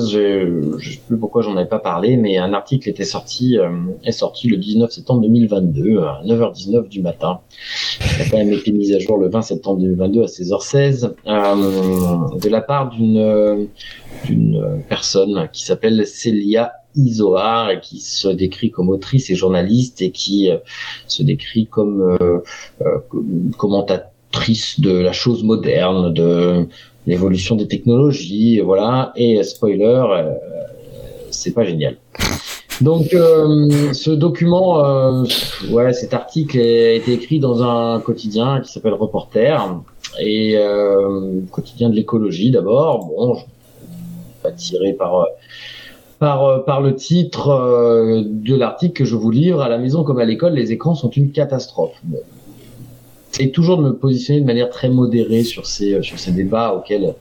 je 0.79 0.91
sais 0.93 1.01
plus 1.07 1.17
pourquoi 1.19 1.43
j'en 1.43 1.57
avais 1.57 1.69
pas 1.69 1.79
parlé, 1.81 2.17
mais 2.17 2.37
un 2.39 2.53
article 2.53 2.89
était 2.89 3.05
sorti 3.05 3.59
euh, 3.59 3.69
est 4.05 4.13
sorti 4.13 4.49
le 4.49 4.57
19 4.57 4.91
septembre 4.91 5.23
2022 5.23 5.99
à 6.01 6.21
9h19 6.25 6.89
du 6.89 7.03
matin. 7.03 7.41
Il 8.17 8.23
a 8.23 8.25
quand 8.31 8.37
même 8.39 8.53
été 8.53 8.71
mis 8.73 8.95
à 8.95 8.99
jour 8.99 9.19
le 9.19 9.29
20 9.29 9.43
septembre 9.43 9.81
2022 9.81 10.23
à 10.23 10.27
16h16 10.27 11.13
euh, 11.27 12.39
de 12.39 12.49
la 12.49 12.61
part 12.61 12.91
d'une 12.91 13.19
euh, 13.19 13.65
personne 14.89 15.49
qui 15.53 15.65
s'appelle 15.65 16.07
Célia 16.07 16.73
Isoar 16.97 17.71
et 17.71 17.81
qui 17.81 17.99
se 17.99 18.29
décrit 18.29 18.71
comme 18.71 18.89
autrice 18.89 19.29
et 19.31 19.35
journaliste 19.35 20.01
et 20.01 20.13
qui 20.13 20.49
euh, 20.51 20.59
se 21.09 21.23
décrit 21.25 21.67
comme 21.67 22.17
euh, 22.21 22.39
de 24.79 24.99
la 24.99 25.13
chose 25.13 25.43
moderne, 25.43 26.13
de 26.13 26.67
l'évolution 27.07 27.57
des 27.57 27.69
technologies, 27.69 28.61
voilà. 28.61 29.13
Et 29.17 29.39
euh, 29.39 29.43
spoiler, 29.43 29.85
euh, 29.85 30.33
c'est 31.31 31.53
pas 31.53 31.65
génial. 31.65 31.97
Donc, 32.81 33.15
euh, 33.15 33.93
ce 33.93 34.11
document, 34.11 34.85
euh, 34.85 35.25
ouais, 35.71 35.93
cet 35.93 36.13
article 36.13 36.59
a 36.59 36.93
été 36.93 37.13
écrit 37.13 37.39
dans 37.39 37.63
un 37.63 38.01
quotidien 38.01 38.61
qui 38.61 38.73
s'appelle 38.73 38.95
Reporter 38.95 39.81
et 40.21 40.57
euh, 40.57 41.41
quotidien 41.53 41.89
de 41.89 41.95
l'écologie 41.95 42.51
d'abord. 42.51 43.07
Bon, 43.07 43.35
je 43.35 43.45
pas 44.43 44.51
tiré 44.51 44.93
par 44.93 45.27
par 46.19 46.65
par 46.65 46.81
le 46.81 46.97
titre 46.97 47.49
euh, 47.49 48.23
de 48.27 48.57
l'article 48.57 48.93
que 48.93 49.05
je 49.05 49.15
vous 49.15 49.31
livre 49.31 49.63
à 49.63 49.69
la 49.69 49.79
maison 49.79 50.03
comme 50.03 50.19
à 50.19 50.25
l'école, 50.25 50.55
les 50.55 50.73
écrans 50.73 50.95
sont 50.95 51.11
une 51.11 51.31
catastrophe. 51.31 51.97
Bon. 52.03 52.19
Et 53.41 53.51
toujours 53.51 53.79
de 53.79 53.83
me 53.83 53.97
positionner 53.97 54.41
de 54.41 54.47
manière 54.47 54.71
très 54.71 54.89
modérée 54.89 55.43
sur 55.43 55.67
ces 55.67 56.03
sur 56.03 56.19
ces 56.19 56.31
débats 56.31 56.75
auxquels 56.75 57.15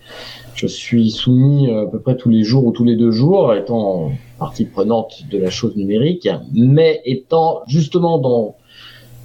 je 0.56 0.68
suis 0.68 1.10
soumis 1.10 1.70
euh, 1.70 1.84
à 1.84 1.88
peu 1.88 2.00
près 2.00 2.16
tous 2.16 2.30
les 2.30 2.44
jours 2.44 2.66
ou 2.66 2.72
tous 2.72 2.84
les 2.84 2.96
deux 2.96 3.12
jours, 3.12 3.54
étant 3.56 4.12
partie 4.38 4.66
prenante 4.66 5.24
de 5.30 5.38
la 5.38 5.50
chose 5.50 5.76
numérique, 5.76 6.30
mais 6.54 7.02
étant 7.06 7.62
justement 7.68 8.20
dans 8.20 8.56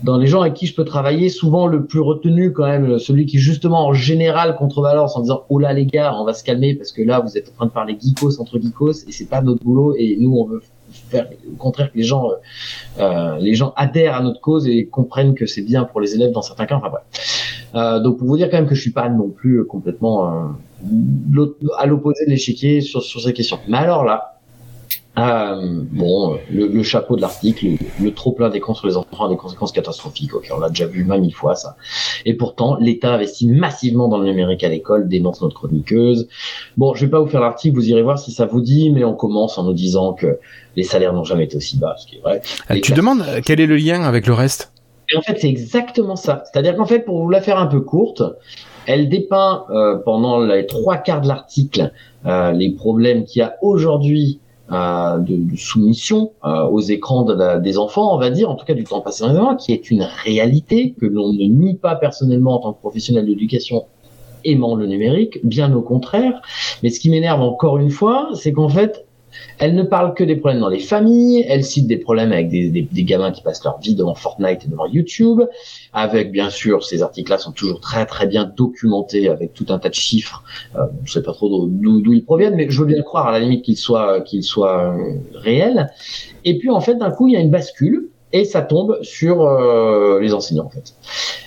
dans 0.05 0.16
les 0.16 0.29
gens 0.29 0.42
avec 0.42 0.55
qui 0.55 0.66
je 0.66 0.74
peux 0.77 0.85
travailler, 0.85 1.29
souvent 1.29 1.66
le 1.66 1.85
plus 1.85 2.01
retenu 2.01 2.53
quand 2.53 2.66
même, 2.66 3.01
celui 3.01 3.27
qui 3.27 3.38
justement 3.38 3.87
en 3.87 3.92
général 3.92 4.55
contrebalance 4.57 5.16
en 5.16 5.22
disant 5.22 5.42
oh 5.48 5.59
là 5.59 5.72
les 5.72 5.87
gars, 5.87 6.14
on 6.18 6.24
va 6.24 6.35
se 6.35 6.44
calmer 6.44 6.74
parce 6.74 6.92
que 6.92 7.03
là 7.03 7.20
vous 7.20 7.37
êtes 7.37 7.48
en 7.48 7.53
train 7.57 7.66
de 7.66 7.72
parler 7.72 7.98
geekos 8.01 8.40
entre 8.40 8.61
geekos 8.61 9.05
et 9.09 9.12
c'est 9.12 9.29
pas 9.29 9.42
notre 9.42 9.62
boulot 9.62 9.94
et 9.96 10.16
nous 10.18 10.37
on 10.37 10.46
veut 10.46 10.62
au 11.14 11.56
contraire 11.56 11.92
que 11.92 11.96
les 11.96 12.04
gens 12.04 12.30
euh, 12.30 12.34
euh, 13.00 13.38
les 13.38 13.54
gens 13.54 13.72
adhèrent 13.76 14.14
à 14.14 14.22
notre 14.22 14.40
cause 14.40 14.66
et 14.66 14.86
comprennent 14.86 15.34
que 15.34 15.46
c'est 15.46 15.62
bien 15.62 15.84
pour 15.84 16.00
les 16.00 16.14
élèves 16.14 16.32
dans 16.32 16.42
certains 16.42 16.66
cas. 16.66 16.76
Enfin 16.76 16.90
bref. 16.90 17.02
Euh, 17.74 18.00
donc 18.00 18.18
pour 18.18 18.26
vous 18.26 18.36
dire 18.36 18.50
quand 18.50 18.56
même 18.56 18.68
que 18.68 18.74
je 18.74 18.80
suis 18.80 18.92
pas 18.92 19.08
non 19.08 19.28
plus 19.28 19.64
complètement 19.66 20.54
à 21.78 21.86
l'opposé 21.86 22.24
de 22.26 22.30
l'échiquier 22.30 22.80
sur 22.80 23.02
sur 23.02 23.20
ces 23.20 23.32
questions. 23.32 23.58
Mais 23.68 23.78
alors 23.78 24.04
là. 24.04 24.38
Euh, 25.18 25.83
bon, 25.90 26.38
le, 26.48 26.68
le 26.68 26.83
chapeau 26.85 27.16
de 27.16 27.20
l'article, 27.22 27.77
le, 28.01 28.14
trop 28.14 28.31
plein 28.31 28.51
d'écrans 28.51 28.74
sur 28.74 28.87
les 28.87 28.96
enfants 28.96 29.27
a 29.27 29.29
des 29.29 29.37
conséquences 29.37 29.72
catastrophiques. 29.72 30.33
Ok, 30.33 30.48
on 30.55 30.61
l'a 30.61 30.68
déjà 30.68 30.87
vu 30.87 31.05
même 31.05 31.22
mille 31.22 31.35
fois 31.35 31.57
ça. 31.57 31.77
Et 32.24 32.35
pourtant, 32.35 32.77
l'État 32.79 33.14
investit 33.14 33.48
massivement 33.48 34.07
dans 34.07 34.18
le 34.18 34.27
numérique 34.27 34.62
à 34.62 34.68
l'école, 34.68 35.09
dénonce 35.09 35.42
notre 35.42 35.57
chroniqueuse. 35.57 36.29
Bon, 36.77 36.94
je 36.94 37.05
vais 37.05 37.11
pas 37.11 37.18
vous 37.18 37.27
faire 37.27 37.40
l'article, 37.40 37.74
vous 37.74 37.88
irez 37.88 38.03
voir 38.03 38.18
si 38.18 38.31
ça 38.31 38.46
vous 38.46 38.61
dit, 38.61 38.90
mais 38.90 39.03
on 39.03 39.14
commence 39.14 39.59
en 39.59 39.64
nous 39.64 39.72
disant 39.72 40.12
que 40.12 40.38
les 40.77 40.85
salaires 40.85 41.12
n'ont 41.12 41.24
jamais 41.24 41.44
été 41.44 41.57
aussi 41.57 41.79
bas, 41.79 41.96
ce 41.98 42.07
qui 42.07 42.16
est 42.16 42.20
vrai. 42.20 42.40
Les 42.70 42.81
Tu 42.81 42.92
demandes 42.92 43.22
euh, 43.22 43.40
quel 43.44 43.61
est 43.61 43.66
le 43.66 43.77
lien 43.77 44.05
avec 44.05 44.27
le 44.29 44.35
reste? 44.35 44.72
Et 45.12 45.16
en 45.16 45.22
fait, 45.22 45.37
c'est 45.40 45.48
exactement 45.48 46.14
ça. 46.14 46.44
C'est-à-dire 46.44 46.77
qu'en 46.77 46.87
fait, 46.87 47.01
pour 47.01 47.18
vous 47.20 47.31
la 47.31 47.40
faire 47.40 47.59
un 47.59 47.66
peu 47.66 47.81
courte, 47.81 48.22
elle 48.87 49.09
dépeint 49.09 49.64
euh, 49.70 49.96
pendant 49.96 50.38
les 50.38 50.66
trois 50.66 50.98
quarts 50.98 51.22
de 51.22 51.29
l'article 51.29 51.92
euh, 52.24 52.53
les 52.53 52.70
problèmes 52.70 53.24
qu'il 53.24 53.40
y 53.40 53.42
a 53.42 53.57
aujourd'hui 53.62 54.38
de, 54.70 55.50
de 55.50 55.57
soumission 55.57 56.33
euh, 56.44 56.64
aux 56.64 56.81
écrans 56.81 57.22
de 57.22 57.35
la- 57.35 57.59
des 57.59 57.78
enfants, 57.78 58.14
on 58.14 58.18
va 58.18 58.31
dire, 58.31 58.50
en 58.50 58.54
tout 58.54 58.66
cas 58.66 58.74
du 58.74 58.85
temps 58.85 59.00
passé 59.00 59.24
dans 59.24 59.50
les 59.52 59.57
qui 59.57 59.72
est 59.72 59.90
une 59.90 60.07
réalité 60.24 60.94
que 61.00 61.07
l'on 61.07 61.33
ne 61.33 61.44
nie 61.44 61.74
pas 61.74 61.96
personnellement 61.96 62.57
en 62.57 62.59
tant 62.59 62.72
que 62.74 62.81
professionnel 62.81 63.24
de 63.24 63.31
l'éducation 63.31 63.87
aimant 64.44 64.74
le 64.76 64.87
numérique, 64.87 65.40
bien 65.44 65.72
au 65.74 65.83
contraire. 65.83 66.40
Mais 66.83 66.90
ce 66.90 67.00
qui 67.00 67.11
m'énerve 67.11 67.40
encore 67.42 67.78
une 67.78 67.90
fois, 67.90 68.28
c'est 68.35 68.52
qu'en 68.52 68.68
fait, 68.68 69.04
elle 69.59 69.74
ne 69.74 69.83
parle 69.83 70.14
que 70.14 70.24
des 70.24 70.37
problèmes 70.37 70.61
dans 70.61 70.68
les 70.68 70.78
familles, 70.78 71.44
elle 71.48 71.64
cite 71.64 71.87
des 71.87 71.96
problèmes 71.96 72.33
avec 72.33 72.48
des, 72.48 72.70
des, 72.70 72.83
des 72.83 73.04
gamins 73.04 73.31
qui 73.31 73.42
passent 73.42 73.64
leur 73.64 73.78
vie 73.78 73.94
devant 73.94 74.14
Fortnite 74.14 74.64
et 74.64 74.68
devant 74.68 74.87
YouTube, 74.87 75.42
avec 75.92 76.33
bien 76.33 76.51
sûr, 76.51 76.85
ces 76.85 77.03
articles-là 77.03 77.38
sont 77.38 77.53
toujours 77.53 77.81
très 77.81 78.07
très 78.07 78.27
bien 78.27 78.44
documentés 78.44 79.29
avec 79.29 79.55
tout 79.55 79.66
un 79.70 79.79
tas 79.79 79.88
de 79.88 79.94
chiffres. 79.94 80.42
Euh, 80.77 80.87
je 81.05 81.12
sais 81.12 81.22
pas 81.22 81.33
trop 81.33 81.66
d'où 81.66 82.12
ils 82.12 82.24
proviennent, 82.24 82.55
mais 82.55 82.68
je 82.68 82.81
veux 82.81 82.87
bien 82.87 83.03
croire 83.03 83.29
à 83.29 83.33
la 83.33 83.40
limite 83.40 83.64
qu'ils 83.64 83.77
soient 83.77 84.20
qu'ils 84.20 84.44
soient 84.44 84.94
euh, 84.94 85.14
réels. 85.35 85.90
Et 86.44 86.59
puis 86.59 86.70
en 86.70 86.81
fait, 86.81 86.94
d'un 86.94 87.11
coup, 87.11 87.29
il 87.29 87.35
y 87.35 87.37
a 87.37 87.40
une 87.40 87.51
bascule 87.51 88.09
et 88.33 88.44
ça 88.44 88.62
tombe 88.62 88.98
sur 89.03 89.42
euh, 89.42 90.20
les 90.20 90.35
enseignants 90.35 90.66
en 90.66 90.70
fait. 90.70 90.94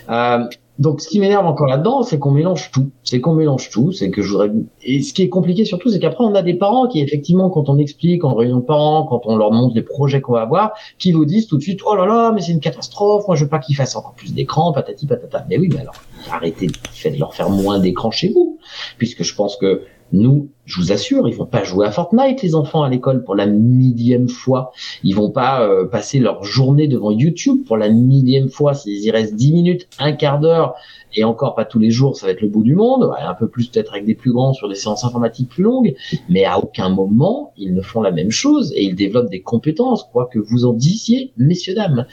Euh, 0.10 0.46
donc, 0.82 1.00
ce 1.00 1.08
qui 1.08 1.20
m'énerve 1.20 1.46
encore 1.46 1.68
là-dedans, 1.68 2.02
c'est 2.02 2.18
qu'on 2.18 2.32
mélange 2.32 2.72
tout. 2.72 2.90
C'est 3.04 3.22
qu'on 3.22 3.36
mélange 3.36 3.70
tout. 3.70 3.92
C'est 3.92 4.10
que 4.10 4.24
je 4.24 4.32
voudrais. 4.32 4.50
Et 4.82 5.04
ce 5.04 5.14
qui 5.14 5.22
est 5.22 5.30
compliqué 5.30 5.64
surtout, 5.64 5.92
c'est 5.92 6.00
qu'après, 6.00 6.24
on 6.24 6.34
a 6.34 6.42
des 6.42 6.56
parents 6.56 6.88
qui, 6.88 7.02
effectivement, 7.02 7.52
quand 7.52 7.70
on 7.70 7.78
explique 7.78 8.24
en 8.24 8.34
réunion 8.34 8.58
de 8.58 8.66
parents, 8.66 9.04
quand 9.04 9.22
on 9.26 9.36
leur 9.36 9.52
montre 9.52 9.76
les 9.76 9.84
projets 9.84 10.22
qu'on 10.22 10.34
va 10.34 10.42
avoir, 10.42 10.72
qui 10.98 11.12
vous 11.12 11.24
disent 11.24 11.46
tout 11.46 11.58
de 11.58 11.62
suite, 11.62 11.82
oh 11.86 11.94
là 11.94 12.08
là, 12.08 12.32
mais 12.32 12.42
c'est 12.42 12.52
une 12.52 12.60
catastrophe. 12.60 13.28
Moi, 13.28 13.36
je 13.36 13.44
veux 13.44 13.50
pas 13.50 13.60
qu'ils 13.60 13.76
fassent 13.76 13.96
encore 13.96 14.16
plus 14.16 14.34
d'écran, 14.34 14.74
patati 14.74 15.06
patata. 15.06 15.46
Mais 15.52 15.60
oui, 15.60 15.70
mais 15.72 15.82
alors, 15.82 15.94
arrêtez, 16.32 16.66
faites 16.92 17.20
leur 17.20 17.36
faire 17.36 17.52
moins 17.52 17.78
d'écran 17.78 18.10
chez 18.10 18.30
vous, 18.30 18.58
puisque 18.98 19.22
je 19.22 19.36
pense 19.36 19.58
que 19.58 19.84
nous, 20.14 20.50
je 20.72 20.80
vous 20.80 20.94
assure, 20.94 21.28
ils 21.28 21.36
vont 21.36 21.46
pas 21.46 21.64
jouer 21.66 21.86
à 21.86 21.92
Fortnite 21.92 22.42
les 22.42 22.56
enfants 22.56 22.84
à 22.84 22.90
l'école 22.90 23.26
pour 23.26 23.36
la 23.36 23.46
millième 23.46 24.30
fois. 24.30 24.72
Ils 25.04 25.14
vont 25.14 25.30
pas 25.30 25.68
euh, 25.68 25.86
passer 25.86 26.20
leur 26.20 26.46
journée 26.46 26.88
devant 26.88 27.12
YouTube 27.12 27.66
pour 27.68 27.76
la 27.76 27.90
millième 27.90 28.50
fois. 28.50 28.74
S'ils 28.74 29.04
y 29.04 29.12
restent 29.12 29.36
10 29.36 29.52
minutes, 29.52 29.88
un 30.00 30.14
quart 30.14 30.40
d'heure, 30.40 30.76
et 31.14 31.24
encore 31.24 31.56
pas 31.56 31.66
tous 31.66 31.80
les 31.80 31.92
jours, 31.92 32.16
ça 32.16 32.26
va 32.26 32.32
être 32.32 32.42
le 32.42 32.48
bout 32.48 32.64
du 32.64 32.76
monde. 32.76 33.12
Un 33.20 33.34
peu 33.34 33.48
plus 33.48 33.68
peut-être 33.68 33.92
avec 33.92 34.06
des 34.06 34.16
plus 34.16 34.32
grands 34.32 34.54
sur 34.54 34.70
des 34.70 34.76
séances 34.76 35.04
informatiques 35.04 35.50
plus 35.50 35.64
longues, 35.64 35.96
mais 36.30 36.46
à 36.46 36.58
aucun 36.60 36.90
moment 36.90 37.54
ils 37.58 37.74
ne 37.74 37.82
font 37.82 38.02
la 38.02 38.12
même 38.12 38.32
chose 38.32 38.72
et 38.76 38.84
ils 38.84 38.96
développent 38.96 39.30
des 39.30 39.42
compétences, 39.42 40.08
quoi 40.12 40.30
que 40.32 40.40
vous 40.40 40.66
en 40.66 40.74
disiez, 40.74 41.32
messieurs 41.38 41.76
dames. 41.76 42.06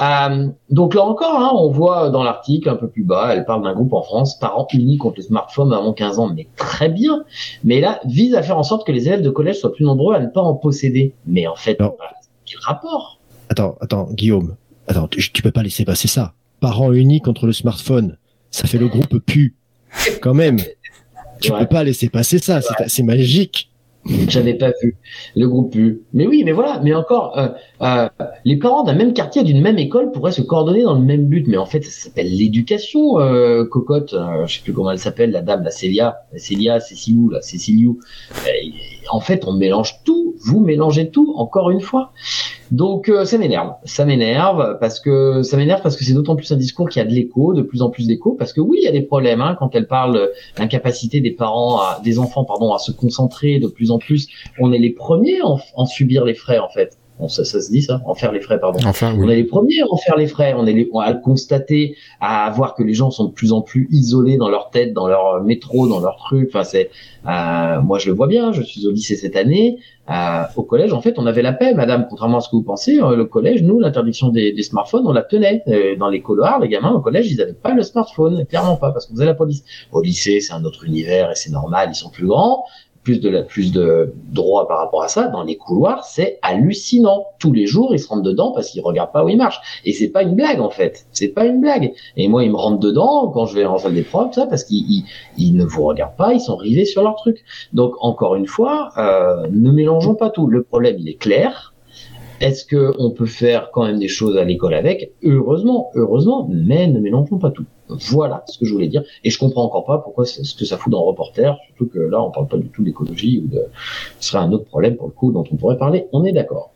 Euh, 0.00 0.48
donc 0.70 0.94
là 0.94 1.02
encore, 1.02 1.38
hein, 1.38 1.50
on 1.54 1.70
voit 1.70 2.10
dans 2.10 2.22
l'article 2.22 2.68
un 2.68 2.76
peu 2.76 2.88
plus 2.88 3.04
bas, 3.04 3.34
elle 3.34 3.44
parle 3.44 3.62
d'un 3.62 3.74
groupe 3.74 3.92
en 3.92 4.02
France, 4.02 4.38
parents 4.38 4.66
unis 4.72 4.98
contre 4.98 5.16
le 5.18 5.24
smartphone 5.24 5.72
avant 5.72 5.92
15 5.92 6.18
ans, 6.18 6.30
mais 6.34 6.46
très 6.56 6.88
bien. 6.88 7.24
Mais 7.64 7.80
là, 7.80 7.89
vise 8.04 8.34
à 8.34 8.42
faire 8.42 8.58
en 8.58 8.62
sorte 8.62 8.86
que 8.86 8.92
les 8.92 9.06
élèves 9.08 9.22
de 9.22 9.30
collège 9.30 9.56
soient 9.60 9.72
plus 9.72 9.84
nombreux 9.84 10.14
à 10.14 10.20
ne 10.20 10.26
pas 10.28 10.40
en 10.42 10.54
posséder. 10.54 11.14
Mais 11.26 11.46
en 11.46 11.56
fait, 11.56 11.78
Non. 11.80 11.94
voilà, 11.96 12.12
quel 12.46 12.58
rapport? 12.60 13.18
Attends, 13.48 13.76
attends, 13.80 14.08
Guillaume. 14.12 14.56
Attends, 14.86 15.08
tu, 15.08 15.32
tu 15.32 15.42
peux 15.42 15.50
pas 15.50 15.62
laisser 15.62 15.84
passer 15.84 16.08
ça. 16.08 16.34
Parents 16.60 16.92
unis 16.92 17.20
contre 17.20 17.46
le 17.46 17.52
smartphone. 17.52 18.16
Ça 18.50 18.66
fait 18.66 18.78
le 18.78 18.88
groupe 18.88 19.18
pu. 19.18 19.54
Quand 20.20 20.34
même. 20.34 20.58
Tu 21.40 21.50
Ouais. 21.52 21.60
peux 21.60 21.66
pas 21.68 21.84
laisser 21.84 22.10
passer 22.10 22.38
ça. 22.38 22.60
C'est 22.60 22.88
c'est 22.90 23.02
magique. 23.02 23.69
J'avais 24.28 24.54
pas 24.54 24.72
vu 24.82 24.96
le 25.36 25.46
groupe 25.46 25.74
U. 25.74 26.02
Mais 26.12 26.26
oui, 26.26 26.42
mais 26.44 26.52
voilà. 26.52 26.80
Mais 26.82 26.94
encore, 26.94 27.38
euh, 27.38 27.48
euh, 27.82 28.08
les 28.44 28.56
parents 28.56 28.82
d'un 28.82 28.94
même 28.94 29.12
quartier, 29.12 29.42
d'une 29.42 29.60
même 29.60 29.78
école, 29.78 30.10
pourraient 30.10 30.32
se 30.32 30.40
coordonner 30.40 30.82
dans 30.82 30.94
le 30.94 31.04
même 31.04 31.26
but. 31.26 31.46
Mais 31.48 31.58
en 31.58 31.66
fait, 31.66 31.82
ça 31.82 32.04
s'appelle 32.04 32.34
l'éducation, 32.34 33.20
euh, 33.20 33.64
cocotte. 33.64 34.14
Euh, 34.14 34.46
je 34.46 34.56
sais 34.56 34.62
plus 34.62 34.72
comment 34.72 34.90
elle 34.90 34.98
s'appelle, 34.98 35.30
la 35.32 35.42
dame, 35.42 35.62
la 35.62 35.70
Célia, 35.70 36.22
la 36.32 36.38
Célia, 36.38 36.80
Céciliou, 36.80 37.28
la 37.30 37.42
Céciliou. 37.42 37.98
En 39.10 39.20
fait, 39.20 39.44
on 39.46 39.52
mélange 39.52 40.02
tout. 40.04 40.34
Vous 40.44 40.60
mélangez 40.60 41.10
tout. 41.10 41.34
Encore 41.36 41.70
une 41.70 41.80
fois. 41.80 42.12
Donc 42.70 43.08
euh, 43.08 43.24
ça 43.24 43.36
m'énerve, 43.36 43.74
ça 43.84 44.04
m'énerve 44.04 44.78
parce 44.78 45.00
que 45.00 45.42
ça 45.42 45.56
m'énerve 45.56 45.82
parce 45.82 45.96
que 45.96 46.04
c'est 46.04 46.12
d'autant 46.12 46.36
plus 46.36 46.52
un 46.52 46.56
discours 46.56 46.88
qui 46.88 47.00
a 47.00 47.04
de 47.04 47.10
l'écho, 47.10 47.52
de 47.52 47.62
plus 47.62 47.82
en 47.82 47.90
plus 47.90 48.06
d'écho, 48.06 48.36
parce 48.38 48.52
que 48.52 48.60
oui, 48.60 48.78
il 48.80 48.84
y 48.84 48.88
a 48.88 48.92
des 48.92 49.02
problèmes 49.02 49.40
hein, 49.40 49.56
quand 49.58 49.74
elle 49.74 49.88
parle 49.88 50.30
l'incapacité 50.56 51.20
des 51.20 51.32
parents, 51.32 51.80
des 52.04 52.20
enfants, 52.20 52.44
pardon, 52.44 52.72
à 52.72 52.78
se 52.78 52.92
concentrer 52.92 53.58
de 53.58 53.66
plus 53.66 53.90
en 53.90 53.98
plus. 53.98 54.28
On 54.60 54.72
est 54.72 54.78
les 54.78 54.90
premiers 54.90 55.40
à 55.40 55.46
en, 55.46 55.58
en 55.74 55.86
subir 55.86 56.24
les 56.24 56.34
frais 56.34 56.58
en 56.58 56.68
fait. 56.68 56.96
Bon, 57.20 57.28
ça, 57.28 57.44
ça 57.44 57.60
se 57.60 57.70
dit 57.70 57.82
ça, 57.82 58.00
en 58.06 58.14
faire 58.14 58.32
les 58.32 58.40
frais, 58.40 58.58
pardon. 58.58 58.80
Enfin, 58.86 59.14
On 59.18 59.28
est 59.28 59.36
les 59.36 59.44
premiers 59.44 59.82
à 59.82 59.92
en 59.92 59.96
faire 59.98 60.16
les 60.16 60.26
frais. 60.26 60.54
On 60.56 60.66
est 60.66 60.72
les, 60.72 60.88
à 61.00 61.12
le 61.12 61.20
constater, 61.20 61.96
à 62.20 62.50
voir 62.50 62.74
que 62.74 62.82
les 62.82 62.94
gens 62.94 63.10
sont 63.10 63.26
de 63.26 63.32
plus 63.32 63.52
en 63.52 63.60
plus 63.60 63.88
isolés 63.90 64.38
dans 64.38 64.48
leur 64.48 64.70
tête, 64.70 64.94
dans 64.94 65.06
leur 65.06 65.42
métro, 65.42 65.86
dans 65.86 66.00
leur 66.00 66.16
truc. 66.16 66.48
Enfin, 66.48 66.64
c'est, 66.64 66.90
euh, 67.28 67.80
moi 67.82 67.98
je 67.98 68.08
le 68.08 68.14
vois 68.14 68.26
bien. 68.26 68.52
Je 68.52 68.62
suis 68.62 68.86
au 68.86 68.90
lycée 68.90 69.16
cette 69.16 69.36
année. 69.36 69.78
Euh, 70.10 70.42
au 70.56 70.62
collège, 70.62 70.92
en 70.92 71.00
fait, 71.00 71.18
on 71.18 71.26
avait 71.26 71.42
la 71.42 71.52
paix, 71.52 71.72
madame. 71.74 72.06
Contrairement 72.08 72.38
à 72.38 72.40
ce 72.40 72.48
que 72.48 72.56
vous 72.56 72.64
pensez, 72.64 72.98
euh, 73.00 73.14
le 73.14 73.26
collège, 73.26 73.62
nous, 73.62 73.78
l'interdiction 73.78 74.28
des, 74.28 74.52
des 74.52 74.62
smartphones, 74.62 75.06
on 75.06 75.12
la 75.12 75.22
tenait. 75.22 75.62
Euh, 75.68 75.94
dans 75.96 76.08
les 76.08 76.20
couloirs, 76.20 76.58
les 76.58 76.68
gamins 76.68 76.90
au 76.92 77.00
collège, 77.00 77.30
ils 77.30 77.36
n'avaient 77.36 77.52
pas 77.52 77.74
le 77.74 77.82
smartphone, 77.82 78.44
clairement 78.46 78.76
pas, 78.76 78.90
parce 78.90 79.06
qu'on 79.06 79.14
faisait 79.14 79.26
la 79.26 79.34
police. 79.34 79.62
Au 79.92 80.00
lycée, 80.02 80.40
c'est 80.40 80.52
un 80.52 80.64
autre 80.64 80.84
univers 80.84 81.30
et 81.30 81.34
c'est 81.36 81.50
normal. 81.50 81.90
Ils 81.92 81.94
sont 81.94 82.10
plus 82.10 82.26
grands 82.26 82.64
plus 83.10 83.20
de 83.20 83.28
la, 83.28 83.42
plus 83.42 83.72
de 83.72 84.14
droits 84.28 84.68
par 84.68 84.78
rapport 84.78 85.02
à 85.02 85.08
ça. 85.08 85.26
Dans 85.26 85.42
les 85.42 85.56
couloirs, 85.56 86.04
c'est 86.04 86.38
hallucinant. 86.42 87.26
Tous 87.40 87.52
les 87.52 87.66
jours, 87.66 87.92
ils 87.92 87.98
se 87.98 88.06
rentrent 88.06 88.22
dedans 88.22 88.52
parce 88.52 88.70
qu'ils 88.70 88.82
regardent 88.82 89.12
pas 89.12 89.24
où 89.24 89.28
ils 89.28 89.36
marchent. 89.36 89.60
Et 89.84 89.92
c'est 89.92 90.10
pas 90.10 90.22
une 90.22 90.36
blague, 90.36 90.60
en 90.60 90.70
fait. 90.70 91.06
C'est 91.10 91.28
pas 91.28 91.44
une 91.44 91.60
blague. 91.60 91.92
Et 92.16 92.28
moi, 92.28 92.44
ils 92.44 92.50
me 92.50 92.56
rentrent 92.56 92.78
dedans 92.78 93.28
quand 93.28 93.46
je 93.46 93.56
vais 93.56 93.64
en 93.64 93.78
salle 93.78 93.94
des 93.94 94.02
profs, 94.02 94.34
ça, 94.34 94.46
parce 94.46 94.62
qu'ils, 94.62 94.84
ils, 94.88 95.04
ils 95.36 95.56
ne 95.56 95.64
vous 95.64 95.82
regardent 95.82 96.16
pas, 96.16 96.32
ils 96.34 96.40
sont 96.40 96.56
rivés 96.56 96.84
sur 96.84 97.02
leur 97.02 97.16
truc. 97.16 97.42
Donc, 97.72 97.94
encore 98.00 98.36
une 98.36 98.46
fois, 98.46 98.90
euh, 98.96 99.48
ne 99.50 99.72
mélangeons 99.72 100.14
pas 100.14 100.30
tout. 100.30 100.46
Le 100.46 100.62
problème, 100.62 100.96
il 101.00 101.08
est 101.08 101.14
clair. 101.14 101.69
Est-ce 102.40 102.64
que 102.64 102.92
on 102.98 103.10
peut 103.10 103.26
faire 103.26 103.70
quand 103.70 103.84
même 103.84 103.98
des 103.98 104.08
choses 104.08 104.36
à 104.38 104.44
l'école 104.44 104.74
avec? 104.74 105.12
Heureusement, 105.22 105.90
heureusement, 105.94 106.48
mais 106.50 106.86
ne 106.86 106.98
mélangeons 106.98 107.38
pas 107.38 107.50
tout. 107.50 107.66
Voilà 107.88 108.44
ce 108.46 108.58
que 108.58 108.64
je 108.64 108.72
voulais 108.72 108.88
dire. 108.88 109.02
Et 109.24 109.30
je 109.30 109.38
comprends 109.38 109.64
encore 109.64 109.84
pas 109.84 109.98
pourquoi 109.98 110.24
c'est 110.24 110.44
ce 110.44 110.54
que 110.54 110.64
ça 110.64 110.78
fout 110.78 110.90
dans 110.90 111.02
reporter, 111.02 111.58
surtout 111.66 111.92
que 111.92 111.98
là, 111.98 112.22
on 112.22 112.30
parle 112.30 112.48
pas 112.48 112.56
du 112.56 112.68
tout 112.68 112.82
d'écologie 112.82 113.42
ou 113.44 113.48
de. 113.48 113.62
Ce 114.20 114.30
serait 114.30 114.42
un 114.42 114.52
autre 114.52 114.64
problème 114.64 114.96
pour 114.96 115.08
le 115.08 115.12
coup 115.12 115.32
dont 115.32 115.44
on 115.50 115.56
pourrait 115.56 115.76
parler. 115.76 116.06
On 116.12 116.24
est 116.24 116.32
d'accord. 116.32 116.72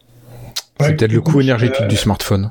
C'est 0.80 0.86
Ouais, 0.86 0.96
peut-être 0.96 1.12
le 1.12 1.20
coût 1.20 1.38
euh, 1.38 1.42
énergétique 1.42 1.86
du 1.86 1.96
smartphone. 1.96 2.50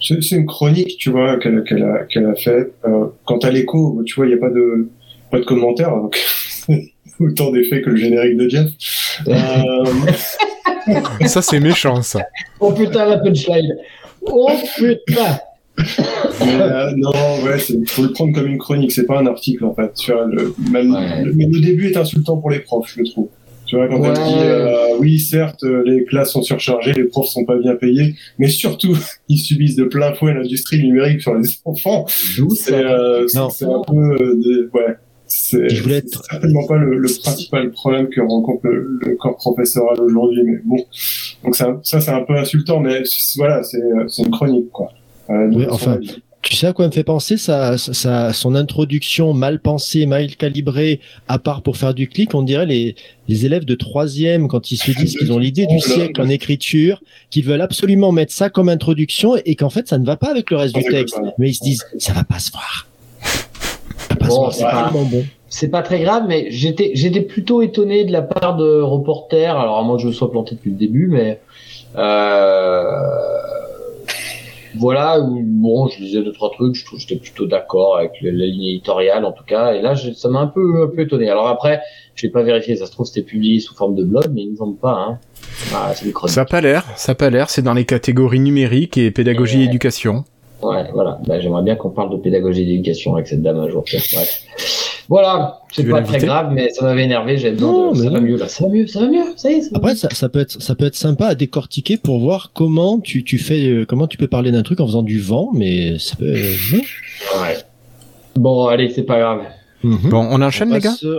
C'est 0.00 0.20
c'est 0.20 0.36
une 0.36 0.46
chronique, 0.46 0.96
tu 0.98 1.10
vois, 1.10 1.38
qu'elle 1.38 1.58
a, 1.84 2.04
qu'elle 2.06 2.26
a 2.26 2.34
faite. 2.34 2.72
Euh, 2.84 3.06
quant 3.24 3.38
à 3.38 3.50
l'écho, 3.50 4.02
tu 4.04 4.16
vois, 4.16 4.26
il 4.26 4.30
n'y 4.30 4.34
a 4.34 4.38
pas 4.38 4.50
de, 4.50 4.88
pas 5.30 5.38
de 5.38 5.44
commentaire, 5.44 5.90
donc 5.90 6.18
autant 7.20 7.52
d'effets 7.52 7.82
que 7.82 7.90
le 7.90 7.96
générique 7.96 8.36
de 8.36 8.48
Jeff. 8.48 9.22
Euh, 9.28 9.32
ça, 11.26 11.42
c'est 11.42 11.60
méchant, 11.60 12.02
ça. 12.02 12.20
Oh 12.60 12.72
putain, 12.72 13.06
la 13.06 13.18
punchline 13.18 13.76
Oh 14.22 14.48
putain 14.76 15.38
mais, 16.44 16.60
euh, 16.60 16.90
non, 16.96 17.10
ouais, 17.44 17.58
c'est 17.58 17.78
faut 17.88 18.02
le 18.02 18.12
prendre 18.12 18.34
comme 18.34 18.46
une 18.46 18.58
chronique, 18.58 18.92
c'est 18.92 19.06
pas 19.06 19.18
un 19.18 19.26
article 19.26 19.64
en 19.64 19.74
fait. 19.74 19.90
Tu 19.94 20.12
vois, 20.12 20.26
le, 20.26 20.54
même, 20.70 20.94
Ouais. 20.94 21.24
le, 21.24 21.32
mais 21.32 21.46
le 21.46 21.60
début 21.60 21.90
est 21.90 21.96
insultant 21.96 22.36
pour 22.36 22.50
les 22.50 22.58
profs, 22.60 22.92
je 22.94 23.10
trouve. 23.10 23.28
Tu 23.64 23.76
vois, 23.76 23.88
quand 23.88 23.98
Ouais. 24.00 24.08
elle 24.08 24.14
dit 24.14 24.34
euh, 24.38 24.96
oui, 25.00 25.18
certes, 25.18 25.64
euh, 25.64 25.82
les 25.86 26.04
classes 26.04 26.32
sont 26.32 26.42
surchargées, 26.42 26.92
les 26.92 27.04
profs 27.04 27.28
sont 27.28 27.46
pas 27.46 27.56
bien 27.56 27.74
payés, 27.74 28.14
mais 28.38 28.48
surtout, 28.48 28.94
ils 29.30 29.38
subissent 29.38 29.76
de 29.76 29.84
plein 29.84 30.12
fouet 30.12 30.34
l'industrie 30.34 30.78
numérique 30.82 31.22
sur 31.22 31.34
les 31.34 31.48
enfants. 31.64 32.04
D'où 32.36 32.50
C'est 32.54 32.72
ça 32.72 32.76
euh, 32.76 33.26
Non. 33.34 33.48
c'est 33.48 33.64
un 33.64 33.80
peu, 33.86 33.94
euh, 34.22 34.34
des- 34.36 34.78
ouais. 34.78 34.94
C'est 35.34 35.66
certainement 36.28 36.66
pas 36.66 36.76
le, 36.76 36.98
le 36.98 37.08
principal 37.22 37.70
problème 37.70 38.08
que 38.08 38.20
rencontre 38.20 38.66
le, 38.66 38.98
le 39.00 39.16
corps 39.16 39.36
professoral 39.36 39.98
aujourd'hui, 40.00 40.42
mais 40.44 40.58
bon. 40.62 40.76
Donc 41.42 41.56
ça, 41.56 41.80
ça 41.82 42.00
c'est 42.02 42.10
un 42.10 42.20
peu 42.22 42.36
insultant, 42.36 42.80
mais 42.80 43.02
voilà, 43.36 43.62
c'est 43.62 43.78
une 44.18 44.30
chronique 44.30 44.70
quoi. 44.70 44.92
Euh, 45.30 45.48
Oui, 45.52 45.64
enfin, 45.70 45.98
Tu 46.42 46.54
sais 46.54 46.66
à 46.66 46.74
quoi 46.74 46.86
me 46.86 46.92
fait 46.92 47.02
penser 47.04 47.38
ça, 47.38 47.78
ça, 47.78 48.34
son 48.34 48.54
introduction 48.54 49.32
mal 49.32 49.60
pensée, 49.60 50.04
mal 50.04 50.36
calibrée, 50.36 51.00
à 51.28 51.38
part 51.38 51.62
pour 51.62 51.78
faire 51.78 51.94
du 51.94 52.08
clic, 52.08 52.34
on 52.34 52.42
dirait 52.42 52.66
les, 52.66 52.94
les 53.26 53.46
élèves 53.46 53.64
de 53.64 53.74
troisième 53.74 54.48
quand 54.48 54.70
ils 54.70 54.76
se 54.76 54.90
disent 54.98 55.16
qu'ils 55.16 55.32
ont 55.32 55.38
l'idée 55.38 55.64
du 55.66 55.78
siècle 55.80 56.20
en 56.20 56.28
écriture, 56.28 57.02
qu'ils 57.30 57.44
veulent 57.46 57.62
absolument 57.62 58.12
mettre 58.12 58.34
ça 58.34 58.50
comme 58.50 58.68
introduction 58.68 59.36
et 59.46 59.54
qu'en 59.54 59.70
fait 59.70 59.88
ça 59.88 59.96
ne 59.96 60.04
va 60.04 60.16
pas 60.16 60.30
avec 60.30 60.50
le 60.50 60.58
reste 60.58 60.74
du 60.74 60.84
ne 60.84 60.90
texte. 60.90 61.18
Mais 61.38 61.48
ils 61.48 61.54
se 61.54 61.64
disent 61.64 61.84
ça 61.96 62.12
va 62.12 62.24
pas 62.24 62.38
se 62.38 62.50
voir. 62.52 62.86
Ça 63.22 64.08
va 64.10 64.11
pas 64.11 64.11
se 64.11 64.11
Bon, 64.28 64.50
c'est 64.50 64.64
pas- 64.64 64.90
bon. 64.92 65.24
Pas 65.70 65.82
très 65.82 66.00
grave, 66.00 66.24
mais 66.26 66.46
j'étais 66.50 66.92
j'étais 66.94 67.20
plutôt 67.20 67.60
étonné 67.62 68.04
de 68.04 68.12
la 68.12 68.22
part 68.22 68.56
de 68.56 68.80
reporters. 68.80 69.56
Alors 69.56 69.78
à 69.78 69.82
moins 69.82 69.96
que 69.96 70.02
je 70.02 70.06
me 70.08 70.12
sois 70.12 70.30
planté 70.30 70.54
depuis 70.54 70.70
le 70.70 70.76
début, 70.76 71.08
mais 71.08 71.40
euh, 71.96 72.82
voilà. 74.78 75.18
Bon, 75.20 75.88
je 75.88 76.00
lisais 76.02 76.22
deux 76.22 76.32
trois 76.32 76.50
trucs. 76.50 76.74
Je 76.74 76.84
trouve 76.84 76.98
j'étais 76.98 77.16
plutôt 77.16 77.46
d'accord 77.46 77.96
avec 77.98 78.12
la, 78.22 78.30
la 78.32 78.46
ligne 78.46 78.64
éditoriale 78.64 79.24
en 79.24 79.32
tout 79.32 79.44
cas. 79.44 79.74
Et 79.74 79.82
là, 79.82 79.94
je- 79.94 80.12
ça 80.12 80.28
m'a 80.28 80.40
un 80.40 80.46
peu 80.46 80.82
un 80.84 80.88
peu 80.94 81.02
étonné. 81.02 81.28
Alors 81.28 81.48
après, 81.48 81.80
je 82.14 82.26
vais 82.26 82.32
pas 82.32 82.42
vérifier. 82.42 82.76
Ça 82.76 82.86
se 82.86 82.92
trouve 82.92 83.06
c'était 83.06 83.22
publié 83.22 83.60
sous 83.60 83.74
forme 83.74 83.94
de 83.94 84.04
blog, 84.04 84.24
mais 84.32 84.42
ils 84.42 84.52
ne 84.52 84.56
semble 84.56 84.76
pas. 84.78 84.92
Hein. 84.94 85.18
Ah. 85.74 85.92
Ça 86.28 86.40
a 86.42 86.44
pas 86.46 86.60
l'air, 86.60 86.84
ça 86.96 87.12
a 87.12 87.14
pas 87.14 87.28
l'air, 87.30 87.50
c'est 87.50 87.62
dans 87.62 87.74
les 87.74 87.84
catégories 87.84 88.40
numériques 88.40 88.96
et 88.96 89.10
pédagogie 89.10 89.56
et 89.58 89.60
Ouais. 89.60 89.64
éducation. 89.66 90.24
Ouais, 90.62 90.84
voilà. 90.94 91.18
Bah, 91.26 91.40
J'aimerais 91.40 91.62
bien 91.62 91.74
qu'on 91.76 91.90
parle 91.90 92.10
de 92.10 92.16
pédagogie 92.16 92.62
et 92.62 92.66
d'éducation 92.66 93.14
avec 93.14 93.26
cette 93.26 93.42
dame 93.42 93.58
un 93.58 93.68
jour. 93.68 93.84
Bref. 94.12 94.42
Voilà, 95.08 95.60
c'est 95.72 95.84
pas 95.88 96.00
très 96.02 96.18
grave, 96.18 96.52
mais 96.52 96.70
ça 96.70 96.84
m'avait 96.84 97.02
énervé. 97.04 97.36
J'avais 97.36 97.54
besoin 97.54 97.72
Non, 97.72 97.92
de. 97.92 97.98
mais 97.98 98.04
Ça 98.04 98.10
va 98.10 98.20
mieux 98.20 98.36
là. 98.36 98.48
Ça 98.48 98.64
va 98.66 98.70
mieux, 98.72 98.86
ça 98.86 99.00
va 99.00 99.08
mieux. 99.08 99.24
Ça 99.36 99.50
y 99.50 99.54
est. 99.54 99.60
Ça 99.62 99.70
va 99.72 99.76
Après, 99.78 99.90
mieux. 99.90 99.96
ça, 99.96 100.08
ça 100.12 100.28
peut 100.28 100.40
être, 100.40 100.62
ça 100.62 100.74
peut 100.74 100.86
être 100.86 100.94
sympa 100.94 101.26
à 101.26 101.34
décortiquer 101.34 101.96
pour 101.96 102.20
voir 102.20 102.52
comment 102.54 103.00
tu, 103.00 103.24
tu 103.24 103.38
fais, 103.38 103.66
euh, 103.66 103.84
comment 103.84 104.06
tu 104.06 104.16
peux 104.16 104.28
parler 104.28 104.52
d'un 104.52 104.62
truc 104.62 104.80
en 104.80 104.86
faisant 104.86 105.02
du 105.02 105.20
vent, 105.20 105.50
mais 105.52 105.98
ça 105.98 106.14
peut. 106.16 106.26
euh, 106.32 106.78
Ouais. 107.42 107.56
Bon, 108.36 108.66
allez, 108.68 108.88
c'est 108.90 109.02
pas 109.02 109.18
grave. 109.18 109.40
mhm. 109.82 110.08
Bon, 110.08 110.26
on 110.30 110.40
enchaîne, 110.40 110.70
On 110.70 110.74
les 110.74 110.80
gars 110.80 110.94
euh, 111.04 111.18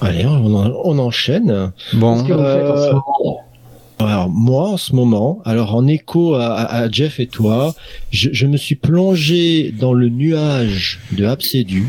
Allez, 0.00 0.26
on, 0.26 0.54
en- 0.54 0.72
on 0.84 0.98
enchaîne. 0.98 1.70
Bon, 1.94 2.16
Qu'est-ce 2.16 2.28
que 2.28 2.32
vous 2.32 2.44
faites 2.44 2.70
en 2.70 2.76
ce 2.76 2.90
moment 2.92 3.40
Alors 4.06 4.28
moi 4.28 4.70
en 4.70 4.76
ce 4.76 4.94
moment, 4.94 5.40
alors 5.44 5.74
en 5.74 5.86
écho 5.86 6.34
à, 6.34 6.90
Jeff 6.90 7.20
et 7.20 7.26
toi, 7.26 7.74
je, 8.10 8.30
je 8.32 8.46
me 8.46 8.56
suis 8.56 8.74
plongé 8.74 9.72
dans 9.72 9.92
le 9.92 10.08
nuage 10.08 11.00
de 11.12 11.24
Absedu. 11.24 11.88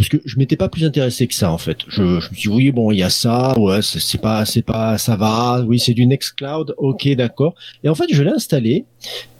Parce 0.00 0.08
que 0.08 0.16
je 0.24 0.38
m'étais 0.38 0.56
pas 0.56 0.70
plus 0.70 0.86
intéressé 0.86 1.26
que 1.26 1.34
ça 1.34 1.52
en 1.52 1.58
fait. 1.58 1.76
Je, 1.88 1.96
je 1.96 2.02
me 2.02 2.20
suis 2.20 2.34
dit 2.34 2.48
oui 2.48 2.72
bon 2.72 2.90
il 2.90 2.96
y 2.96 3.02
a 3.02 3.10
ça 3.10 3.54
ouais 3.58 3.80
c'est 3.82 4.18
pas 4.18 4.46
c'est 4.46 4.62
pas 4.62 4.96
ça 4.96 5.14
va 5.14 5.62
oui 5.66 5.78
c'est 5.78 5.92
du 5.92 6.06
Nextcloud 6.06 6.74
ok 6.78 7.06
d'accord 7.16 7.54
et 7.84 7.90
en 7.90 7.94
fait 7.94 8.06
je 8.10 8.22
l'ai 8.22 8.30
installé 8.30 8.86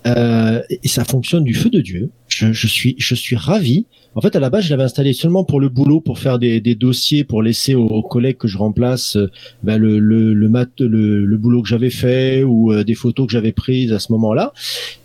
euh, 0.07 0.61
et 0.69 0.87
ça 0.87 1.05
fonctionne 1.05 1.45
du 1.45 1.55
feu 1.55 1.71
de 1.71 1.81
dieu. 1.81 2.11
Je, 2.29 2.53
je 2.53 2.67
suis 2.67 2.95
je 2.99 3.15
suis 3.15 3.37
ravi. 3.37 3.87
En 4.15 4.21
fait 4.21 4.37
à 4.37 4.41
la 4.41 4.51
base 4.51 4.65
je 4.65 4.71
l'avais 4.71 4.83
installé 4.83 5.15
seulement 5.15 5.45
pour 5.45 5.61
le 5.61 5.71
boulot 5.71 6.03
pour 6.03 6.19
faire 6.19 6.39
des, 6.39 6.61
des 6.61 6.75
dossiers 6.75 7.25
pour 7.25 7.43
laisser 7.43 7.75
aux, 7.75 8.03
collègues 8.03 8.37
que 8.37 8.49
je 8.49 8.59
remplace 8.59 9.17
ben, 9.63 9.79
le, 9.79 9.99
le, 9.99 10.35
le, 10.35 10.49
mat, 10.51 10.69
le, 10.79 11.25
le 11.25 11.37
boulot 11.39 11.63
que 11.63 11.69
j'avais 11.69 11.89
fait 11.89 12.43
ou 12.43 12.71
euh, 12.71 12.85
des 12.85 12.95
photos 12.95 13.27
que 13.27 13.33
j'avais 13.33 13.53
prises 13.53 13.95
à 13.95 13.99
ce 13.99 14.13
moment-là. 14.13 14.53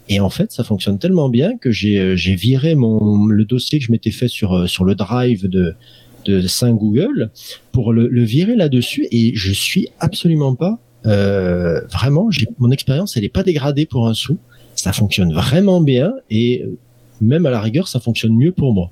Et 0.08 0.20
en 0.20 0.30
fait, 0.30 0.52
ça 0.52 0.64
fonctionne 0.64 1.00
tellement 1.00 1.30
bien 1.30 1.58
que 1.58 1.72
j'ai 1.72 2.00
euh, 2.00 2.16
j'ai 2.16 2.36
viré 2.36 2.76
mon 2.76 3.26
le 3.26 3.46
dossier 3.46 3.80
que 3.80 3.86
je 3.86 3.92
m'étais 3.92 4.12
fait 4.12 4.28
sur 4.28 4.54
euh, 4.54 4.68
sur 4.68 4.86
le 4.86 4.96
drive 4.96 5.48
de 5.48 5.76
de 6.26 6.48
Saint 6.48 6.74
Google 6.74 7.30
pour 7.72 7.94
le, 7.94 8.08
le 8.08 8.24
virer 8.24 8.56
là-dessus. 8.56 9.08
Et 9.12 9.34
je 9.36 9.52
suis 9.52 9.90
absolument 10.00 10.56
pas 10.56 10.80
euh, 11.06 11.82
vraiment 11.92 12.30
mon 12.58 12.72
expérience 12.72 13.16
elle 13.16 13.24
est 13.24 13.30
pas 13.30 13.44
dégradée 13.44 13.86
pour 13.86 14.08
un 14.08 14.14
sou. 14.14 14.38
Ça 14.76 14.92
fonctionne 14.92 15.34
vraiment 15.34 15.82
bien 15.82 16.14
et 16.30 16.64
euh, 16.64 16.78
même 17.22 17.46
à 17.46 17.50
la 17.50 17.62
rigueur 17.62 17.88
ça 17.88 18.00
fonctionne 18.00 18.36
mieux 18.36 18.52
pour 18.52 18.74
moi 18.74 18.92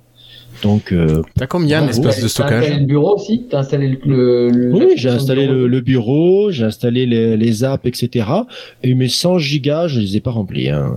donc 0.61 0.91
euh, 0.91 1.21
t'as 1.35 1.47
combien 1.47 1.85
d'espace 1.85 2.17
de 2.17 2.21
T'as 2.23 2.27
stockage 2.29 2.63
installé 2.63 2.79
le 2.81 2.85
bureau 2.85 3.15
aussi 3.15 3.45
T'as 3.49 3.59
installé 3.59 3.87
le. 3.87 3.97
le- 4.05 4.49
le- 4.49 4.71
Oui, 4.73 4.93
j'ai 4.95 5.09
installé 5.09 5.43
bureau 5.47 5.53
le, 5.59 5.67
le 5.67 5.81
bureau, 5.81 6.51
j'ai 6.51 6.63
installé 6.65 7.05
les, 7.05 7.35
les 7.37 7.63
apps, 7.63 7.85
etc. 7.85 8.25
Et 8.83 8.93
mes 8.95 9.07
100 9.09 9.39
gigas, 9.39 9.87
je 9.87 9.99
les 9.99 10.17
ai 10.17 10.19
pas 10.21 10.31
remplis. 10.31 10.69
Hein. 10.69 10.95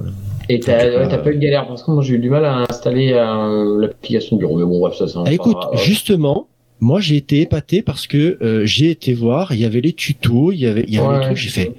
Et 0.49 0.61
t'as 0.61 0.77
ouais, 0.79 0.93
pas. 0.95 1.07
t'as 1.09 1.19
pas 1.19 1.31
eu 1.31 1.35
de 1.37 1.41
galère 1.41 1.67
parce 1.67 1.83
que 1.83 1.91
moi 1.91 2.03
j'ai 2.05 2.15
eu 2.15 2.19
du 2.19 2.31
mal 2.31 2.45
à 2.45 2.59
installer 2.71 3.13
euh, 3.13 3.81
l'application 3.81 4.37
de 4.37 4.41
bureau. 4.41 4.57
Mais 4.59 4.65
bon, 4.65 4.79
bref, 4.81 4.95
ça 4.97 5.09
c'est 5.09 5.17
un. 5.19 5.25
Ah, 5.27 5.33
écoute, 5.33 5.57
pas- 5.61 5.77
justement, 5.77 6.47
moi 6.79 7.01
j'ai 7.01 7.17
été 7.17 7.41
épaté 7.41 7.83
parce 7.83 8.07
que 8.07 8.39
euh, 8.43 8.65
j'ai 8.67 8.91
été 8.91 9.15
voir, 9.15 9.53
il 9.53 9.61
y 9.61 9.65
avait 9.65 9.81
les 9.81 9.93
tutos, 9.93 10.53
il 10.53 10.59
y 10.61 10.67
avait, 10.67 10.85
il 10.87 10.95
y 10.95 10.99
avait 10.99 11.09
Ouais. 11.09 11.19
les 11.19 11.25
trucs, 11.25 11.37
j'ai 11.39 11.49
fait 11.51 11.73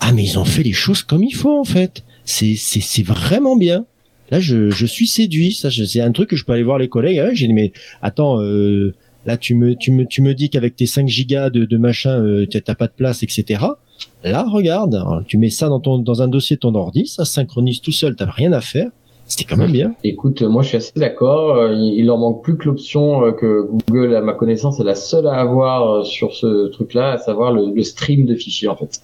ah 0.00 0.12
mais 0.12 0.22
ils 0.24 0.38
ont 0.38 0.44
fait 0.44 0.62
les 0.62 0.72
choses 0.72 1.02
comme 1.02 1.22
il 1.24 1.34
faut 1.34 1.58
en 1.58 1.64
fait. 1.64 2.02
C'est 2.24 2.54
c'est 2.56 2.80
c'est 2.80 3.02
vraiment 3.04 3.56
bien. 3.56 3.84
Là 4.30 4.40
je 4.40 4.70
je 4.70 4.86
suis 4.86 5.06
séduit, 5.06 5.52
ça 5.52 5.70
c'est 5.70 6.00
un 6.00 6.12
truc 6.12 6.30
que 6.30 6.36
je 6.36 6.44
peux 6.44 6.52
aller 6.52 6.62
voir 6.62 6.78
les 6.78 6.88
collègues. 6.88 7.18
Ah 7.18 7.34
j'ai 7.34 7.46
dit 7.46 7.54
mais 7.54 7.72
attends, 8.02 8.40
euh, 8.40 8.94
Là, 9.26 9.36
tu 9.36 9.54
me, 9.54 9.74
tu 9.74 9.92
me, 9.92 10.06
tu 10.06 10.22
me 10.22 10.32
dis 10.32 10.48
qu'avec 10.48 10.74
tes 10.74 10.86
5 10.86 11.06
gigas 11.06 11.50
de, 11.50 11.66
de 11.66 11.76
machin, 11.76 12.18
euh, 12.18 12.46
t'as 12.46 12.74
pas 12.74 12.86
de 12.86 12.92
place, 12.96 13.22
etc. 13.22 13.62
Là, 14.24 14.46
regarde, 14.48 15.22
tu 15.26 15.36
mets 15.36 15.50
ça 15.50 15.68
dans 15.68 15.80
ton, 15.80 15.98
dans 15.98 16.22
un 16.22 16.28
dossier 16.28 16.56
de 16.56 16.60
ton 16.60 16.74
ordi, 16.74 17.06
ça 17.06 17.26
synchronise 17.26 17.82
tout 17.82 17.92
seul, 17.92 18.16
t'as 18.16 18.30
rien 18.30 18.52
à 18.52 18.62
faire. 18.62 18.88
C'était 19.26 19.44
quand 19.44 19.58
même 19.58 19.72
bien. 19.72 19.94
Écoute, 20.04 20.40
moi 20.40 20.62
je 20.62 20.68
suis 20.68 20.76
assez 20.78 20.92
d'accord. 20.96 21.56
Euh, 21.56 21.74
Il, 21.74 21.98
il 21.98 22.06
leur 22.06 22.16
manque 22.16 22.42
plus 22.42 22.56
que 22.56 22.64
l'option 22.64 23.22
euh, 23.26 23.32
que 23.32 23.68
Google, 23.86 24.14
à 24.16 24.22
ma 24.22 24.32
connaissance, 24.32 24.80
est 24.80 24.84
la 24.84 24.94
seule 24.94 25.26
à 25.26 25.34
avoir 25.34 25.90
euh, 25.90 26.04
sur 26.04 26.32
ce 26.32 26.68
truc-là, 26.68 27.12
à 27.12 27.18
savoir 27.18 27.52
le, 27.52 27.74
le 27.74 27.82
stream 27.82 28.24
de 28.24 28.34
fichiers 28.34 28.68
en 28.68 28.76
fait. 28.76 29.02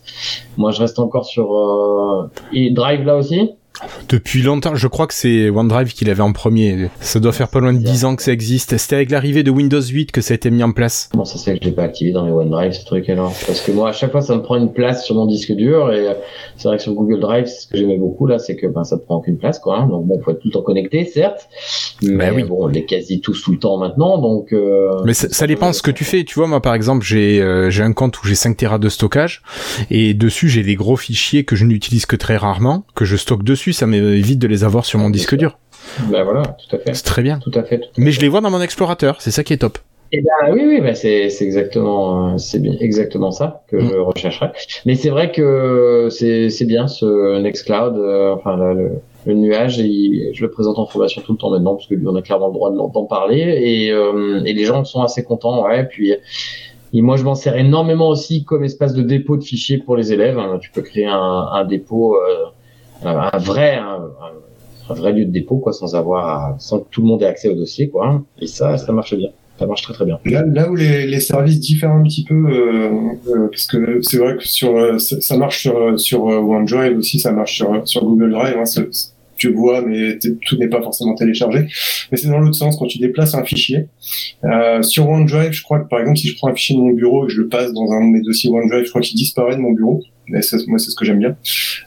Moi 0.57 0.71
je 0.71 0.81
reste 0.81 0.99
encore 0.99 1.27
sur 1.27 1.55
euh... 1.55 2.31
et 2.55 2.71
Drive 2.71 3.05
là 3.05 3.19
aussi? 3.19 3.51
Depuis 4.09 4.43
longtemps, 4.43 4.75
je 4.77 4.87
crois 4.87 5.07
que 5.07 5.15
c'est 5.15 5.51
OneDrive 5.51 5.93
qui 5.93 6.05
l'avait 6.05 6.23
en 6.23 6.33
premier. 6.33 6.89
Ça 7.01 7.21
doit 7.21 7.33
faire 7.33 7.49
pas 7.49 7.61
loin 7.61 7.73
de 7.73 7.79
10 7.79 8.05
ans 8.05 8.17
que 8.17 8.23
ça 8.23 8.33
existe. 8.33 8.77
C'était 8.77 8.97
avec 8.97 9.11
l'arrivée 9.11 9.43
de 9.43 9.51
Windows 9.51 9.81
8 9.83 10.13
que 10.13 10.21
ça 10.21 10.33
a 10.33 10.37
été 10.37 10.51
mis 10.51 10.63
en 10.63 10.73
place. 10.73 11.09
Comment 11.11 11.25
ça 11.25 11.39
se 11.39 11.45
fait 11.45 11.59
que 11.59 11.65
je 11.65 11.69
l'ai 11.71 11.75
pas 11.75 11.83
activé 11.85 12.13
dans 12.13 12.25
mes 12.25 12.31
OneDrive 12.33 12.73
ce 12.73 12.85
truc 12.85 13.09
alors 13.09 13.35
Parce 13.47 13.61
que 13.61 13.73
moi 13.73 13.89
à 13.89 13.93
chaque 13.93 14.13
fois 14.13 14.21
ça 14.21 14.37
me 14.37 14.43
prend 14.43 14.57
une 14.57 14.73
place 14.73 15.05
sur 15.05 15.15
mon 15.17 15.27
disque 15.27 15.53
dur 15.53 15.93
et 15.93 16.09
euh, 16.09 16.15
c'est 16.57 16.69
vrai 16.69 16.77
que 16.77 16.83
sur 16.83 16.95
Google 16.95 17.21
Drive 17.21 17.47
ce 17.47 17.67
que 17.67 17.77
j'aimais 17.77 17.99
beaucoup 17.99 18.27
là 18.27 18.39
c'est 18.39 18.57
que 18.57 18.67
ben 18.67 18.85
ça 18.85 18.97
te 18.97 19.05
prend 19.05 19.17
aucune 19.17 19.39
place 19.39 19.59
quoi. 19.59 19.79
hein. 19.81 19.89
Donc 19.89 20.07
bon 20.07 20.21
faut 20.23 20.31
être 20.31 20.41
tout 20.41 20.49
le 20.49 20.53
temps 20.53 20.63
connecté 20.63 21.05
certes, 21.05 21.49
mais 22.03 22.31
oui. 22.31 22.45
bon 22.45 22.57
on 22.61 22.67
l'est 22.69 22.85
quasi 22.85 23.21
tous 23.21 23.43
tout 23.43 23.53
le 23.53 23.59
temps 23.59 23.79
maintenant 23.79 24.19
donc. 24.19 24.53
Euh, 24.53 24.91
Mais 25.05 25.15
ça, 25.15 25.29
ça 25.31 25.47
dépend 25.47 25.73
ce 25.73 25.83
que 25.83 25.91
tu 25.91 26.05
fais. 26.05 26.25
Tu 26.25 26.35
vois, 26.35 26.47
moi 26.47 26.61
par 26.63 26.75
exemple, 26.75 27.05
j'ai 27.05 27.41
euh, 27.43 27.71
j'ai 27.71 27.83
un 27.83 27.93
compte 27.93 28.23
où 28.23 28.27
j'ai 28.27 28.35
5 28.35 28.57
Tera 28.57 28.79
de 28.79 28.89
stockage 28.89 29.43
et 29.91 30.15
dessus 30.15 30.49
j'ai 30.49 30.63
des 30.63 30.75
gros 30.77 30.97
fichiers 30.97 31.45
que 31.45 31.57
je 31.57 31.65
n'utilise 31.65 32.07
que 32.07 32.17
très 32.17 32.37
rarement, 32.37 32.85
que 32.95 33.05
je 33.05 33.17
stocke 33.17 33.43
dessus. 33.43 33.64
Ça 33.73 33.87
m'évite 33.87 34.39
de 34.39 34.47
les 34.47 34.65
avoir 34.65 34.85
sur 34.85 34.99
mon 34.99 35.11
disque 35.11 35.37
dur. 35.37 35.59
Ben 36.11 36.23
voilà 36.25 36.43
tout 36.43 36.77
à 36.77 36.79
fait. 36.79 36.95
C'est 36.95 37.05
très 37.05 37.23
bien. 37.23 37.39
Tout 37.39 37.53
à 37.55 37.63
fait. 37.63 37.79
tout 37.79 37.85
à 37.87 37.89
Mais 37.99 38.07
fait. 38.07 38.13
je 38.13 38.21
les 38.21 38.29
vois 38.29 38.41
dans 38.41 38.51
mon 38.51 38.61
explorateur. 38.61 39.21
C'est 39.21 39.31
ça 39.31 39.43
qui 39.45 39.53
est 39.53 39.59
top. 39.59 39.79
Eh 40.13 40.21
ben 40.23 40.53
oui, 40.53 40.63
oui, 40.65 40.81
ben 40.81 40.95
c'est 40.95 41.27
exactement, 41.41 42.35
euh, 42.35 42.39
c'est 42.39 42.63
exactement 42.81 43.33
ça 43.33 43.65
que 43.69 43.77
Mm. 43.77 43.89
je 43.91 43.97
rechercherais. 43.97 44.53
Mais 44.87 44.95
c'est 44.95 45.11
vrai 45.11 45.33
que 45.33 46.09
c'est 46.11 46.67
bien 46.67 46.87
ce 46.87 47.41
Nextcloud, 47.41 47.97
euh, 47.97 48.33
enfin 48.35 48.57
le, 48.57 48.75
le, 48.75 48.91
le 49.27 49.35
nuage, 49.35 49.79
il- 49.79 50.31
je 50.33 50.43
le 50.45 50.51
présente 50.51 50.79
en 50.79 50.87
formation 50.87 51.21
tout 51.23 51.33
le 51.33 51.39
temps 51.39 51.51
maintenant 51.51 51.75
parce 51.75 51.89
que 51.89 51.95
lui 51.95 52.07
on 52.07 52.15
a 52.15 52.23
clairement 52.23 52.47
le 52.49 52.53
droit 52.53 52.71
de 52.71 52.77
l'en 52.77 52.91
parler 53.07 53.41
et 53.61 53.91
euh, 53.91 54.43
et 54.45 54.53
les 54.53 54.65
gens 54.65 54.85
sont 54.85 55.03
assez 55.03 55.25
contents, 55.25 55.65
ouais. 55.67 55.85
Puis 55.85 56.15
et 56.93 57.03
moi 57.03 57.17
je 57.17 57.25
m'en 57.25 57.35
sers 57.35 57.57
énormément 57.57 58.09
aussi 58.09 58.45
comme 58.45 58.63
espace 58.63 58.95
de 58.95 59.03
dépôt 59.03 59.37
de 59.37 59.43
fichiers 59.43 59.79
pour 59.79 59.97
les 59.97 60.13
élèves. 60.13 60.39
hein. 60.39 60.59
Tu 60.61 60.71
peux 60.71 60.83
créer 60.83 61.07
un, 61.07 61.49
un 61.53 61.65
dépôt, 61.65 62.15
euh, 62.15 62.21
un 63.05 63.39
vrai, 63.39 63.77
un, 63.77 64.95
vrai 64.95 65.13
lieu 65.13 65.25
de 65.25 65.31
dépôt 65.31 65.59
quoi, 65.59 65.73
sans 65.73 65.95
avoir, 65.95 66.61
sans 66.61 66.81
que 66.81 66.89
tout 66.91 67.03
le 67.03 67.09
monde 67.09 67.23
ait 67.23 67.27
accès 67.27 67.49
au 67.49 67.55
dossier 67.55 67.89
quoi. 67.89 68.23
Et 68.41 68.47
ça, 68.47 68.77
ça 68.79 68.93
marche 68.93 69.15
bien. 69.15 69.31
Ça 69.59 69.67
marche 69.67 69.83
très 69.83 69.95
très 69.95 70.05
bien. 70.05 70.19
Là, 70.25 70.43
là 70.45 70.69
où 70.69 70.75
les, 70.75 71.07
les 71.07 71.21
services 71.21 71.61
diffèrent 71.61 71.93
un 71.93 72.03
petit 72.03 72.25
peu, 72.25 72.35
euh, 72.35 72.91
euh, 73.29 73.49
parce 73.49 73.67
que 73.67 74.01
c'est 74.03 74.19
vrai 74.19 74.37
que 74.37 74.45
sur 74.45 74.77
euh, 74.77 74.99
ça 74.99 75.37
marche 75.37 75.61
sur 75.61 75.99
sur 75.99 76.29
euh, 76.29 76.39
OneDrive 76.39 76.99
aussi, 76.99 77.21
ça 77.21 77.31
marche 77.31 77.55
sur 77.55 77.87
sur 77.87 78.05
Google 78.05 78.33
Drive. 78.33 78.57
Hein, 78.59 78.83
tu 79.37 79.53
vois, 79.53 79.83
mais 79.83 80.19
tout 80.19 80.57
n'est 80.57 80.69
pas 80.69 80.83
forcément 80.83 81.15
téléchargé. 81.15 81.67
Mais 82.11 82.19
c'est 82.19 82.29
dans 82.29 82.39
l'autre 82.39 82.57
sens 82.57 82.77
quand 82.77 82.87
tu 82.87 82.99
déplaces 82.99 83.35
un 83.35 83.45
fichier. 83.45 83.89
Euh, 84.45 84.83
sur 84.83 85.09
OneDrive, 85.09 85.53
je 85.53 85.63
crois 85.63 85.81
que 85.81 85.89
par 85.89 86.01
exemple, 86.01 86.19
si 86.19 86.29
je 86.29 86.37
prends 86.37 86.49
un 86.49 86.55
fichier 86.55 86.77
de 86.77 86.81
mon 86.81 86.93
bureau 86.93 87.25
et 87.25 87.27
que 87.29 87.33
je 87.33 87.41
le 87.41 87.49
passe 87.49 87.73
dans 87.73 87.91
un 87.93 88.01
de 88.07 88.13
mes 88.13 88.23
dossiers 88.23 88.51
OneDrive, 88.51 88.85
je 88.85 88.91
crois 88.91 89.01
qu'il 89.01 89.17
disparaît 89.17 89.57
de 89.57 89.61
mon 89.61 89.73
bureau. 89.73 90.03
Et 90.35 90.43
ça, 90.43 90.57
moi, 90.69 90.79
c'est 90.79 90.91
ce 90.91 90.97
que 90.97 91.05
j'aime 91.05 91.19
bien. 91.19 91.37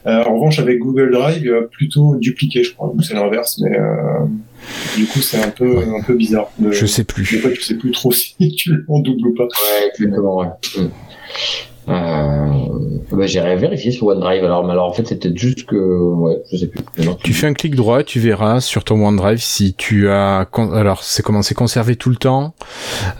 Euh, 0.06 0.22
en 0.24 0.34
revanche, 0.34 0.58
avec 0.58 0.78
Google 0.78 1.10
Drive, 1.10 1.42
il 1.42 1.50
va 1.50 1.62
plutôt 1.62 2.16
dupliquer, 2.16 2.62
je 2.62 2.72
crois. 2.74 2.92
Ou 2.94 3.02
c'est 3.02 3.14
l'inverse, 3.14 3.60
mais 3.62 3.76
euh, 3.78 4.24
du 4.96 5.06
coup, 5.06 5.20
c'est 5.20 5.42
un 5.42 5.50
peu 5.50 5.78
un 5.78 6.02
peu 6.02 6.14
bizarre. 6.14 6.50
de- 6.58 6.70
Je 6.70 6.86
sais 6.86 7.02
des 7.02 7.06
plus. 7.06 7.24
fois, 7.24 7.50
tu 7.50 7.62
sais 7.62 7.74
plus 7.76 7.90
trop 7.90 8.12
si 8.12 8.34
tu 8.56 8.72
le 8.72 8.84
en 8.88 9.00
double 9.00 9.28
ou 9.28 9.34
pas. 9.34 9.44
Ouais, 9.44 9.88
exactement, 9.94 10.36
ouais. 10.38 10.46
Mm. 10.76 10.88
Euh, 11.88 12.46
bah, 13.12 13.26
j'irai 13.26 13.56
vérifier 13.56 13.90
sur 13.90 14.06
OneDrive. 14.08 14.44
Alors, 14.44 14.64
mais 14.64 14.72
alors 14.72 14.88
en 14.88 14.92
fait, 14.92 15.06
c'est 15.06 15.18
peut-être 15.20 15.36
juste 15.38 15.64
que, 15.64 15.76
ouais, 15.76 16.36
je 16.52 16.56
sais 16.58 16.66
plus. 16.68 16.80
Non, 17.04 17.16
Tu 17.22 17.32
fais 17.32 17.46
un 17.46 17.54
clic 17.54 17.74
droit, 17.74 18.02
tu 18.02 18.20
verras 18.20 18.60
sur 18.60 18.84
ton 18.84 19.04
OneDrive 19.06 19.38
si 19.40 19.74
tu 19.74 20.08
as, 20.10 20.46
con- 20.50 20.72
alors 20.72 21.02
c'est 21.02 21.22
comment 21.22 21.42
c'est 21.42 21.54
conservé 21.54 21.96
tout 21.96 22.10
le 22.10 22.16
temps 22.16 22.54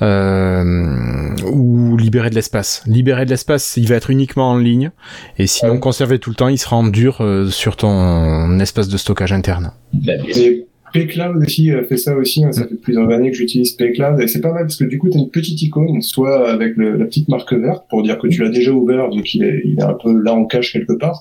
euh, 0.02 1.34
ou 1.52 1.96
libérer 1.96 2.30
de 2.30 2.34
l'espace. 2.34 2.82
Libérer 2.86 3.24
de 3.24 3.30
l'espace, 3.30 3.76
il 3.76 3.86
va 3.88 3.96
être 3.96 4.10
uniquement 4.10 4.50
en 4.50 4.56
ligne 4.58 4.90
et 5.38 5.46
sinon 5.46 5.72
Ouais. 5.72 5.80
conservé 5.80 6.18
tout 6.18 6.30
le 6.30 6.36
temps, 6.36 6.48
il 6.48 6.58
sera 6.58 6.76
en 6.76 6.84
dur 6.86 7.18
euh, 7.20 7.48
sur 7.48 7.76
ton 7.76 8.58
espace 8.60 8.88
de 8.88 8.96
stockage 8.96 9.32
interne. 9.32 9.72
Bah, 9.92 10.12
bien 10.24 10.34
sûr. 10.34 10.52
Paycloud 10.92 11.36
aussi 11.42 11.70
euh, 11.72 11.84
fait 11.84 11.96
ça 11.96 12.16
aussi. 12.16 12.44
hein, 12.44 12.52
ça 12.52 12.66
fait 12.66 12.74
plusieurs 12.76 13.10
années 13.10 13.30
que 13.30 13.36
j'utilise 13.36 13.72
Paycloud 13.72 14.20
et 14.20 14.26
c'est 14.28 14.40
pas 14.40 14.52
mal 14.52 14.62
parce 14.64 14.76
que 14.76 14.84
du 14.84 14.98
coup, 14.98 15.08
tu 15.10 15.16
as 15.18 15.20
une 15.20 15.30
petite 15.30 15.60
icône, 15.62 16.00
soit 16.02 16.48
avec 16.50 16.76
le- 16.76 16.96
la 16.96 17.04
petite 17.06 17.28
marque 17.28 17.52
verte 17.52 17.84
pour 17.90 18.02
dire 18.02 18.18
que 18.18 18.26
tu 18.28 18.42
l'as 18.42 18.48
déjà 18.50 18.72
ouvert, 18.72 19.08
donc 19.10 19.34
il 19.34 19.44
est, 19.44 19.62
il 19.64 19.78
est 19.78 19.82
un 19.82 19.94
peu 19.94 20.12
là 20.22 20.34
en 20.34 20.44
cache 20.46 20.72
quelque 20.72 20.92
part, 20.94 21.20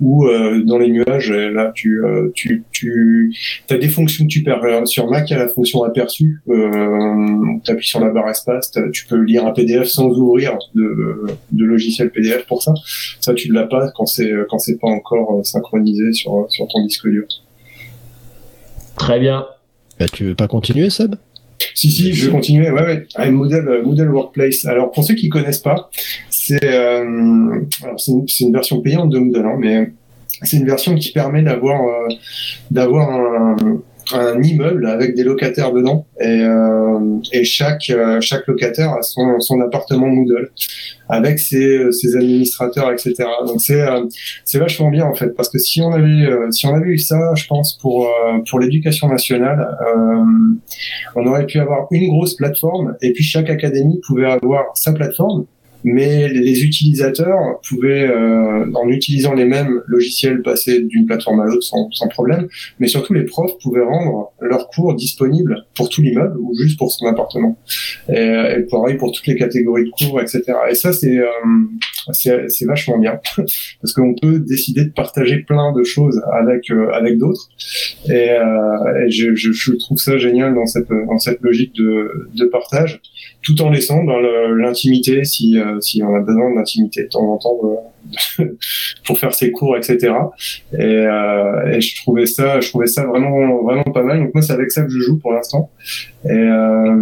ou 0.00 0.26
euh, 0.26 0.62
dans 0.64 0.78
les 0.78 0.88
nuages, 0.90 1.30
euh, 1.30 1.50
là 1.50 1.72
tu 1.74 2.04
euh, 2.04 2.30
tu 2.34 2.62
tu 2.70 3.32
as 3.70 3.78
des 3.78 3.88
fonctions 3.88 4.24
que 4.24 4.30
tu 4.30 4.42
perds. 4.42 4.62
Alors, 4.62 4.86
Sur 4.88 5.08
Mac, 5.10 5.28
il 5.30 5.32
y 5.32 5.36
a 5.36 5.38
la 5.40 5.48
fonction 5.48 5.82
aperçue. 5.84 6.40
Euh, 6.48 7.36
tu 7.64 7.70
appuies 7.70 7.86
sur 7.86 8.00
la 8.00 8.10
barre 8.10 8.28
espace, 8.30 8.70
tu 8.92 9.06
peux 9.06 9.20
lire 9.22 9.46
un 9.46 9.52
PDF 9.52 9.86
sans 9.86 10.08
ouvrir 10.08 10.58
de, 10.74 11.24
de 11.52 11.64
logiciel 11.64 12.10
PDF 12.10 12.46
pour 12.46 12.62
ça. 12.62 12.74
Ça, 13.20 13.34
tu 13.34 13.48
ne 13.48 13.54
l'as 13.54 13.66
pas 13.66 13.90
quand 13.94 14.06
c'est 14.06 14.30
quand 14.48 14.58
c'est 14.58 14.78
pas 14.78 14.88
encore 14.88 15.38
euh, 15.38 15.42
synchronisé 15.42 16.12
sur 16.12 16.46
sur 16.50 16.66
ton 16.68 16.84
disque 16.84 17.08
dur. 17.08 17.24
Très 18.96 19.18
bien. 19.18 19.46
Bah, 19.98 20.06
tu 20.12 20.24
veux 20.24 20.34
pas 20.34 20.48
continuer, 20.48 20.90
Seb? 20.90 21.14
Si, 21.74 21.90
si, 21.90 22.12
je 22.12 22.26
vais 22.26 22.32
continuer. 22.32 22.70
Ouais, 22.70 22.82
ouais. 22.82 23.06
Ah, 23.14 23.30
Moodle, 23.30 23.68
euh, 23.68 23.82
Moodle 23.82 24.10
Workplace. 24.10 24.66
Alors, 24.66 24.90
pour 24.90 25.04
ceux 25.04 25.14
qui 25.14 25.28
connaissent 25.28 25.60
pas, 25.60 25.90
c'est 26.28 26.64
euh, 26.64 27.60
alors, 27.82 27.98
c'est 27.98 28.12
une, 28.12 28.26
une 28.40 28.52
version 28.52 28.80
payante 28.80 29.10
de 29.10 29.18
Moodle, 29.18 29.46
hein, 29.46 29.56
mais 29.58 29.92
c'est 30.42 30.58
une 30.58 30.66
version 30.66 30.94
qui 30.94 31.12
permet 31.12 31.42
d'avoir 31.42 31.80
euh, 31.82 32.08
d'avoir 32.70 33.10
un, 33.10 33.56
un 34.12 34.42
immeuble 34.42 34.86
avec 34.86 35.14
des 35.14 35.24
locataires 35.24 35.72
dedans. 35.72 36.06
Et, 36.20 36.42
euh, 36.42 37.20
et 37.32 37.44
chaque 37.44 37.90
euh, 37.90 38.20
chaque 38.20 38.46
locataire 38.46 38.92
a 38.92 39.02
son, 39.02 39.40
son 39.40 39.60
appartement 39.60 40.06
Moodle 40.06 40.50
avec 41.08 41.38
ses, 41.38 41.92
ses 41.92 42.16
administrateurs 42.16 42.90
etc 42.90 43.24
donc 43.46 43.60
c'est 43.60 43.80
euh, 43.80 44.04
c'est 44.44 44.58
vachement 44.58 44.88
bien 44.90 45.04
en 45.04 45.14
fait 45.14 45.28
parce 45.36 45.48
que 45.48 45.58
si 45.58 45.80
on 45.80 45.92
avait 45.92 46.26
si 46.50 46.66
on 46.66 46.74
avait 46.74 46.90
eu 46.90 46.98
ça 46.98 47.32
je 47.34 47.46
pense 47.46 47.78
pour 47.80 48.08
pour 48.48 48.58
l'éducation 48.58 49.08
nationale 49.08 49.68
on 51.14 51.26
aurait 51.26 51.46
pu 51.46 51.58
avoir 51.60 51.86
une 51.90 52.08
grosse 52.08 52.34
plateforme 52.34 52.96
et 53.02 53.12
puis 53.12 53.24
chaque 53.24 53.50
académie 53.50 54.00
pouvait 54.06 54.26
avoir 54.26 54.64
sa 54.74 54.92
plateforme 54.92 55.46
mais 55.86 56.28
les 56.28 56.64
utilisateurs 56.64 57.60
pouvaient, 57.66 58.08
euh, 58.08 58.66
en 58.74 58.88
utilisant 58.88 59.34
les 59.34 59.44
mêmes 59.44 59.82
logiciels, 59.86 60.42
passer 60.42 60.82
d'une 60.82 61.06
plateforme 61.06 61.38
à 61.38 61.44
l'autre 61.44 61.62
sans, 61.62 61.88
sans 61.92 62.08
problème. 62.08 62.48
Mais 62.80 62.88
surtout, 62.88 63.14
les 63.14 63.22
profs 63.22 63.56
pouvaient 63.62 63.84
rendre 63.84 64.32
leurs 64.40 64.68
cours 64.68 64.96
disponibles 64.96 65.64
pour 65.76 65.88
tout 65.88 66.02
l'immeuble 66.02 66.36
ou 66.40 66.54
juste 66.60 66.76
pour 66.76 66.90
son 66.90 67.06
appartement. 67.06 67.56
Et, 68.08 68.14
et 68.16 68.62
pareil 68.68 68.96
pour 68.96 69.12
toutes 69.12 69.28
les 69.28 69.36
catégories 69.36 69.84
de 69.84 69.90
cours, 69.90 70.20
etc. 70.20 70.42
Et 70.68 70.74
ça, 70.74 70.92
c'est 70.92 71.20
euh, 72.26 72.42
c'est 72.48 72.64
vachement 72.66 72.98
bien 72.98 73.20
parce 73.36 73.92
qu'on 73.94 74.14
peut 74.14 74.38
décider 74.38 74.84
de 74.84 74.90
partager 74.90 75.38
plein 75.38 75.72
de 75.72 75.82
choses 75.82 76.22
avec 76.32 76.70
euh, 76.70 76.90
avec 76.92 77.18
d'autres. 77.18 77.48
Et, 78.08 78.30
euh, 78.30 79.06
et 79.06 79.10
je, 79.10 79.34
je, 79.34 79.52
je 79.52 79.72
trouve 79.72 79.98
ça 79.98 80.18
génial 80.18 80.54
dans 80.54 80.66
cette 80.66 80.88
dans 80.88 81.18
cette 81.18 81.40
logique 81.40 81.74
de, 81.74 82.28
de 82.34 82.44
partage 82.44 83.00
tout 83.46 83.62
en 83.62 83.70
laissant 83.70 84.02
le- 84.02 84.56
l'intimité 84.60 85.24
si, 85.24 85.56
euh, 85.58 85.80
si 85.80 86.02
on 86.02 86.14
a 86.14 86.20
besoin 86.20 86.54
d'intimité 86.54 87.04
de 87.04 87.08
temps 87.08 87.32
en 87.32 87.38
temps 87.38 87.56
de- 87.62 87.76
pour 89.06 89.18
faire 89.18 89.34
ses 89.34 89.50
cours, 89.52 89.76
etc. 89.76 90.12
Et, 90.72 90.82
euh, 90.82 91.72
et 91.72 91.80
je 91.80 91.96
trouvais 92.02 92.26
ça, 92.26 92.60
je 92.60 92.68
trouvais 92.68 92.86
ça 92.86 93.04
vraiment, 93.06 93.62
vraiment 93.62 93.82
pas 93.84 94.02
mal. 94.02 94.18
Donc 94.20 94.34
moi, 94.34 94.42
c'est 94.42 94.52
avec 94.52 94.70
ça 94.70 94.82
que 94.82 94.90
je 94.90 94.98
joue 95.00 95.18
pour 95.18 95.32
l'instant. 95.32 95.70
Et 96.24 96.28
euh, 96.30 96.94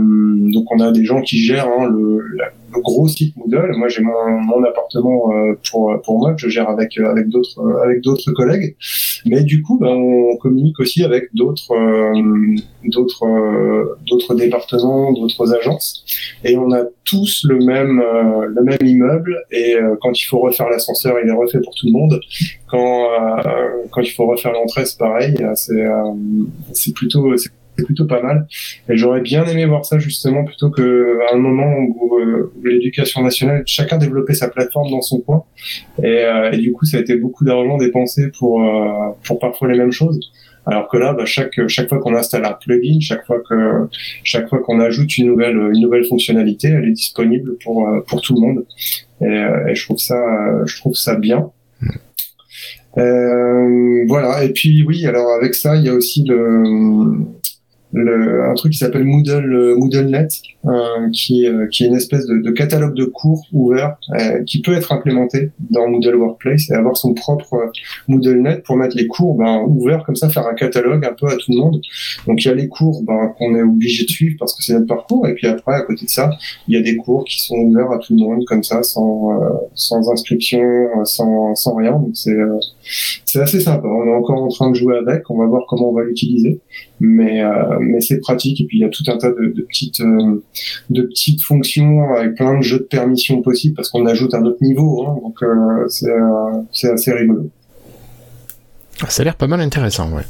donc 0.53 0.71
on 0.73 0.81
a 0.81 0.93
des 0.93 1.05
gens 1.05 1.21
qui 1.23 1.39
gèrent 1.39 1.69
hein, 1.69 1.89
le, 1.91 2.21
la- 2.37 2.53
gros 2.81 3.09
site 3.09 3.37
Moodle. 3.37 3.73
Moi, 3.77 3.89
j'ai 3.89 4.03
mon, 4.03 4.31
mon 4.41 4.63
appartement 4.65 5.33
euh, 5.33 5.55
pour 5.71 5.93
pour 6.05 6.19
moi 6.19 6.35
que 6.35 6.41
je 6.41 6.49
gère 6.49 6.69
avec 6.69 6.99
euh, 6.99 7.11
avec 7.11 7.29
d'autres 7.29 7.61
euh, 7.61 7.85
avec 7.85 8.01
d'autres 8.03 8.33
collègues. 8.33 8.77
Mais 9.27 9.43
du 9.43 9.63
coup, 9.63 9.79
ben, 9.79 9.89
on 9.89 10.37
communique 10.37 10.79
aussi 10.81 11.05
avec 11.05 11.35
d'autres 11.35 11.75
d'autres 12.85 13.97
d'autres 14.07 14.35
départements, 14.35 15.13
d'autres 15.13 15.55
agences, 15.55 16.05
et 16.45 16.57
on 16.57 16.73
a 16.73 16.83
tous 17.05 17.45
le 17.49 17.59
même 17.59 18.03
le 18.47 18.63
même 18.63 18.79
immeuble. 18.85 19.37
Et 19.51 19.77
quand 20.03 20.13
il 20.13 20.25
faut 20.25 20.41
refaire 20.41 20.69
l'ascenseur, 20.69 21.17
il 21.23 21.29
est 21.29 21.33
refait 21.33 21.61
pour 21.61 21.75
tout 21.75 21.87
le 21.87 21.93
monde. 21.93 22.21
Quand 22.69 23.09
quand 23.91 24.03
il 24.03 24.11
faut 24.11 24.27
refaire 24.27 24.53
l'entrée, 24.53 24.85
c'est 24.85 24.99
pareil. 24.99 25.35
C'est 25.55 25.87
c'est 26.73 26.93
plutôt 26.93 27.35
c'est 27.77 27.85
plutôt 27.85 28.07
pas 28.07 28.23
mal. 28.23 28.47
Et 28.89 28.97
j'aurais 28.97 29.21
bien 29.21 29.45
aimé 29.47 29.67
voir 29.67 29.85
ça 29.85 29.99
justement 29.99 30.45
plutôt 30.45 30.71
que 30.71 31.19
à 31.31 31.35
un 31.35 31.39
moment 31.39 31.73
où, 31.79 32.19
euh, 32.19 32.53
l'éducation 32.63 33.23
nationale, 33.23 33.63
chacun 33.67 33.99
développait 33.99 34.35
sa 34.35 34.49
plateforme 34.49 34.91
dans 34.91 35.03
son 35.03 35.21
coin. 35.21 35.45
Et, 36.03 36.07
euh, 36.07 36.53
et 36.53 36.59
du 36.59 36.73
coup, 36.73 36.85
ça 36.85 36.99
a 36.99 37.01
été 37.01 37.17
beaucoup 37.17 37.45
d'argent 37.45 37.77
dépensé 37.77 38.31
pour 38.39 38.63
euh, 38.63 39.11
pour 39.25 39.39
parfois 39.39 39.69
les 39.69 39.79
mêmes 39.79 39.93
choses. 39.93 40.21
Alors 40.67 40.89
que 40.89 40.97
là, 40.97 41.13
bah, 41.13 41.27
chaque 41.27 41.67
chaque 41.69 41.89
fois 41.89 41.99
qu'on 41.99 42.15
installe 42.15 42.45
un 42.45 42.53
plugin, 42.53 42.99
chaque 43.01 43.27
fois 43.27 43.41
que 43.49 43.89
chaque 44.23 44.49
fois 44.49 44.61
qu'on 44.61 44.81
ajoute 44.81 45.19
une 45.19 45.27
nouvelle 45.27 45.57
une 45.57 45.83
nouvelle 45.83 46.05
fonctionnalité, 46.05 46.69
elle 46.69 46.89
est 46.89 46.93
disponible 46.93 47.57
pour 47.63 47.87
pour 48.07 48.23
tout 48.23 48.35
le 48.35 48.41
monde. 48.41 48.65
Et, 49.21 49.71
et 49.71 49.75
je 49.75 49.85
trouve 49.85 49.99
ça 49.99 50.17
je 50.65 50.77
trouve 50.77 50.95
ça 50.95 51.17
bien. 51.17 51.51
Euh, 52.97 54.05
voilà. 54.07 54.45
Et 54.45 54.53
puis 54.53 54.85
oui, 54.87 55.07
alors 55.07 55.31
avec 55.33 55.55
ça, 55.55 55.77
il 55.77 55.85
y 55.85 55.89
a 55.89 55.95
aussi 55.95 56.25
le 56.25 57.19
le, 57.95 58.51
un 58.51 58.55
truc 58.55 58.73
qui 58.73 58.79
s'appelle 58.79 59.05
Moodle 59.05 59.55
euh, 59.55 59.77
MoodleNet, 59.77 60.29
euh, 60.67 61.11
qui, 61.13 61.47
euh, 61.47 61.67
qui 61.69 61.85
est 61.85 61.87
une 61.87 61.95
espèce 61.95 62.27
de, 62.27 62.39
de 62.39 62.51
catalogue 62.51 62.95
de 62.95 63.05
cours 63.05 63.47
ouvert 63.53 63.97
euh, 64.19 64.43
qui 64.45 64.61
peut 64.61 64.75
être 64.75 64.93
implémenté 64.93 65.51
dans 65.71 65.89
Moodle 65.89 66.17
Workplace 66.17 66.71
et 66.71 66.75
avoir 66.75 66.97
son 66.97 67.15
propre 67.15 67.55
euh, 67.55 67.67
MoodleNet 68.09 68.63
pour 68.65 68.77
mettre 68.77 68.97
les 68.97 69.07
cours 69.07 69.37
ben, 69.37 69.65
ouverts 69.67 70.05
comme 70.05 70.17
ça, 70.17 70.29
faire 70.29 70.47
un 70.47 70.55
catalogue 70.55 71.05
un 71.05 71.13
peu 71.13 71.29
à 71.29 71.37
tout 71.37 71.53
le 71.53 71.59
monde. 71.59 71.81
Donc 72.27 72.45
il 72.45 72.49
y 72.49 72.51
a 72.51 72.55
les 72.55 72.69
cours 72.69 73.03
ben, 73.05 73.33
qu'on 73.39 73.55
est 73.55 73.63
obligé 73.63 74.05
de 74.05 74.11
suivre 74.11 74.37
parce 74.39 74.55
que 74.55 74.63
c'est 74.65 74.75
notre 74.75 74.87
parcours 74.87 75.27
et 75.29 75.35
puis 75.35 75.47
après 75.47 75.75
à 75.75 75.83
côté 75.83 76.05
de 76.05 76.11
ça, 76.11 76.31
il 76.67 76.75
y 76.75 76.79
a 76.79 76.83
des 76.83 76.97
cours 76.97 77.25
qui 77.25 77.41
sont 77.41 77.57
ouverts 77.57 77.93
à 77.93 77.99
tout 77.99 78.15
le 78.15 78.21
monde 78.21 78.45
comme 78.47 78.65
ça, 78.65 78.83
sans, 78.83 79.39
sans 79.75 80.11
inscription, 80.11 80.65
sans, 81.05 81.55
sans 81.55 81.77
rien. 81.77 81.93
Donc 81.93 82.11
c'est 82.15 82.37
c'est 83.25 83.41
assez 83.41 83.61
sympa. 83.61 83.87
On 83.87 84.07
est 84.07 84.15
encore 84.15 84.43
en 84.43 84.49
train 84.49 84.71
de 84.71 84.77
jouer 84.77 84.97
avec, 84.97 85.29
on 85.31 85.39
va 85.39 85.47
voir 85.47 85.65
comment 85.69 85.91
on 85.91 85.93
va 85.93 86.05
l'utiliser, 86.05 86.61
mais 87.05 87.43
mais 87.81 88.01
c'est 88.01 88.19
pratique. 88.21 88.61
Et 88.61 88.65
puis 88.65 88.79
il 88.79 88.81
y 88.81 88.85
a 88.85 88.89
tout 88.89 89.05
un 89.07 89.17
tas 89.17 89.31
de, 89.31 89.53
de 89.55 89.63
petites 89.63 90.01
euh, 90.01 90.43
de 90.91 91.03
petites 91.03 91.43
fonctions 91.43 92.15
avec 92.15 92.35
plein 92.35 92.59
de 92.59 92.63
jeux 92.63 92.79
de 92.79 92.85
permissions 92.85 93.43
possibles 93.43 93.75
parce 93.75 93.91
qu'on 93.91 94.07
ajoute 94.07 94.35
un 94.35 94.45
autre 94.45 94.59
niveau. 94.63 95.07
Hein, 95.07 95.19
donc 95.23 95.43
euh, 95.43 95.87
c'est 95.89 96.11
euh, 96.11 96.63
c'est 96.73 96.91
assez 96.91 97.13
rigolo. 97.13 97.51
Ça 99.09 99.23
a 99.23 99.25
l'air 99.25 99.37
pas 99.37 99.47
mal 99.47 99.61
intéressant, 99.61 100.11
ouais. 100.13 100.23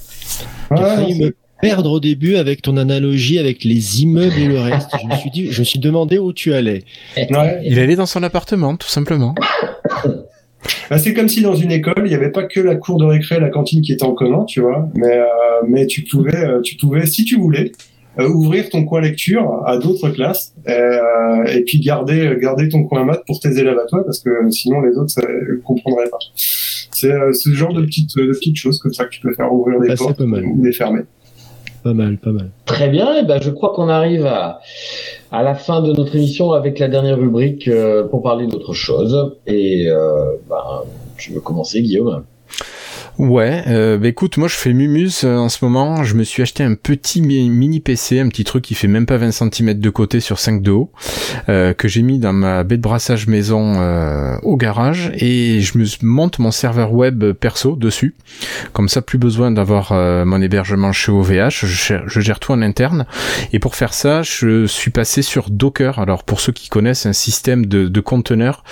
Me 0.70 1.34
perdre 1.60 1.92
au 1.92 2.00
début 2.00 2.36
avec 2.36 2.62
ton 2.62 2.76
analogie 2.76 3.38
avec 3.38 3.64
les 3.64 4.02
immeubles 4.02 4.38
et 4.38 4.46
le 4.46 4.58
reste. 4.58 4.90
je 5.00 5.06
me 5.06 5.14
suis 5.16 5.30
dit, 5.30 5.52
je 5.52 5.60
me 5.60 5.64
suis 5.64 5.78
demandé 5.78 6.18
où 6.18 6.32
tu 6.32 6.52
allais. 6.52 6.82
Ouais. 7.16 7.60
Il 7.64 7.78
allait 7.78 7.96
dans 7.96 8.06
son 8.06 8.22
appartement, 8.22 8.76
tout 8.76 8.88
simplement. 8.88 9.34
Bah, 10.90 10.98
c'est 10.98 11.14
comme 11.14 11.28
si 11.28 11.42
dans 11.42 11.54
une 11.54 11.72
école, 11.72 12.02
il 12.04 12.08
n'y 12.08 12.14
avait 12.14 12.30
pas 12.30 12.44
que 12.44 12.60
la 12.60 12.76
cour 12.76 12.98
de 12.98 13.04
récré, 13.04 13.40
la 13.40 13.50
cantine 13.50 13.82
qui 13.82 13.92
était 13.92 14.04
en 14.04 14.14
commun, 14.14 14.44
tu 14.44 14.60
vois, 14.60 14.88
mais 14.94 15.18
euh, 15.18 15.26
mais 15.66 15.86
tu 15.86 16.02
pouvais, 16.02 16.36
euh, 16.36 16.60
tu 16.60 16.76
pouvais, 16.76 17.06
si 17.06 17.24
tu 17.24 17.36
voulais, 17.38 17.72
euh, 18.20 18.28
ouvrir 18.28 18.68
ton 18.68 18.84
coin 18.84 19.00
lecture 19.00 19.62
à 19.66 19.76
d'autres 19.76 20.08
classes 20.10 20.54
euh, 20.68 21.44
et 21.46 21.62
puis 21.62 21.80
garder 21.80 22.36
garder 22.40 22.68
ton 22.68 22.84
coin 22.84 23.04
maths 23.04 23.24
pour 23.26 23.40
tes 23.40 23.58
élèves 23.58 23.78
à 23.78 23.86
toi 23.86 24.04
parce 24.04 24.20
que 24.20 24.30
sinon 24.50 24.82
les 24.82 24.96
autres 24.96 25.12
ne 25.20 25.56
comprendraient 25.56 26.08
pas. 26.08 26.18
C'est 26.36 27.10
euh, 27.10 27.32
ce 27.32 27.50
genre 27.50 27.72
de 27.72 27.82
petites 27.82 28.16
de 28.16 28.32
petites 28.32 28.56
choses 28.56 28.78
comme 28.78 28.92
ça 28.92 29.04
que 29.06 29.10
tu 29.10 29.20
peux 29.20 29.34
faire 29.34 29.52
ouvrir 29.52 29.80
des 29.80 29.88
Ah, 29.90 29.96
c'est 29.96 30.04
portes 30.04 30.20
ou 30.20 30.62
les 30.62 30.72
fermer. 30.72 31.00
Pas 31.84 31.92
mal, 31.92 32.16
pas 32.16 32.32
mal. 32.32 32.48
Très 32.64 32.88
bien, 32.88 33.14
et 33.14 33.24
ben 33.24 33.42
je 33.42 33.50
crois 33.50 33.74
qu'on 33.74 33.90
arrive 33.90 34.24
à, 34.24 34.60
à 35.30 35.42
la 35.42 35.54
fin 35.54 35.82
de 35.82 35.92
notre 35.92 36.16
émission 36.16 36.52
avec 36.52 36.78
la 36.78 36.88
dernière 36.88 37.18
rubrique 37.18 37.68
euh, 37.68 38.04
pour 38.04 38.22
parler 38.22 38.46
d'autre 38.46 38.72
chose. 38.72 39.36
Et 39.46 39.86
euh, 39.90 40.32
ben, 40.48 40.82
tu 41.18 41.32
veux 41.32 41.40
commencer, 41.40 41.82
Guillaume? 41.82 42.24
Ouais, 43.16 43.62
euh, 43.68 43.96
bah 43.96 44.08
écoute, 44.08 44.38
moi 44.38 44.48
je 44.48 44.56
fais 44.56 44.72
Mumus 44.72 45.22
euh, 45.22 45.36
en 45.36 45.48
ce 45.48 45.64
moment. 45.64 46.02
Je 46.02 46.14
me 46.16 46.24
suis 46.24 46.42
acheté 46.42 46.64
un 46.64 46.74
petit 46.74 47.22
mi- 47.22 47.48
mini 47.48 47.78
PC, 47.78 48.18
un 48.18 48.28
petit 48.28 48.42
truc 48.42 48.64
qui 48.64 48.74
fait 48.74 48.88
même 48.88 49.06
pas 49.06 49.18
20 49.18 49.30
cm 49.30 49.74
de 49.74 49.90
côté 49.90 50.18
sur 50.18 50.40
5 50.40 50.62
de 50.62 50.72
haut, 50.72 50.90
euh, 51.48 51.74
que 51.74 51.86
j'ai 51.86 52.02
mis 52.02 52.18
dans 52.18 52.32
ma 52.32 52.64
baie 52.64 52.76
de 52.76 52.82
brassage 52.82 53.28
maison 53.28 53.74
euh, 53.76 54.36
au 54.42 54.56
garage 54.56 55.12
et 55.14 55.60
je 55.60 55.78
me 55.78 55.84
monte 56.02 56.40
mon 56.40 56.50
serveur 56.50 56.92
web 56.92 57.22
perso 57.34 57.76
dessus. 57.76 58.16
Comme 58.72 58.88
ça, 58.88 59.00
plus 59.00 59.18
besoin 59.18 59.52
d'avoir 59.52 59.92
euh, 59.92 60.24
mon 60.24 60.42
hébergement 60.42 60.90
chez 60.90 61.12
OVH. 61.12 61.64
Je 62.06 62.20
gère 62.20 62.40
tout 62.40 62.50
en 62.50 62.62
interne. 62.62 63.06
Et 63.52 63.60
pour 63.60 63.76
faire 63.76 63.94
ça, 63.94 64.22
je 64.22 64.66
suis 64.66 64.90
passé 64.90 65.22
sur 65.22 65.50
Docker. 65.50 66.00
Alors 66.00 66.24
pour 66.24 66.40
ceux 66.40 66.52
qui 66.52 66.68
connaissent, 66.68 67.06
un 67.06 67.12
système 67.12 67.66
de, 67.66 67.86
de 67.86 68.00
conteneurs, 68.00 68.64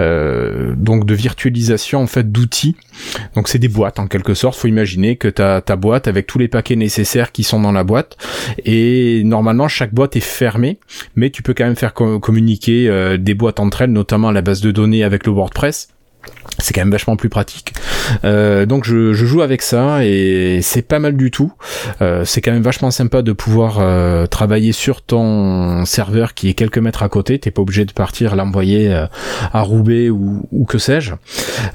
euh, 0.00 0.74
donc 0.76 1.06
de 1.06 1.14
virtualisation 1.14 2.00
en 2.02 2.08
fait 2.08 2.32
d'outils. 2.32 2.74
Donc 3.36 3.48
c'est 3.48 3.58
des 3.60 3.68
boîtes 3.68 3.83
en 3.98 4.06
quelque 4.06 4.34
sorte. 4.34 4.58
Faut 4.58 4.68
imaginer 4.68 5.16
que 5.16 5.28
tu 5.28 5.42
as 5.42 5.60
ta 5.60 5.76
boîte 5.76 6.08
avec 6.08 6.26
tous 6.26 6.38
les 6.38 6.48
paquets 6.48 6.76
nécessaires 6.76 7.32
qui 7.32 7.42
sont 7.42 7.60
dans 7.60 7.72
la 7.72 7.84
boîte. 7.84 8.16
Et 8.64 9.22
normalement 9.24 9.68
chaque 9.68 9.92
boîte 9.94 10.16
est 10.16 10.20
fermée, 10.20 10.78
mais 11.16 11.30
tu 11.30 11.42
peux 11.42 11.54
quand 11.54 11.64
même 11.64 11.76
faire 11.76 11.94
co- 11.94 12.20
communiquer 12.20 12.88
euh, 12.88 13.16
des 13.16 13.34
boîtes 13.34 13.60
entre 13.60 13.82
elles, 13.82 13.92
notamment 13.92 14.30
la 14.30 14.42
base 14.42 14.60
de 14.60 14.70
données 14.70 15.04
avec 15.04 15.26
le 15.26 15.32
WordPress. 15.32 15.88
C'est 16.58 16.72
quand 16.72 16.82
même 16.82 16.92
vachement 16.92 17.16
plus 17.16 17.28
pratique. 17.28 17.74
Euh, 18.24 18.64
donc 18.66 18.84
je, 18.84 19.12
joue 19.12 19.42
avec 19.42 19.62
ça 19.62 20.04
et 20.04 20.60
c'est 20.62 20.82
pas 20.82 20.98
mal 20.98 21.16
du 21.16 21.30
tout. 21.30 21.52
Euh, 22.02 22.24
c'est 22.24 22.40
quand 22.40 22.52
même 22.52 22.62
vachement 22.62 22.90
sympa 22.90 23.22
de 23.22 23.32
pouvoir 23.32 23.78
euh, 23.80 24.26
travailler 24.26 24.72
sur 24.72 25.02
ton 25.02 25.84
serveur 25.84 26.34
qui 26.34 26.48
est 26.48 26.54
quelques 26.54 26.78
mètres 26.78 27.02
à 27.02 27.08
côté. 27.08 27.38
T'es 27.38 27.50
pas 27.50 27.62
obligé 27.62 27.84
de 27.84 27.92
partir 27.92 28.36
l'envoyer 28.36 28.92
à 29.52 29.60
Roubaix 29.62 30.10
ou, 30.10 30.46
ou 30.52 30.64
que 30.64 30.78
sais-je. 30.78 31.14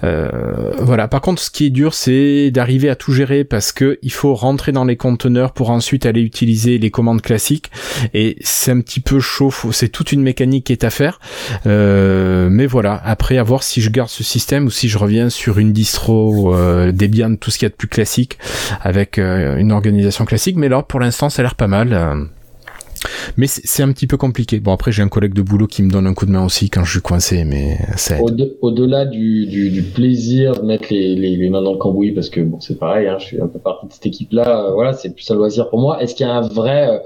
Voilà. 0.01 1.07
Par 1.07 1.21
contre, 1.21 1.41
ce 1.41 1.49
qui 1.49 1.65
est 1.65 1.69
dur, 1.69 1.93
c'est 1.93 2.51
d'arriver 2.51 2.89
à 2.89 2.95
tout 2.95 3.11
gérer 3.11 3.43
parce 3.43 3.71
que 3.71 3.99
il 4.01 4.11
faut 4.11 4.33
rentrer 4.33 4.71
dans 4.71 4.85
les 4.85 4.95
conteneurs 4.95 5.51
pour 5.51 5.71
ensuite 5.71 6.05
aller 6.05 6.21
utiliser 6.21 6.77
les 6.77 6.91
commandes 6.91 7.21
classiques 7.21 7.71
et 8.13 8.37
c'est 8.41 8.71
un 8.71 8.81
petit 8.81 8.99
peu 8.99 9.19
chaud. 9.19 9.51
C'est 9.71 9.89
toute 9.89 10.11
une 10.11 10.21
mécanique 10.21 10.65
qui 10.65 10.71
est 10.71 10.83
à 10.83 10.89
faire. 10.89 11.19
Mais 11.65 12.65
voilà. 12.65 13.01
Après, 13.03 13.37
à 13.37 13.43
voir 13.43 13.63
si 13.63 13.81
je 13.81 13.89
garde 13.89 14.09
ce 14.09 14.23
système 14.23 14.68
si 14.69 14.89
je 14.89 14.97
reviens 14.97 15.29
sur 15.29 15.59
une 15.59 15.73
distro 15.73 16.55
euh, 16.55 16.91
Debian, 16.91 17.35
tout 17.35 17.51
ce 17.51 17.57
qu'il 17.57 17.65
y 17.65 17.67
a 17.67 17.69
de 17.69 17.75
plus 17.75 17.87
classique 17.87 18.37
avec 18.81 19.17
euh, 19.17 19.57
une 19.57 19.71
organisation 19.71 20.25
classique. 20.25 20.55
Mais 20.57 20.69
là, 20.69 20.83
pour 20.83 20.99
l'instant, 20.99 21.29
ça 21.29 21.41
a 21.41 21.43
l'air 21.43 21.55
pas 21.55 21.67
mal. 21.67 21.93
euh. 21.93 22.15
Mais 23.37 23.47
c'est 23.47 23.83
un 23.83 23.91
petit 23.91 24.07
peu 24.07 24.17
compliqué. 24.17 24.59
Bon, 24.59 24.73
après, 24.73 24.91
j'ai 24.91 25.01
un 25.01 25.07
collègue 25.07 25.33
de 25.33 25.41
boulot 25.41 25.67
qui 25.67 25.83
me 25.83 25.89
donne 25.89 26.07
un 26.07 26.13
coup 26.13 26.25
de 26.25 26.31
main 26.31 26.43
aussi 26.43 26.69
quand 26.69 26.83
je 26.83 26.91
suis 26.91 27.01
coincé, 27.01 27.45
mais 27.45 27.77
ça 27.95 28.15
Au-delà 28.21 29.05
du, 29.05 29.83
plaisir 29.95 30.59
de 30.59 30.65
mettre 30.65 30.87
les, 30.89 31.49
mains 31.49 31.61
dans 31.61 31.73
le 31.73 31.77
cambouis, 31.77 32.11
parce 32.11 32.29
que 32.29 32.41
bon, 32.41 32.59
c'est 32.59 32.77
pareil, 32.77 33.07
hein, 33.07 33.17
je 33.19 33.25
suis 33.25 33.41
un 33.41 33.47
peu 33.47 33.59
partie 33.59 33.87
de 33.87 33.93
cette 33.93 34.05
équipe-là, 34.05 34.65
euh, 34.65 34.73
voilà, 34.73 34.93
c'est 34.93 35.13
plus 35.13 35.29
un 35.31 35.35
loisir 35.35 35.69
pour 35.69 35.79
moi. 35.79 36.01
Est-ce 36.01 36.15
qu'il 36.15 36.25
y 36.25 36.29
a 36.29 36.33
un 36.33 36.47
vrai 36.47 37.01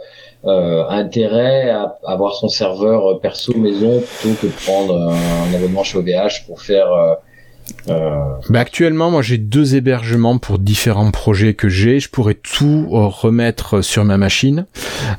intérêt 0.46 1.70
à 1.70 1.98
avoir 2.06 2.36
son 2.36 2.50
serveur 2.50 3.20
perso 3.22 3.58
maison 3.58 4.02
plutôt 4.20 4.36
que 4.42 4.48
prendre 4.66 4.94
euh, 4.94 5.14
un 5.14 5.56
abonnement 5.56 5.84
chez 5.84 5.98
OVH 5.98 6.46
pour 6.48 6.62
faire 6.62 6.88
Bah 7.88 8.60
actuellement, 8.60 9.12
moi 9.12 9.22
j'ai 9.22 9.38
deux 9.38 9.76
hébergements 9.76 10.38
pour 10.38 10.60
différents 10.60 11.12
projets 11.12 11.54
que 11.54 11.70
j'ai. 11.70 12.00
Je 12.00 12.10
pourrais 12.10 12.34
tout 12.36 12.88
euh, 12.92 13.08
remettre 13.08 13.82
sur 13.82 14.04
ma 14.06 14.18
machine, 14.18 14.66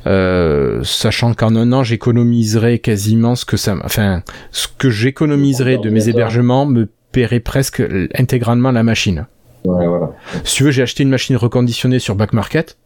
euh, 0.07 0.83
sachant 0.83 1.33
qu'en 1.33 1.55
un 1.55 1.71
an 1.73 1.83
j'économiserai 1.83 2.79
quasiment 2.79 3.35
ce 3.35 3.45
que 3.45 3.57
ça, 3.57 3.75
enfin 3.83 4.23
ce 4.51 4.67
que 4.77 4.89
j'économiserai 4.89 5.77
de 5.77 5.89
mes 5.89 6.09
hébergements 6.09 6.65
me 6.65 6.87
paierait 7.11 7.39
presque 7.39 7.81
intégralement 8.15 8.71
la 8.71 8.83
machine. 8.83 9.25
ouais, 9.63 9.87
voilà. 9.87 10.09
Si 10.43 10.55
tu 10.57 10.63
veux, 10.63 10.71
j'ai 10.71 10.81
acheté 10.81 11.03
une 11.03 11.09
machine 11.09 11.35
reconditionnée 11.37 11.99
sur 11.99 12.15
Back 12.15 12.33
Market 12.33 12.77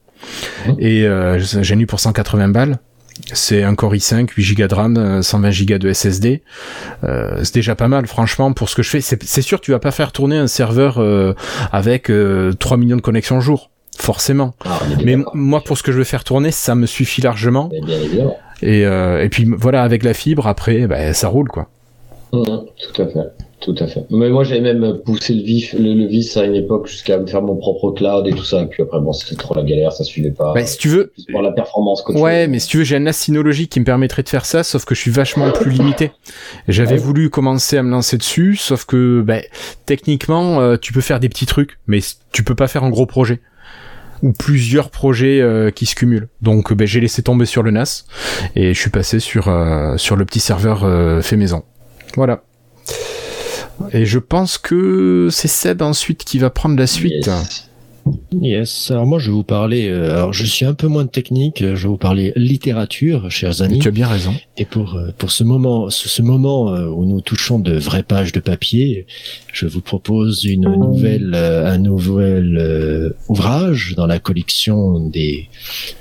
Mhm. 0.67 0.75
et 0.79 1.05
euh, 1.07 1.39
j'ai 1.39 1.75
eu 1.75 1.85
pour 1.85 1.99
180 2.01 2.49
balles. 2.49 2.77
C'est 3.33 3.63
un 3.63 3.75
Core 3.75 3.95
i5, 3.95 4.29
8 4.35 4.55
Go 4.55 4.67
de 4.67 4.73
RAM, 4.73 4.97
euh, 4.97 5.21
120 5.21 5.65
Go 5.65 5.77
de 5.77 5.93
SSD. 5.93 6.41
Euh, 7.03 7.41
c'est 7.43 7.53
déjà 7.55 7.75
pas 7.75 7.87
mal, 7.87 8.07
franchement, 8.07 8.53
pour 8.53 8.69
ce 8.69 8.75
que 8.75 8.83
je 8.83 8.89
fais. 8.89 9.01
C'est 9.01 9.41
sûr, 9.41 9.61
tu 9.61 9.71
vas 9.71 9.79
pas 9.79 9.91
faire 9.91 10.11
tourner 10.11 10.37
un 10.37 10.47
serveur 10.47 10.97
euh, 10.99 11.33
avec 11.71 12.09
euh, 12.09 12.53
3 12.53 12.77
millions 12.77 12.95
de 12.95 13.01
connexions 13.01 13.39
jour, 13.39 13.69
forcément. 13.97 14.55
Ah, 14.65 14.79
Mais 15.03 15.17
moi, 15.33 15.61
pour 15.63 15.77
ce 15.77 15.83
que 15.83 15.91
je 15.91 15.97
veux 15.97 16.03
faire 16.03 16.23
tourner, 16.23 16.51
ça 16.51 16.75
me 16.75 16.85
suffit 16.85 17.21
largement. 17.21 17.69
Bien 17.83 17.99
évidemment. 17.99 18.37
Et, 18.61 18.85
euh, 18.85 19.23
et 19.23 19.29
puis 19.29 19.45
voilà, 19.45 19.83
avec 19.83 20.03
la 20.03 20.13
fibre, 20.13 20.47
après, 20.47 20.87
bah, 20.87 21.13
ça 21.13 21.27
roule, 21.27 21.47
quoi. 21.49 21.69
Mhm, 22.33 22.43
tout 22.43 23.01
à 23.01 23.07
fait, 23.07 23.19
tout 23.61 23.75
à 23.79 23.87
fait. 23.87 24.05
Mais 24.09 24.29
moi, 24.29 24.43
j'avais 24.43 24.61
même 24.61 24.99
poussé 25.05 25.33
le 25.33 25.41
vif, 25.43 25.73
le, 25.73 25.93
le 25.93 26.05
vice 26.07 26.37
à 26.37 26.45
une 26.45 26.55
époque 26.55 26.87
jusqu'à 26.87 27.17
me 27.17 27.27
faire 27.27 27.41
mon 27.41 27.55
propre 27.57 27.91
cloud 27.91 28.25
et 28.27 28.31
tout 28.31 28.43
ça. 28.43 28.61
Et 28.61 28.67
puis 28.67 28.83
après, 28.83 28.99
bon, 29.01 29.11
c'était 29.13 29.35
trop 29.35 29.53
la 29.55 29.63
galère, 29.63 29.91
ça 29.91 30.03
suivait 30.03 30.31
pas. 30.31 30.53
Bah, 30.53 30.65
si 30.65 30.77
tu 30.77 30.87
veux, 30.87 31.11
pour 31.31 31.41
la 31.41 31.51
performance 31.51 32.03
Ouais, 32.07 32.47
mais 32.47 32.59
si 32.59 32.67
tu 32.69 32.77
veux, 32.77 32.83
j'ai 32.83 32.95
un 32.95 32.99
NAS 33.01 33.13
Synology 33.13 33.67
qui 33.67 33.79
me 33.79 33.85
permettrait 33.85 34.23
de 34.23 34.29
faire 34.29 34.45
ça, 34.45 34.63
sauf 34.63 34.85
que 34.85 34.95
je 34.95 35.01
suis 35.01 35.11
vachement 35.11 35.51
plus 35.51 35.71
limité. 35.71 36.11
J'avais 36.67 36.91
Ouais. 36.93 36.97
voulu 36.97 37.29
commencer 37.29 37.77
à 37.77 37.83
me 37.83 37.91
lancer 37.91 38.17
dessus, 38.17 38.55
sauf 38.55 38.85
que, 38.85 39.21
ben, 39.21 39.41
techniquement, 39.85 40.61
euh, 40.61 40.77
tu 40.77 40.93
peux 40.93 41.01
faire 41.01 41.19
des 41.19 41.29
petits 41.29 41.45
trucs, 41.45 41.79
mais 41.87 41.99
tu 42.31 42.43
peux 42.43 42.55
pas 42.55 42.67
faire 42.67 42.83
un 42.83 42.89
gros 42.89 43.05
projet 43.05 43.39
ou 44.21 44.33
plusieurs 44.33 44.89
projets 44.89 45.39
euh, 45.41 45.71
qui 45.71 45.85
se 45.85 45.95
cumulent. 45.95 46.27
Donc, 46.41 46.73
ben, 46.73 46.85
j'ai 46.87 46.99
laissé 46.99 47.23
tomber 47.23 47.45
sur 47.45 47.63
le 47.63 47.71
NAS 47.71 48.05
et 48.55 48.73
je 48.73 48.79
suis 48.79 48.89
passé 48.89 49.19
sur 49.19 49.47
euh, 49.47 49.95
sur 49.97 50.15
le 50.15 50.25
petit 50.25 50.39
serveur 50.41 50.83
euh, 50.83 51.21
fait 51.21 51.37
maison. 51.37 51.63
Voilà. 52.15 52.43
Et 53.93 54.05
je 54.05 54.19
pense 54.19 54.57
que 54.57 55.27
c'est 55.31 55.47
Seb 55.47 55.81
ensuite 55.81 56.23
qui 56.23 56.37
va 56.39 56.49
prendre 56.49 56.77
la 56.77 56.87
suite. 56.87 57.27
Yes. 57.27 57.65
Yes. 58.31 58.91
Alors 58.91 59.05
moi, 59.05 59.19
je 59.19 59.27
vais 59.27 59.33
vous 59.33 59.43
parler. 59.43 59.87
euh, 59.87 60.11
alors, 60.11 60.33
je 60.33 60.43
suis 60.45 60.65
un 60.65 60.73
peu 60.73 60.87
moins 60.87 61.05
technique. 61.05 61.59
Je 61.59 61.73
vais 61.75 61.87
vous 61.87 61.97
parler 61.97 62.33
littérature, 62.35 63.29
chers 63.29 63.61
amis. 63.61 63.79
Tu 63.79 63.87
as 63.87 63.91
bien 63.91 64.07
raison. 64.07 64.33
Et 64.57 64.65
pour 64.65 64.95
euh, 64.95 65.11
pour 65.17 65.29
ce 65.31 65.43
moment, 65.43 65.89
ce, 65.89 66.09
ce 66.09 66.21
moment 66.23 66.73
euh, 66.73 66.87
où 66.87 67.05
nous 67.05 67.21
touchons 67.21 67.59
de 67.59 67.77
vraies 67.77 68.01
pages 68.03 68.31
de 68.31 68.39
papier, 68.39 69.05
je 69.53 69.65
vous 69.65 69.81
propose 69.81 70.45
euh, 70.45 71.65
un 71.65 71.77
nouvel 71.77 72.57
euh, 72.57 73.09
ouvrage 73.27 73.93
dans 73.95 74.05
la 74.05 74.19
collection 74.19 74.99
de 74.99 75.45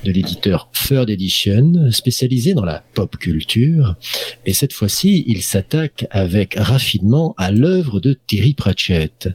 l'éditeur 0.05 0.70
Third 0.72 1.11
Edition, 1.11 1.90
spécialisé 1.90 2.55
dans 2.55 2.64
la 2.64 2.82
pop 2.94 3.16
culture. 3.16 3.96
Et 4.46 4.53
cette 4.53 4.72
fois-ci, 4.72 5.24
il 5.26 5.42
s'attaque 5.42 6.07
avec 6.11 6.55
raffinement 6.57 7.34
à 7.36 7.51
l'œuvre 7.51 8.01
de 8.01 8.18
Terry 8.26 8.55
Pratchett. 8.55 9.28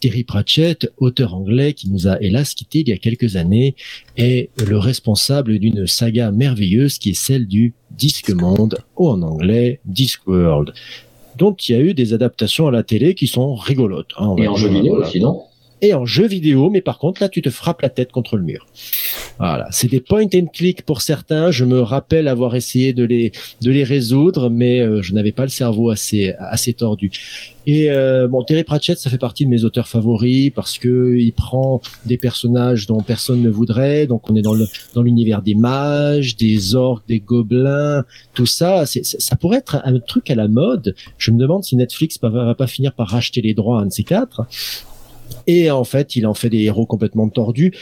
Terry 0.00 0.24
Pratchett, 0.24 0.92
auteur 0.98 1.34
anglais 1.34 1.74
qui 1.74 1.90
nous 1.90 2.08
a 2.08 2.20
hélas 2.20 2.54
quitté 2.54 2.80
il 2.80 2.88
y 2.88 2.92
a 2.92 2.98
quelques 2.98 3.36
années, 3.36 3.76
est 4.16 4.50
le 4.66 4.78
responsable 4.78 5.58
d'une 5.58 5.86
saga 5.86 6.30
merveilleuse 6.30 6.98
qui 6.98 7.10
est 7.10 7.14
celle 7.14 7.46
du 7.46 7.74
Disque 7.90 8.30
Monde, 8.30 8.78
ou 8.96 9.08
en 9.08 9.20
anglais 9.22 9.80
Discworld 9.84 10.72
dont 11.40 11.54
il 11.54 11.72
y 11.72 11.74
a 11.74 11.80
eu 11.80 11.94
des 11.94 12.12
adaptations 12.12 12.68
à 12.68 12.70
la 12.70 12.82
télé 12.82 13.14
qui 13.14 13.26
sont 13.26 13.54
rigolotes. 13.54 14.12
hein, 14.18 14.36
Et 14.38 14.46
en 14.46 14.54
jeu 14.56 14.68
vidéo 14.68 14.96
aussi, 14.96 15.20
non? 15.20 15.42
Et 15.82 15.94
en 15.94 16.04
jeu 16.04 16.26
vidéo, 16.26 16.70
mais 16.70 16.80
par 16.80 16.98
contre, 16.98 17.22
là, 17.22 17.28
tu 17.28 17.42
te 17.42 17.50
frappes 17.50 17.82
la 17.82 17.88
tête 17.88 18.12
contre 18.12 18.36
le 18.36 18.42
mur. 18.42 18.66
Voilà, 19.38 19.68
c'est 19.70 19.88
des 19.88 20.00
point 20.00 20.26
and 20.34 20.48
click 20.52 20.82
pour 20.82 21.00
certains. 21.00 21.50
Je 21.50 21.64
me 21.64 21.80
rappelle 21.80 22.28
avoir 22.28 22.54
essayé 22.54 22.92
de 22.92 23.04
les 23.04 23.32
de 23.62 23.70
les 23.70 23.84
résoudre, 23.84 24.50
mais 24.50 24.80
euh, 24.80 25.00
je 25.00 25.14
n'avais 25.14 25.32
pas 25.32 25.44
le 25.44 25.48
cerveau 25.48 25.88
assez 25.88 26.34
assez 26.38 26.74
tordu. 26.74 27.10
Et 27.66 27.90
euh, 27.90 28.28
bon, 28.28 28.42
Terry 28.42 28.64
Pratchett, 28.64 28.98
ça 28.98 29.08
fait 29.08 29.18
partie 29.18 29.44
de 29.46 29.50
mes 29.50 29.64
auteurs 29.64 29.88
favoris 29.88 30.50
parce 30.54 30.76
que 30.76 31.16
il 31.16 31.32
prend 31.32 31.80
des 32.04 32.18
personnages 32.18 32.86
dont 32.86 33.00
personne 33.00 33.40
ne 33.40 33.48
voudrait. 33.48 34.06
Donc, 34.06 34.28
on 34.28 34.36
est 34.36 34.42
dans 34.42 34.54
le 34.54 34.66
dans 34.94 35.02
l'univers 35.02 35.40
des 35.40 35.54
mages, 35.54 36.36
des 36.36 36.74
orques, 36.74 37.06
des 37.08 37.20
gobelins, 37.20 38.04
tout 38.34 38.46
ça. 38.46 38.84
Ça 38.84 39.36
pourrait 39.36 39.58
être 39.58 39.80
un 39.84 40.00
truc 40.00 40.30
à 40.30 40.34
la 40.34 40.48
mode. 40.48 40.94
Je 41.16 41.30
me 41.30 41.38
demande 41.38 41.64
si 41.64 41.76
Netflix 41.76 42.18
va, 42.20 42.28
va 42.28 42.54
pas 42.54 42.66
finir 42.66 42.92
par 42.92 43.08
racheter 43.08 43.40
les 43.40 43.54
droits 43.54 43.78
à 43.78 43.82
un 43.84 43.86
de 43.86 43.92
ces 43.92 44.04
quatre. 44.04 44.42
Et 45.46 45.70
en 45.70 45.84
fait, 45.84 46.16
il 46.16 46.26
en 46.26 46.34
fait 46.34 46.50
des 46.50 46.62
héros 46.62 46.86
complètement 46.86 47.28
tordus. 47.28 47.72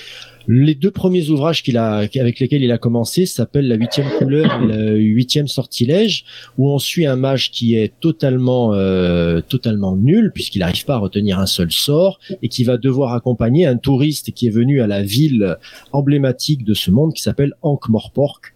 Les 0.50 0.74
deux 0.74 0.90
premiers 0.90 1.28
ouvrages 1.28 1.62
qu'il 1.62 1.76
a, 1.76 1.96
avec 1.96 2.40
lesquels 2.40 2.62
il 2.62 2.72
a 2.72 2.78
commencé 2.78 3.26
s'appellent 3.26 3.68
La 3.68 3.74
huitième 3.74 4.08
couleur 4.18 4.60
Le 4.60 4.96
huitième 4.96 5.46
sortilège, 5.46 6.24
où 6.56 6.70
on 6.70 6.78
suit 6.78 7.04
un 7.04 7.16
mage 7.16 7.50
qui 7.50 7.74
est 7.74 7.92
totalement, 8.00 8.72
euh, 8.72 9.42
totalement 9.42 9.94
nul, 9.94 10.32
puisqu'il 10.34 10.60
n'arrive 10.60 10.86
pas 10.86 10.94
à 10.94 10.98
retenir 10.98 11.38
un 11.38 11.46
seul 11.46 11.70
sort, 11.70 12.18
et 12.42 12.48
qui 12.48 12.64
va 12.64 12.78
devoir 12.78 13.12
accompagner 13.12 13.66
un 13.66 13.76
touriste 13.76 14.32
qui 14.32 14.46
est 14.46 14.50
venu 14.50 14.80
à 14.80 14.86
la 14.86 15.02
ville 15.02 15.58
emblématique 15.92 16.64
de 16.64 16.72
ce 16.72 16.90
monde, 16.90 17.12
qui 17.12 17.22
s'appelle 17.22 17.52
Ankh-Morpork. 17.60 18.54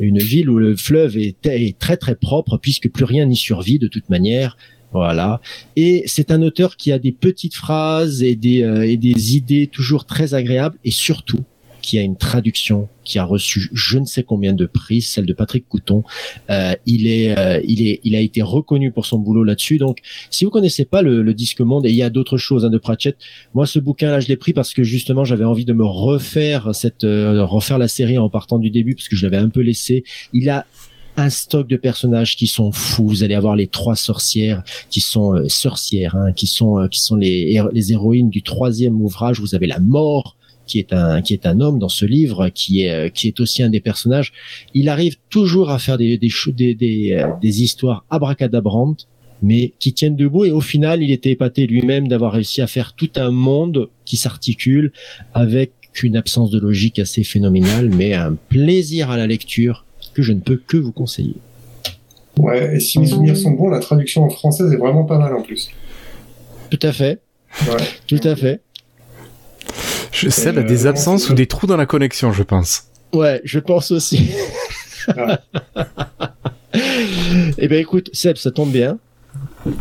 Une 0.00 0.18
ville 0.20 0.48
où 0.48 0.58
le 0.58 0.76
fleuve 0.76 1.18
est 1.18 1.36
très 1.78 1.96
très 1.98 2.14
propre, 2.14 2.56
puisque 2.56 2.88
plus 2.88 3.04
rien 3.04 3.26
n'y 3.26 3.36
survit 3.36 3.78
de 3.78 3.88
toute 3.88 4.08
manière. 4.08 4.56
Voilà. 4.92 5.40
Et 5.76 6.02
c'est 6.06 6.30
un 6.30 6.42
auteur 6.42 6.76
qui 6.76 6.92
a 6.92 6.98
des 6.98 7.12
petites 7.12 7.54
phrases 7.54 8.22
et 8.22 8.36
des, 8.36 8.62
euh, 8.62 8.88
et 8.88 8.96
des 8.96 9.36
idées 9.36 9.66
toujours 9.66 10.06
très 10.06 10.34
agréables 10.34 10.78
et 10.84 10.90
surtout 10.90 11.44
qui 11.88 11.98
a 11.98 12.02
une 12.02 12.16
traduction 12.16 12.88
qui 13.02 13.18
a 13.18 13.24
reçu 13.24 13.70
je 13.72 13.98
ne 13.98 14.04
sais 14.04 14.22
combien 14.22 14.52
de 14.52 14.66
prix, 14.66 15.00
celle 15.00 15.24
de 15.24 15.32
Patrick 15.32 15.66
Couton. 15.68 16.04
Euh, 16.50 16.74
il 16.84 17.06
est, 17.06 17.38
euh, 17.38 17.62
il 17.64 17.86
est, 17.86 18.00
il 18.04 18.14
a 18.14 18.20
été 18.20 18.42
reconnu 18.42 18.92
pour 18.92 19.06
son 19.06 19.18
boulot 19.18 19.42
là-dessus. 19.42 19.78
Donc, 19.78 20.00
si 20.30 20.44
vous 20.44 20.50
connaissez 20.50 20.84
pas 20.84 21.00
le, 21.00 21.22
le 21.22 21.32
disque 21.32 21.60
monde, 21.60 21.86
et 21.86 21.88
il 21.88 21.94
y 21.94 22.02
a 22.02 22.10
d'autres 22.10 22.36
choses 22.36 22.66
hein, 22.66 22.70
de 22.70 22.76
Pratchett, 22.76 23.16
moi 23.54 23.64
ce 23.64 23.78
bouquin-là, 23.78 24.20
je 24.20 24.28
l'ai 24.28 24.36
pris 24.36 24.52
parce 24.52 24.74
que 24.74 24.82
justement 24.82 25.24
j'avais 25.24 25.46
envie 25.46 25.64
de 25.64 25.72
me 25.72 25.84
refaire 25.84 26.74
cette, 26.74 27.04
euh, 27.04 27.42
refaire 27.44 27.78
la 27.78 27.88
série 27.88 28.18
en 28.18 28.28
partant 28.28 28.58
du 28.58 28.68
début 28.68 28.94
parce 28.94 29.08
que 29.08 29.16
je 29.16 29.24
l'avais 29.24 29.38
un 29.38 29.48
peu 29.48 29.60
laissé. 29.60 30.04
Il 30.34 30.50
a 30.50 30.66
un 31.18 31.30
stock 31.30 31.66
de 31.66 31.76
personnages 31.76 32.36
qui 32.36 32.46
sont 32.46 32.70
fous. 32.70 33.08
Vous 33.08 33.22
allez 33.24 33.34
avoir 33.34 33.56
les 33.56 33.66
trois 33.66 33.96
sorcières 33.96 34.62
qui 34.88 35.00
sont 35.00 35.34
euh, 35.34 35.48
sorcières, 35.48 36.14
hein, 36.14 36.32
qui 36.32 36.46
sont 36.46 36.78
euh, 36.78 36.86
qui 36.86 37.00
sont 37.00 37.16
les, 37.16 37.60
les 37.72 37.92
héroïnes 37.92 38.30
du 38.30 38.42
troisième 38.42 39.00
ouvrage. 39.02 39.40
Vous 39.40 39.54
avez 39.54 39.66
la 39.66 39.80
mort 39.80 40.36
qui 40.66 40.78
est 40.78 40.92
un 40.92 41.20
qui 41.20 41.32
est 41.32 41.44
un 41.44 41.60
homme 41.60 41.78
dans 41.78 41.88
ce 41.88 42.04
livre, 42.04 42.50
qui 42.50 42.82
est 42.82 42.92
euh, 42.92 43.08
qui 43.08 43.26
est 43.26 43.40
aussi 43.40 43.62
un 43.62 43.70
des 43.70 43.80
personnages. 43.80 44.32
Il 44.74 44.88
arrive 44.88 45.16
toujours 45.28 45.70
à 45.70 45.78
faire 45.78 45.98
des 45.98 46.18
des 46.18 46.30
des, 46.52 46.74
des, 46.74 47.26
des 47.42 47.62
histoires 47.62 48.04
abracadabrantes 48.10 49.08
mais 49.40 49.72
qui 49.78 49.92
tiennent 49.92 50.16
debout 50.16 50.46
et 50.46 50.50
au 50.50 50.60
final 50.60 51.00
il 51.00 51.12
était 51.12 51.30
épaté 51.30 51.68
lui-même 51.68 52.08
d'avoir 52.08 52.32
réussi 52.32 52.60
à 52.60 52.66
faire 52.66 52.92
tout 52.94 53.10
un 53.14 53.30
monde 53.30 53.88
qui 54.04 54.16
s'articule 54.16 54.92
avec 55.32 55.70
une 56.02 56.16
absence 56.16 56.50
de 56.50 56.58
logique 56.58 56.98
assez 56.98 57.22
phénoménale 57.22 57.88
mais 57.88 58.14
un 58.14 58.34
plaisir 58.34 59.12
à 59.12 59.16
la 59.16 59.28
lecture 59.28 59.84
que 60.18 60.24
je 60.24 60.32
ne 60.32 60.40
peux 60.40 60.56
que 60.56 60.76
vous 60.76 60.90
conseiller. 60.90 61.36
Ouais, 62.38 62.74
et 62.74 62.80
si 62.80 62.98
mes 62.98 63.06
souvenirs 63.06 63.36
sont 63.36 63.52
bons, 63.52 63.68
la 63.68 63.78
traduction 63.78 64.24
en 64.24 64.30
française 64.30 64.72
est 64.72 64.76
vraiment 64.76 65.04
pas 65.04 65.16
mal 65.16 65.32
en 65.32 65.42
plus. 65.42 65.70
Tout 66.70 66.78
à 66.82 66.92
fait, 66.92 67.20
Ouais. 67.68 67.76
tout 68.08 68.18
à 68.24 68.34
fait. 68.34 68.60
Je 70.10 70.28
sais, 70.28 70.48
a 70.48 70.52
Euh, 70.58 70.62
des 70.64 70.78
non, 70.82 70.86
absences 70.86 71.30
ou 71.30 71.34
des 71.34 71.46
trous 71.46 71.68
dans 71.68 71.76
la 71.76 71.86
connexion, 71.86 72.32
je 72.32 72.42
pense. 72.42 72.88
Ouais, 73.12 73.40
je 73.44 73.60
pense 73.60 73.92
aussi. 73.92 74.30
Ah. 75.16 75.38
eh 76.74 77.68
ben 77.68 77.78
écoute, 77.78 78.10
Seb, 78.12 78.36
ça 78.38 78.50
tombe 78.50 78.72
bien. 78.72 78.98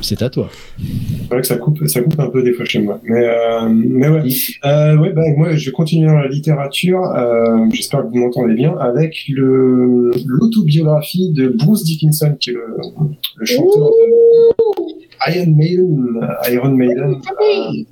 C'est 0.01 0.21
à 0.21 0.29
toi. 0.29 0.49
C'est 0.79 1.27
vrai 1.29 1.41
que 1.41 1.47
ça 1.47 1.57
coupe, 1.57 1.85
ça 1.87 2.01
coupe 2.01 2.19
un 2.19 2.29
peu 2.29 2.43
des 2.43 2.53
fois 2.53 2.65
chez 2.65 2.79
moi. 2.79 2.99
Mais, 3.03 3.25
euh, 3.25 3.69
mais 3.69 4.07
ouais. 4.07 4.23
Euh, 4.65 4.97
ouais, 4.97 5.11
bah, 5.13 5.21
moi, 5.35 5.55
je 5.55 5.69
continue 5.71 6.05
dans 6.07 6.17
la 6.17 6.27
littérature. 6.27 7.03
Euh, 7.03 7.65
J'espère 7.71 8.03
que 8.03 8.07
vous 8.07 8.17
m'entendez 8.17 8.53
bien 8.53 8.75
avec 8.77 9.25
le 9.29 10.11
l'autobiographie 10.25 11.31
de 11.31 11.49
Bruce 11.49 11.83
Dickinson, 11.83 12.35
qui 12.39 12.51
est 12.51 12.53
le, 12.53 12.65
le 13.37 13.45
chanteur 13.45 13.89
de 13.89 15.33
Iron 15.33 15.51
Maiden. 15.55 16.19
Iron 16.51 16.71
Maiden. 16.71 17.15
Euh, 17.41 17.83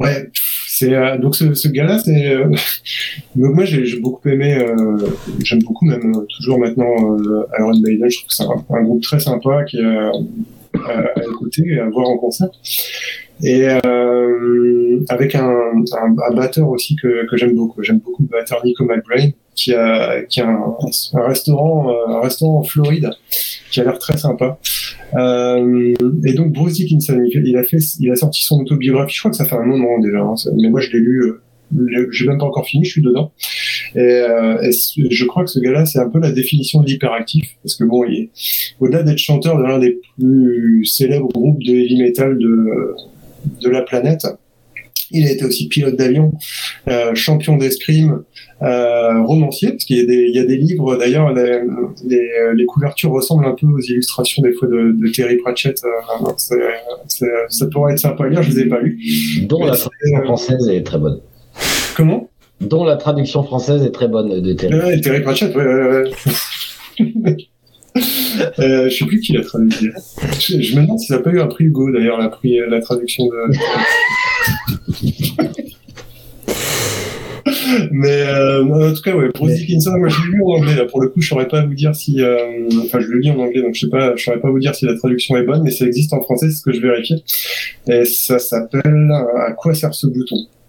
ouais. 0.00 0.30
C'est 0.74 0.94
euh, 0.94 1.18
donc 1.18 1.36
ce, 1.36 1.52
ce 1.52 1.68
gars-là, 1.68 1.98
c'est 1.98 2.28
euh, 2.34 2.46
donc 3.36 3.54
moi 3.54 3.64
j'ai 3.66 4.00
beaucoup 4.00 4.26
aimé, 4.26 4.56
euh, 4.56 4.96
j'aime 5.44 5.62
beaucoup 5.62 5.84
même 5.84 6.14
toujours 6.34 6.58
maintenant 6.58 7.18
euh, 7.18 7.46
Iron 7.58 7.78
Maiden. 7.78 8.08
Je 8.08 8.16
trouve 8.16 8.28
que 8.28 8.34
c'est 8.34 8.42
un, 8.44 8.76
un 8.78 8.82
groupe 8.82 9.02
très 9.02 9.20
sympa 9.20 9.64
qui 9.64 9.78
euh, 10.76 11.06
à 11.16 11.22
écouter 11.22 11.78
à 11.78 11.88
voir 11.88 12.08
en 12.08 12.18
concert. 12.18 12.50
Et 13.42 13.66
euh, 13.66 15.00
avec 15.08 15.34
un, 15.34 15.48
un, 15.48 16.16
un 16.30 16.34
batteur 16.34 16.68
aussi 16.68 16.96
que, 16.96 17.26
que 17.28 17.36
j'aime 17.36 17.54
beaucoup. 17.56 17.82
J'aime 17.82 17.98
beaucoup 17.98 18.22
le 18.22 18.28
batteur 18.28 18.64
Nico 18.64 18.84
McBrain 18.84 19.30
qui 19.54 19.74
a, 19.74 20.22
qui 20.22 20.40
a 20.40 20.48
un, 20.48 20.76
restaurant, 21.26 21.90
euh, 21.90 22.16
un 22.16 22.20
restaurant 22.20 22.60
en 22.60 22.62
Floride 22.62 23.10
qui 23.70 23.80
a 23.80 23.84
l'air 23.84 23.98
très 23.98 24.16
sympa. 24.16 24.58
Euh, 25.14 25.94
et 26.24 26.34
donc 26.34 26.52
Bruce 26.52 26.74
Dickinson, 26.74 27.20
il, 27.26 27.56
a 27.56 27.64
fait, 27.64 27.78
il 28.00 28.10
a 28.10 28.16
sorti 28.16 28.44
son 28.44 28.60
autobiographie. 28.60 29.14
Je 29.14 29.20
crois 29.20 29.30
que 29.30 29.36
ça 29.36 29.44
fait 29.44 29.56
un 29.56 29.64
moment 29.64 29.98
déjà, 29.98 30.20
hein, 30.20 30.34
mais 30.56 30.70
moi 30.70 30.80
je 30.80 30.90
l'ai 30.90 31.00
lu. 31.00 31.32
Je- 31.88 32.10
J'ai 32.10 32.26
même 32.26 32.38
pas 32.38 32.46
encore 32.46 32.66
fini, 32.66 32.84
je 32.84 32.90
suis 32.92 33.02
dedans. 33.02 33.32
Et, 33.94 33.98
euh, 34.00 34.62
et 34.62 34.70
je 35.10 35.24
crois 35.24 35.44
que 35.44 35.50
ce 35.50 35.58
gars-là, 35.60 35.84
c'est 35.86 35.98
un 35.98 36.08
peu 36.08 36.18
la 36.20 36.32
définition 36.32 36.80
de 36.80 36.86
l'hyperactif, 36.86 37.56
parce 37.62 37.74
que 37.76 37.84
bon, 37.84 38.04
il 38.04 38.14
est, 38.20 38.30
au-delà 38.80 39.02
d'être 39.02 39.18
chanteur 39.18 39.58
de 39.58 39.62
l'un 39.64 39.78
des 39.78 39.98
plus 40.18 40.84
célèbres 40.86 41.28
groupes 41.28 41.62
de 41.62 41.72
heavy 41.72 42.00
metal 42.00 42.38
de, 42.38 42.94
de 43.62 43.68
la 43.68 43.82
planète, 43.82 44.26
il 45.14 45.26
a 45.26 45.30
été 45.30 45.44
aussi 45.44 45.68
pilote 45.68 45.94
d'avion, 45.96 46.32
euh, 46.88 47.14
champion 47.14 47.58
d'escrime, 47.58 48.22
euh, 48.62 49.22
romancier, 49.24 49.70
parce 49.72 49.84
qu'il 49.84 49.98
y 49.98 50.00
a 50.00 50.06
des, 50.06 50.24
il 50.30 50.34
y 50.34 50.38
a 50.38 50.44
des 50.46 50.56
livres, 50.56 50.96
d'ailleurs, 50.96 51.34
les, 51.34 51.60
les, 52.08 52.28
les 52.54 52.64
couvertures 52.64 53.10
ressemblent 53.10 53.44
un 53.44 53.54
peu 53.54 53.66
aux 53.66 53.80
illustrations 53.80 54.40
des 54.42 54.52
fois 54.54 54.68
de, 54.68 54.92
de 54.98 55.08
Terry 55.12 55.36
Pratchett. 55.36 55.78
euh, 55.84 57.26
ça 57.48 57.66
pourrait 57.66 57.92
être 57.92 57.98
sympa 57.98 58.24
à 58.24 58.28
lire, 58.28 58.42
je 58.42 58.50
les 58.52 58.60
ai 58.60 58.66
pas 58.66 58.80
lus. 58.80 58.98
Dont 59.48 59.64
la 59.64 59.72
traduction 59.76 60.22
française 60.24 60.68
est 60.70 60.82
très 60.82 60.98
bonne. 60.98 61.20
Comment? 61.96 62.28
Dont 62.60 62.84
la 62.84 62.96
traduction 62.96 63.42
française 63.42 63.82
est 63.84 63.90
très 63.90 64.08
bonne 64.08 64.40
de 64.40 64.52
Terry. 64.52 64.74
Ouais, 64.74 65.00
Terry 65.00 65.20
Pratchett, 65.20 65.54
ouais, 65.54 65.64
ouais, 65.64 66.10
ouais. 67.00 67.36
Euh, 68.58 68.88
je 68.88 68.96
sais 68.96 69.04
plus 69.04 69.20
qui 69.20 69.34
l'a 69.34 69.42
traduit. 69.44 69.90
Je, 70.40 70.62
je 70.62 70.76
me 70.76 70.80
demande 70.82 70.98
si 70.98 71.08
ça 71.08 71.16
n'a 71.16 71.22
pas 71.22 71.28
eu 71.30 71.40
un 71.40 71.46
prix 71.46 71.64
Hugo 71.64 71.92
d'ailleurs, 71.92 72.18
la, 72.18 72.30
prix, 72.30 72.56
la 72.66 72.80
traduction 72.80 73.24
de. 73.26 73.52
Mais 77.90 78.22
euh, 78.22 78.64
en 78.64 78.92
tout 78.94 79.02
cas, 79.02 79.14
ouais, 79.14 79.28
Bruce 79.34 79.54
Dickinson, 79.54 79.92
moi 79.98 80.08
je 80.08 80.16
l'ai 80.22 80.28
lu 80.36 80.42
en 80.42 80.56
anglais. 80.58 80.74
Là, 80.74 80.84
pour 80.86 81.00
le 81.02 81.08
coup, 81.08 81.20
je 81.20 81.28
saurais 81.28 81.48
pas 81.48 81.62
vous 81.64 81.74
dire 81.74 81.94
si. 81.94 82.22
euh, 82.22 82.38
Enfin, 82.84 83.00
je 83.00 83.08
le 83.08 83.18
lis 83.18 83.30
en 83.30 83.38
anglais, 83.38 83.60
donc 83.62 83.74
je 83.74 83.80
sais 83.80 83.90
pas, 83.90 84.14
je 84.16 84.24
saurais 84.24 84.40
pas 84.40 84.50
vous 84.50 84.58
dire 84.58 84.74
si 84.74 84.86
la 84.86 84.96
traduction 84.96 85.36
est 85.36 85.42
bonne, 85.42 85.62
mais 85.62 85.70
ça 85.70 85.84
existe 85.86 86.12
en 86.14 86.20
français, 86.22 86.46
c'est 86.48 86.56
ce 86.56 86.62
que 86.62 86.72
je 86.72 86.80
vérifie. 86.80 87.22
Et 87.88 88.04
ça 88.06 88.38
s'appelle 88.38 89.10
euh, 89.10 89.46
À 89.46 89.52
quoi 89.52 89.74
sert 89.74 89.92
ce 89.94 90.06
bouton? 90.06 90.36
Euh, 90.36 90.61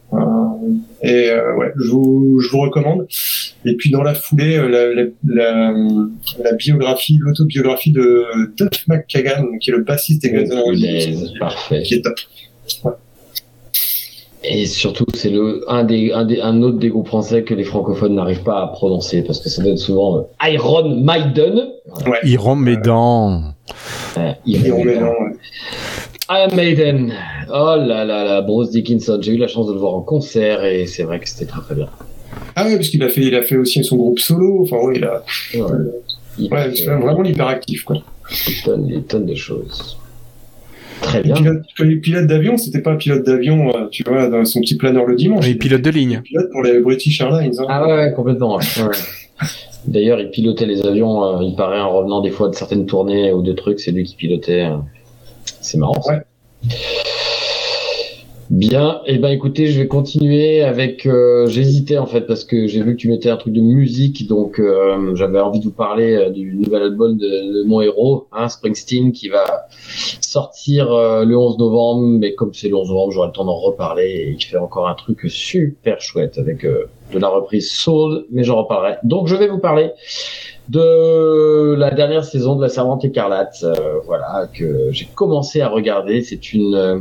Et 1.02 1.30
euh, 1.30 1.56
ouais, 1.58 1.72
je 1.76 1.90
vous, 1.92 2.40
je 2.40 2.50
vous 2.50 2.62
recommande. 2.62 3.06
Et 3.66 3.76
puis 3.76 3.92
dans 3.92 4.04
la 4.04 4.14
foulée, 4.14 4.58
euh, 4.58 4.70
la, 4.70 4.94
la, 4.94 5.04
la, 5.26 5.74
la 6.44 6.54
biographie, 6.54 7.18
l'autobiographie 7.20 7.92
de 7.92 8.26
Duff 8.56 8.88
McKagan, 8.88 9.58
qui 9.60 9.70
est 9.70 9.74
le 9.74 9.84
bassiste 9.84 10.22
des 10.22 10.32
Guns 10.32 10.46
N' 10.46 10.60
Roses, 10.60 11.34
qui 11.84 11.96
est 11.96 12.02
top. 12.02 12.16
Et 14.46 14.66
surtout, 14.66 15.06
c'est 15.14 15.30
le 15.30 15.64
un 15.70 15.86
des 15.86 16.12
un 16.12 16.26
des 16.26 16.42
un 16.42 16.62
autre 16.64 16.78
des 16.78 16.90
groupes 16.90 17.08
français 17.08 17.44
que 17.44 17.54
les 17.54 17.64
francophones 17.64 18.16
n'arrivent 18.16 18.44
pas 18.44 18.62
à 18.62 18.68
prononcer 18.68 19.24
parce 19.24 19.40
que 19.40 19.48
ça 19.48 19.64
donne 19.64 19.78
souvent 19.78 20.18
euh, 20.18 20.50
Iron 20.50 21.02
Maiden. 21.02 21.70
Ouais, 24.18 24.36
Et 24.46 24.72
on 24.72 24.84
met 24.84 24.96
dans, 24.96 25.08
ouais. 25.08 25.38
Iron 26.40 26.56
Maiden. 26.56 27.14
Oh 27.50 27.76
là 27.78 28.06
là 28.06 28.24
là, 28.24 28.42
Bruce 28.42 28.72
Dickinson. 28.72 29.20
J'ai 29.22 29.34
eu 29.34 29.38
la 29.38 29.48
chance 29.48 29.68
de 29.68 29.74
le 29.74 29.80
voir 29.80 29.94
en 29.96 30.02
concert 30.02 30.64
et 30.66 30.86
c'est 30.86 31.04
vrai 31.04 31.20
que 31.20 31.28
c'était 31.30 31.46
très 31.46 31.62
très 31.62 31.76
bien. 31.76 31.88
Ah 32.56 32.66
ouais, 32.66 32.76
parce 32.76 32.90
qu'il 32.90 33.04
a 33.04 33.10
fait, 33.10 33.22
il 33.22 33.36
a 33.36 33.42
fait 33.44 33.58
aussi 33.58 33.84
son 33.84 33.98
groupe 33.98 34.20
solo. 34.20 34.62
Enfin, 34.64 34.78
ouais, 34.86 34.96
il 34.98 35.04
a, 35.06 35.24
Ouais. 35.56 35.62
Il 36.40 36.52
ouais, 36.52 36.64
fait 36.72 36.76
c'est 36.76 36.86
vraiment 36.88 37.22
l'hyperactif, 37.22 37.84
quoi. 37.84 37.98
des 38.48 38.54
tonnes, 38.64 38.88
des 38.88 39.02
tonnes 39.04 39.26
de 39.28 39.36
choses. 39.36 39.98
Très 41.02 41.22
bien. 41.22 41.36
Pilote, 41.36 41.64
les 41.80 41.96
pilotes 41.98 42.28
d'avion, 42.28 42.58
c'était 42.58 42.82
pas 42.82 42.92
un 42.92 42.96
pilote 42.96 43.24
d'avion, 43.26 43.70
euh, 43.76 43.88
tu 43.92 44.04
vois, 44.08 44.30
dans 44.30 44.44
son 44.46 44.62
petit 44.62 44.76
planeur 44.78 45.06
le 45.06 45.16
dimanche. 45.16 45.48
Et 45.48 45.56
pilote 45.56 45.82
de 45.82 45.90
ligne. 45.90 46.22
Pilote 46.24 46.50
pour 46.52 46.64
les 46.64 46.80
British 46.80 47.20
Airlines. 47.22 47.54
hein. 47.60 47.66
Ah 47.70 47.86
ouais, 47.88 48.14
complètement. 48.16 48.56
ouais. 48.56 48.64
Ouais. 48.82 49.48
D'ailleurs, 49.86 50.20
il 50.22 50.30
pilotait 50.30 50.66
les 50.66 50.86
avions, 50.86 51.24
euh, 51.26 51.44
il 51.44 51.56
paraît, 51.56 51.82
en 51.82 51.92
revenant 51.98 52.22
des 52.22 52.32
fois 52.32 52.48
de 52.50 52.56
certaines 52.56 52.86
tournées 52.86 53.34
ou 53.34 53.42
de 53.44 53.52
trucs, 53.52 53.80
c'est 53.82 53.92
lui 53.92 54.06
qui 54.06 54.16
pilotait. 54.16 54.66
C'est 55.64 55.78
marrant. 55.78 56.02
ça. 56.02 56.20
Bien, 58.50 59.02
et 59.08 59.18
ben 59.18 59.30
écoutez, 59.30 59.68
je 59.68 59.80
vais 59.82 59.88
continuer 59.88 60.62
avec. 60.62 61.06
euh, 61.08 61.48
J'hésitais 61.48 61.98
en 61.98 62.06
fait 62.06 62.22
parce 62.28 62.44
que 62.44 62.68
j'ai 62.68 62.84
vu 62.84 62.92
que 62.96 63.02
tu 63.02 63.10
mettais 63.10 63.30
un 63.30 63.38
truc 63.38 63.54
de 63.54 63.62
musique, 63.62 64.28
donc 64.28 64.60
euh, 64.60 65.16
j'avais 65.16 65.40
envie 65.40 65.60
de 65.60 65.64
vous 65.64 65.72
parler 65.72 66.14
euh, 66.14 66.30
du 66.30 66.54
nouvel 66.54 66.84
album 66.84 67.18
de, 67.18 67.26
de 67.26 67.64
mon 67.64 67.82
héros, 67.82 68.28
hein, 68.32 68.50
Springsteen, 68.50 69.12
qui 69.12 69.30
va 69.30 69.68
sortir 70.22 70.86
le 70.92 71.36
11 71.36 71.58
novembre. 71.58 72.02
Mais 72.20 72.36
comme 72.36 72.54
c'est 72.54 72.68
le 72.68 72.76
11 72.76 72.90
novembre, 72.90 73.12
j'aurai 73.14 73.28
le 73.28 73.34
temps 73.34 73.46
d'en 73.46 73.56
reparler. 73.58 74.08
Et 74.08 74.30
il 74.38 74.44
fait 74.44 74.58
encore 74.58 74.88
un 74.88 74.96
truc 74.96 75.22
super 75.30 76.00
chouette 76.02 76.38
avec 76.38 76.64
de 77.14 77.20
la 77.20 77.30
reprise 77.30 77.72
Soul, 77.72 78.26
mais 78.32 78.44
j'en 78.44 78.58
reparlerai. 78.58 78.98
Donc 79.04 79.28
je 79.28 79.36
vais 79.36 79.48
vous 79.48 79.60
parler 79.60 79.92
de 80.70 81.76
la 81.78 81.92
dernière 81.92 82.24
saison 82.24 82.56
de 82.56 82.62
La 82.62 82.70
Servante 82.70 83.04
écarlate, 83.04 83.64
euh, 83.64 84.00
voilà 84.06 84.48
que 84.54 84.90
j'ai 84.92 85.06
commencé 85.14 85.62
à 85.62 85.68
regarder. 85.68 86.22
C'est 86.22 86.54
une 86.54 86.76
euh, 86.76 87.00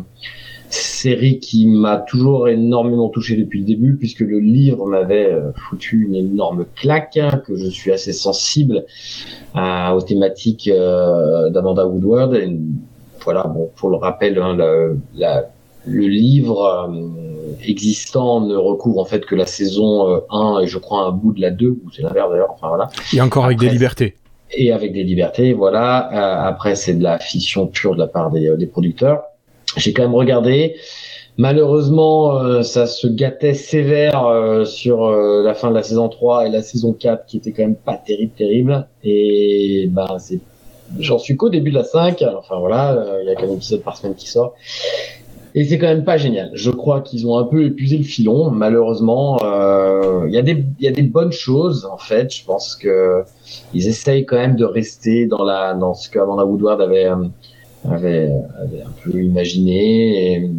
série 0.68 1.38
qui 1.38 1.66
m'a 1.68 1.98
toujours 1.98 2.48
énormément 2.48 3.08
touché 3.08 3.36
depuis 3.36 3.60
le 3.60 3.66
début, 3.66 3.96
puisque 3.96 4.20
le 4.20 4.40
livre 4.40 4.86
m'avait 4.86 5.32
euh, 5.32 5.52
foutu 5.68 6.06
une 6.06 6.14
énorme 6.14 6.64
claque, 6.74 7.16
hein, 7.16 7.40
que 7.46 7.56
je 7.56 7.68
suis 7.68 7.92
assez 7.92 8.12
sensible 8.12 8.84
aux 9.54 10.00
thématiques 10.00 10.68
d'Amanda 10.68 11.86
Woodward. 11.86 12.36
Voilà, 13.24 13.44
bon, 13.44 13.70
pour 13.76 13.90
le 13.90 13.96
rappel, 13.96 14.38
hein, 14.38 14.56
le 14.56 16.06
livre 16.06 16.90
euh, 17.52 17.64
existant 17.66 18.40
ne 18.40 18.56
recouvre 18.56 18.98
en 19.00 19.04
fait 19.04 19.24
que 19.26 19.34
la 19.34 19.46
saison 19.46 20.08
euh, 20.08 20.20
1 20.30 20.60
et 20.62 20.66
je 20.66 20.78
crois 20.78 21.02
un 21.06 21.10
bout 21.12 21.32
de 21.32 21.40
la 21.40 21.50
2, 21.50 21.68
ou 21.68 21.90
c'est 21.94 22.02
l'inverse 22.02 22.30
d'ailleurs, 22.30 22.50
enfin 22.52 22.68
voilà 22.68 22.88
Et 23.14 23.20
encore 23.20 23.44
avec 23.44 23.58
des 23.58 23.68
libertés. 23.68 24.16
et 24.54 24.72
avec 24.72 24.92
des 24.92 25.02
libertés, 25.04 25.52
voilà. 25.52 26.10
Euh, 26.12 26.48
après, 26.48 26.74
c'est 26.76 26.94
de 26.94 27.02
la 27.02 27.18
fiction 27.18 27.66
pure 27.66 27.94
de 27.94 28.00
la 28.00 28.06
part 28.06 28.30
des, 28.30 28.48
euh, 28.48 28.56
des 28.56 28.66
producteurs. 28.66 29.22
J'ai 29.76 29.92
quand 29.92 30.02
même 30.02 30.14
regardé. 30.14 30.76
Malheureusement, 31.38 32.38
euh, 32.40 32.62
ça 32.62 32.86
se 32.86 33.06
gâtait 33.06 33.54
sévère 33.54 34.26
euh, 34.26 34.66
sur 34.66 35.06
euh, 35.06 35.42
la 35.42 35.54
fin 35.54 35.70
de 35.70 35.74
la 35.74 35.82
saison 35.82 36.10
3 36.10 36.46
et 36.46 36.50
la 36.50 36.62
saison 36.62 36.92
4 36.92 37.24
qui 37.24 37.38
était 37.38 37.52
quand 37.52 37.62
même 37.62 37.74
pas 37.74 37.96
terrible, 37.96 38.32
terrible. 38.36 38.86
Et 39.02 39.86
ben, 39.90 40.18
c'est, 40.18 40.40
j'en 40.98 41.18
suis 41.18 41.36
qu'au 41.38 41.48
début 41.48 41.70
de 41.70 41.76
la 41.76 41.84
5. 41.84 42.22
Enfin 42.38 42.58
voilà, 42.58 42.92
euh, 42.92 43.20
il 43.22 43.28
y 43.28 43.30
a 43.30 43.34
qu'un 43.34 43.50
épisode 43.50 43.80
par 43.82 43.96
semaine 43.96 44.14
qui 44.14 44.28
sort. 44.28 44.52
Et 45.54 45.64
c'est 45.64 45.78
quand 45.78 45.88
même 45.88 46.04
pas 46.04 46.16
génial. 46.16 46.50
Je 46.54 46.70
crois 46.70 47.02
qu'ils 47.02 47.26
ont 47.26 47.36
un 47.36 47.44
peu 47.44 47.64
épuisé 47.64 47.98
le 47.98 48.04
filon. 48.04 48.50
Malheureusement, 48.50 49.38
euh, 49.44 50.24
il 50.26 50.32
y 50.32 50.38
a 50.38 50.42
des, 50.42 50.64
y 50.80 50.88
a 50.88 50.92
des 50.92 51.02
bonnes 51.02 51.32
choses 51.32 51.84
en 51.84 51.98
fait. 51.98 52.34
Je 52.34 52.44
pense 52.44 52.74
que 52.74 53.22
ils 53.74 53.86
essayent 53.86 54.24
quand 54.24 54.36
même 54.36 54.56
de 54.56 54.64
rester 54.64 55.26
dans 55.26 55.44
la 55.44 55.74
dans 55.74 55.94
ce 55.94 56.08
que 56.08 56.18
Amanda 56.18 56.44
Woodward 56.46 56.80
avait 56.80 57.06
euh, 57.06 57.16
avait, 57.90 58.32
avait 58.58 58.82
un 58.82 58.92
peu 59.02 59.22
imaginé. 59.22 60.50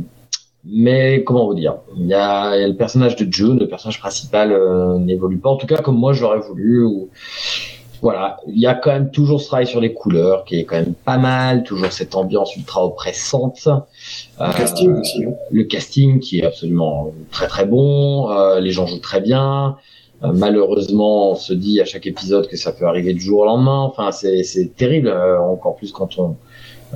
Mais 0.66 1.24
comment 1.24 1.48
vous 1.48 1.56
dire? 1.56 1.76
Il 1.98 2.08
y 2.08 2.14
a, 2.14 2.56
y 2.56 2.64
a 2.64 2.68
le 2.68 2.76
personnage 2.76 3.16
de 3.18 3.32
June, 3.32 3.60
le 3.60 3.68
personnage 3.68 4.00
principal 4.00 4.52
euh, 4.54 4.98
n'évolue 4.98 5.38
pas, 5.38 5.50
en 5.50 5.58
tout 5.58 5.68
cas 5.68 5.82
comme 5.82 5.98
moi 5.98 6.14
j'aurais 6.14 6.40
voulu. 6.40 6.84
Ou... 6.84 7.10
Voilà, 8.04 8.38
il 8.48 8.60
y 8.60 8.68
a 8.68 8.74
quand 8.76 8.92
même 8.92 9.12
toujours 9.12 9.40
ce 9.42 9.48
travail 9.48 9.66
sur 9.66 9.80
les 9.80 9.94
couleurs 9.94 10.44
qui 10.44 10.60
est 10.60 10.66
quand 10.66 10.76
même 10.76 10.94
pas 10.94 11.18
mal, 11.18 11.64
toujours 11.64 11.90
cette 11.90 12.16
ambiance 12.16 12.54
ultra 12.58 12.86
oppressante. 12.86 13.66
Le 13.66 14.46
Euh, 14.46 14.52
casting 14.52 14.92
aussi. 15.00 15.24
hein. 15.24 15.32
le 15.52 15.64
casting 15.64 16.20
qui 16.20 16.40
est 16.40 16.46
absolument 16.46 17.12
très 17.32 17.48
très 17.48 17.66
bon, 17.66 18.30
euh, 18.30 18.60
les 18.60 18.72
gens 18.72 18.86
jouent 18.88 19.00
très 19.00 19.22
bien. 19.22 19.78
Euh, 20.24 20.32
malheureusement, 20.34 21.32
on 21.32 21.36
se 21.36 21.54
dit 21.54 21.80
à 21.80 21.86
chaque 21.86 22.06
épisode 22.06 22.48
que 22.48 22.58
ça 22.58 22.74
peut 22.74 22.86
arriver 22.86 23.14
du 23.14 23.22
jour 23.22 23.40
au 23.40 23.46
lendemain. 23.46 23.80
Enfin, 23.90 24.12
c'est 24.12 24.76
terrible, 24.76 25.10
encore 25.54 25.76
plus 25.78 25.92
quand 25.94 26.20
on 26.20 26.36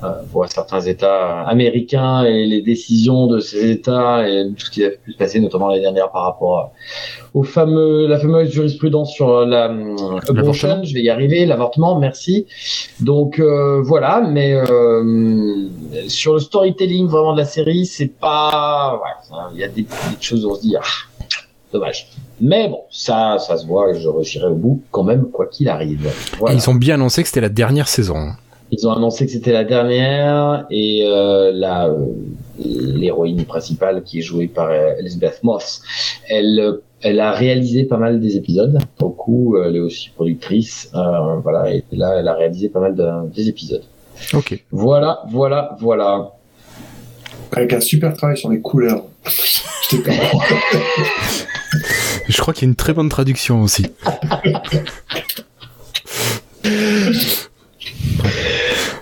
euh, 0.03 0.07
voit 0.31 0.47
certains 0.47 0.81
États 0.81 1.41
américains 1.41 2.23
et 2.23 2.45
les 2.45 2.61
décisions 2.61 3.27
de 3.27 3.39
ces 3.39 3.71
États 3.71 4.27
et 4.27 4.47
tout 4.55 4.65
ce 4.65 4.71
qui 4.71 4.83
a 4.85 4.89
pu 4.89 5.13
se 5.13 5.17
passer, 5.17 5.39
notamment 5.39 5.67
l'année 5.69 5.81
dernière 5.81 6.11
par 6.11 6.23
rapport 6.23 6.57
à- 6.59 6.71
au 7.33 7.43
fameux 7.43 8.07
la 8.07 8.17
fameuse 8.19 8.49
jurisprudence 8.49 9.11
sur 9.13 9.45
la 9.45 9.69
euh, 9.71 10.19
abortion. 10.29 10.83
Je 10.83 10.93
vais 10.93 11.01
y 11.01 11.09
arriver, 11.09 11.45
l'avortement. 11.45 11.99
Merci. 11.99 12.45
Donc 12.99 13.39
euh, 13.39 13.81
voilà, 13.81 14.21
mais 14.21 14.53
euh, 14.55 15.67
sur 16.07 16.33
le 16.33 16.39
storytelling 16.39 17.07
vraiment 17.07 17.33
de 17.33 17.39
la 17.39 17.45
série, 17.45 17.85
c'est 17.85 18.07
pas. 18.19 18.99
ouais, 19.03 19.37
Il 19.53 19.59
y 19.59 19.63
a 19.63 19.67
des 19.67 19.83
petites 19.83 20.21
choses 20.23 20.45
où 20.45 20.51
on 20.51 20.55
se 20.55 20.61
dit 20.61 20.75
ah, 20.79 20.83
dommage. 21.73 22.07
Mais 22.39 22.69
bon, 22.69 22.81
ça, 22.91 23.37
ça 23.39 23.57
se 23.57 23.65
voit 23.65 23.93
je 23.93 24.07
réussirai 24.07 24.45
au 24.47 24.53
bout 24.55 24.81
quand 24.91 25.03
même, 25.03 25.25
quoi 25.31 25.47
qu'il 25.47 25.69
arrive. 25.69 26.07
Et 26.49 26.53
ils 26.53 26.69
ont 26.69 26.75
bien 26.75 26.95
annoncé 26.95 27.21
que 27.23 27.27
c'était 27.27 27.41
la 27.41 27.49
dernière 27.49 27.87
saison. 27.87 28.27
Ils 28.71 28.85
ont 28.87 28.91
annoncé 28.91 29.25
que 29.25 29.31
c'était 29.31 29.51
la 29.53 29.63
dernière 29.63 30.65
et 30.69 31.03
euh, 31.05 31.51
la 31.53 31.87
euh, 31.87 32.05
l'héroïne 32.59 33.45
principale 33.45 34.03
qui 34.03 34.19
est 34.19 34.21
jouée 34.21 34.47
par 34.47 34.69
euh, 34.69 34.93
Elizabeth 34.99 35.39
Moss, 35.43 35.81
elle 36.27 36.79
elle 37.01 37.19
a 37.19 37.31
réalisé 37.31 37.83
pas 37.85 37.97
mal 37.97 38.19
des 38.19 38.35
épisodes. 38.37 38.77
Beaucoup, 38.99 39.57
elle 39.57 39.75
est 39.75 39.79
aussi 39.79 40.09
productrice. 40.09 40.89
euh, 40.95 41.35
voilà, 41.43 41.71
et 41.71 41.83
là 41.91 42.15
elle 42.19 42.27
a 42.27 42.33
réalisé 42.33 42.69
pas 42.69 42.79
mal 42.79 42.95
de- 42.95 43.29
des 43.35 43.47
épisodes. 43.47 43.83
Ok. 44.33 44.63
Voilà, 44.71 45.21
voilà, 45.29 45.75
voilà. 45.79 46.31
Avec 47.53 47.71
un 47.73 47.79
super 47.79 48.13
travail 48.17 48.37
sur 48.37 48.49
les 48.49 48.59
couleurs. 48.59 49.03
Pas- 49.23 49.29
Je 52.27 52.41
crois 52.41 52.53
qu'il 52.53 52.63
y 52.63 52.65
a 52.65 52.69
une 52.69 52.75
très 52.75 52.91
bonne 52.93 53.07
traduction 53.09 53.61
aussi. 53.61 53.85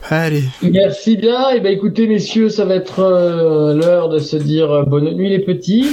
Allez. 0.09 0.43
Merci 0.61 1.18
bien. 1.18 1.49
Et 1.49 1.59
ben 1.59 1.74
écoutez 1.74 2.07
messieurs, 2.07 2.49
ça 2.49 2.66
va 2.66 2.76
être 2.76 2.99
euh, 2.99 3.74
l'heure 3.74 4.09
de 4.09 4.20
se 4.20 4.38
dire 4.38 4.72
euh, 4.72 4.84
bonne 4.84 5.11
nuit 5.16 5.30
les 5.30 5.39
petits. 5.39 5.88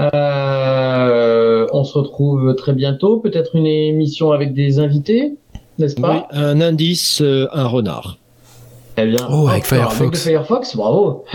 Euh, 0.00 1.66
on 1.72 1.84
se 1.84 1.96
retrouve 1.96 2.54
très 2.56 2.74
bientôt. 2.74 3.18
Peut-être 3.18 3.56
une 3.56 3.66
émission 3.66 4.32
avec 4.32 4.52
des 4.52 4.78
invités, 4.78 5.36
n'est-ce 5.78 5.96
Oui, 5.96 6.02
pas 6.02 6.28
un 6.32 6.60
indice, 6.60 7.22
euh, 7.22 7.48
un 7.52 7.66
renard. 7.66 8.18
Très 8.96 9.06
bien. 9.06 9.28
Oh, 9.30 9.46
avec 9.46 9.66
Firefox. 9.66 10.00
Avec 10.00 10.16
Firefox, 10.16 10.74
bravo. 10.74 11.24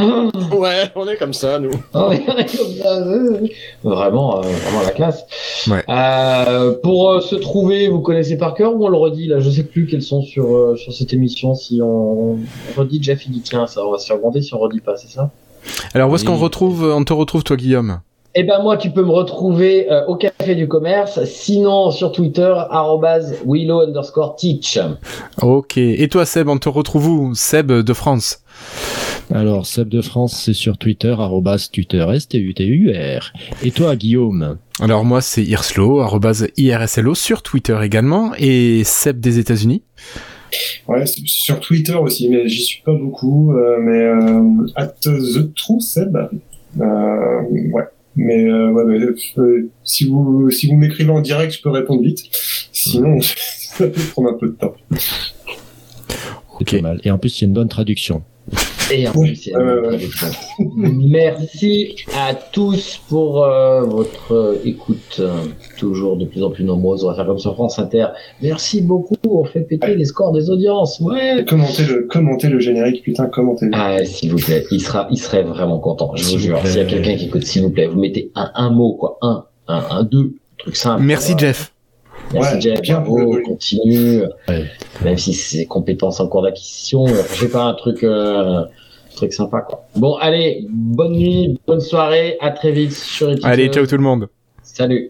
Ouais, 0.51 0.89
on 0.95 1.07
est 1.07 1.15
comme 1.15 1.33
ça, 1.33 1.59
nous. 1.59 1.69
Ouais, 1.93 2.23
comme 2.25 2.73
ça, 2.81 2.99
vraiment, 3.83 4.39
euh, 4.39 4.41
vraiment 4.41 4.81
la 4.83 4.91
classe. 4.91 5.23
Ouais. 5.67 5.83
Euh, 5.87 6.73
pour 6.81 7.11
euh, 7.11 7.21
se 7.21 7.35
trouver, 7.35 7.87
vous 7.87 7.99
connaissez 7.99 8.37
par 8.37 8.55
cœur 8.55 8.75
ou 8.75 8.83
on 8.85 8.89
le 8.89 8.97
redit 8.97 9.27
là 9.27 9.39
Je 9.39 9.49
sais 9.51 9.63
plus 9.63 9.85
quels 9.85 10.01
sont 10.01 10.23
sur 10.23 10.55
euh, 10.55 10.75
sur 10.75 10.91
cette 10.91 11.13
émission. 11.13 11.53
Si 11.53 11.79
on, 11.83 12.33
on 12.33 12.39
redit, 12.75 13.01
Jeff 13.01 13.25
il 13.27 13.31
dit 13.31 13.41
tiens, 13.41 13.67
ça 13.67 13.85
on 13.85 13.91
va 13.91 13.99
se 13.99 14.07
faire 14.07 14.17
gronder 14.17 14.41
si 14.41 14.53
on 14.55 14.59
redit 14.59 14.81
pas, 14.81 14.97
c'est 14.97 15.09
ça? 15.11 15.29
Alors 15.93 16.09
où 16.09 16.15
est-ce 16.15 16.25
qu'on 16.25 16.37
retrouve, 16.37 16.83
on 16.83 17.03
te 17.03 17.13
retrouve 17.13 17.43
toi 17.43 17.55
Guillaume? 17.57 17.99
Eh 18.33 18.43
ben 18.43 18.61
moi, 18.61 18.77
tu 18.77 18.91
peux 18.91 19.03
me 19.03 19.11
retrouver 19.11 19.91
euh, 19.91 20.05
au 20.07 20.15
Café 20.15 20.55
du 20.55 20.67
Commerce, 20.67 21.23
sinon 21.25 21.91
sur 21.91 22.13
Twitter 22.13 22.53
arrobase 22.69 23.35
Willow 23.45 23.81
underscore 23.81 24.35
teach. 24.37 24.79
Ok. 25.41 25.77
Et 25.77 26.07
toi 26.07 26.25
Seb, 26.25 26.47
on 26.47 26.57
te 26.57 26.69
retrouve 26.69 27.07
où? 27.09 27.35
Seb 27.35 27.71
de 27.71 27.93
France. 27.93 28.41
Alors, 29.33 29.65
Seb 29.65 29.89
de 29.89 30.01
France, 30.01 30.33
c'est 30.45 30.53
sur 30.53 30.77
Twitter, 30.77 31.13
arrobas 31.17 31.69
Twitter, 31.71 32.05
S-T-U-T-U-R. 32.13 33.33
Et 33.63 33.71
toi, 33.71 33.95
Guillaume? 33.95 34.57
Alors 34.79 35.03
moi 35.05 35.21
c'est 35.21 35.43
Irslo, 35.43 35.99
arrobase 35.99 36.47
IRSLO 36.57 37.13
sur 37.13 37.43
Twitter 37.43 37.77
également, 37.83 38.31
et 38.39 38.83
Seb 38.83 39.19
des 39.19 39.37
États-Unis. 39.39 39.83
Ouais, 40.87 41.05
c'est 41.05 41.21
sur 41.27 41.59
Twitter 41.59 41.93
aussi, 41.95 42.29
mais 42.29 42.47
j'y 42.47 42.61
suis 42.63 42.81
pas 42.81 42.93
beaucoup. 42.93 43.53
euh, 43.53 43.77
mais 43.79 43.99
euh, 43.99 44.67
at 44.75 44.87
the 45.03 45.53
true 45.55 45.81
Seb. 45.81 46.17
Euh, 46.79 47.41
ouais. 47.73 47.83
Mais, 48.15 48.45
euh, 48.45 48.71
ouais, 48.71 48.83
mais, 48.85 48.99
euh, 49.37 49.71
si 49.83 50.07
vous 50.07 50.49
si 50.51 50.67
vous 50.67 50.75
m'écrivez 50.75 51.11
en 51.11 51.21
direct, 51.21 51.53
je 51.53 51.61
peux 51.61 51.69
répondre 51.69 52.01
vite. 52.01 52.23
Sinon, 52.71 53.19
ça 53.21 53.87
peut 53.87 54.01
prendre 54.11 54.29
un 54.29 54.37
peu 54.37 54.47
de 54.47 54.53
temps. 54.53 54.73
C'est 56.59 56.77
pas 56.77 56.81
mal. 56.81 57.01
Et 57.03 57.11
en 57.11 57.17
plus, 57.17 57.29
c'est 57.29 57.45
une 57.45 57.53
bonne 57.53 57.69
traduction. 57.69 58.23
Et 58.93 59.07
en 59.07 59.11
plus, 59.11 59.47
ouais. 59.47 59.81
traduction. 59.83 60.27
Merci 60.75 61.95
à 62.15 62.33
tous 62.35 62.99
pour 63.07 63.43
euh, 63.43 63.81
votre 63.83 64.33
euh, 64.33 64.61
écoute, 64.65 65.17
euh, 65.19 65.29
toujours 65.77 66.17
de 66.17 66.25
plus 66.25 66.43
en 66.43 66.49
plus 66.49 66.63
nombreuse. 66.63 67.03
On 67.03 67.07
va 67.07 67.15
faire 67.15 67.25
comme 67.25 67.39
sur 67.39 67.53
France 67.53 67.79
Inter. 67.79 68.07
Merci 68.41 68.81
beaucoup. 68.81 69.15
On 69.29 69.45
fait 69.45 69.61
péter 69.61 69.95
les 69.95 70.05
scores 70.05 70.31
des 70.33 70.49
audiences. 70.49 70.99
Ouais. 70.99 71.45
Commentez 71.47 71.85
le, 71.85 72.07
commentez 72.09 72.49
le 72.49 72.59
générique, 72.59 73.03
putain, 73.03 73.27
commentez-le. 73.27 73.71
Ah, 73.73 73.95
ouais, 73.95 74.05
s'il 74.05 74.31
vous 74.31 74.37
plaît, 74.39 74.65
il 74.71 74.81
sera, 74.81 75.07
il 75.09 75.17
serait 75.17 75.43
vraiment 75.43 75.79
content. 75.79 76.11
Je 76.15 76.23
vous 76.25 76.37
jure. 76.39 76.59
S'il 76.65 76.77
y 76.77 76.83
a 76.83 76.85
quelqu'un 76.85 77.15
qui 77.15 77.25
écoute, 77.25 77.43
s'il 77.45 77.61
vous 77.61 77.69
plaît, 77.69 77.87
vous 77.87 77.99
mettez 77.99 78.31
un, 78.35 78.51
un 78.55 78.69
mot, 78.71 78.93
quoi, 78.93 79.17
un, 79.21 79.45
un, 79.67 79.83
un, 79.89 80.03
deux, 80.03 80.35
truc 80.57 80.75
simple. 80.75 81.03
Merci 81.03 81.33
Euh, 81.33 81.37
Jeff. 81.37 81.73
Merci 82.33 82.53
Ouais, 82.55 82.61
Jeff, 82.61 82.81
bien, 82.81 82.99
bravo, 83.01 83.35
oui. 83.35 83.43
continue. 83.43 84.21
Ouais. 84.47 84.65
Même 85.03 85.17
si 85.17 85.33
c'est 85.33 85.65
compétences 85.65 86.19
en 86.19 86.27
cours 86.27 86.43
d'acquisition, 86.43 87.05
euh, 87.07 87.23
j'ai 87.39 87.47
pas 87.47 87.63
un 87.65 87.73
truc, 87.73 88.03
euh, 88.03 88.61
truc 89.15 89.33
sympa 89.33 89.61
quoi. 89.61 89.85
Bon, 89.95 90.15
allez, 90.15 90.65
bonne 90.69 91.13
nuit, 91.13 91.59
bonne 91.67 91.81
soirée, 91.81 92.37
à 92.39 92.51
très 92.51 92.71
vite 92.71 92.93
sur. 92.93 93.33
Allez, 93.43 93.69
ciao 93.69 93.85
tout 93.85 93.97
le 93.97 94.03
monde. 94.03 94.29
Salut. 94.63 95.09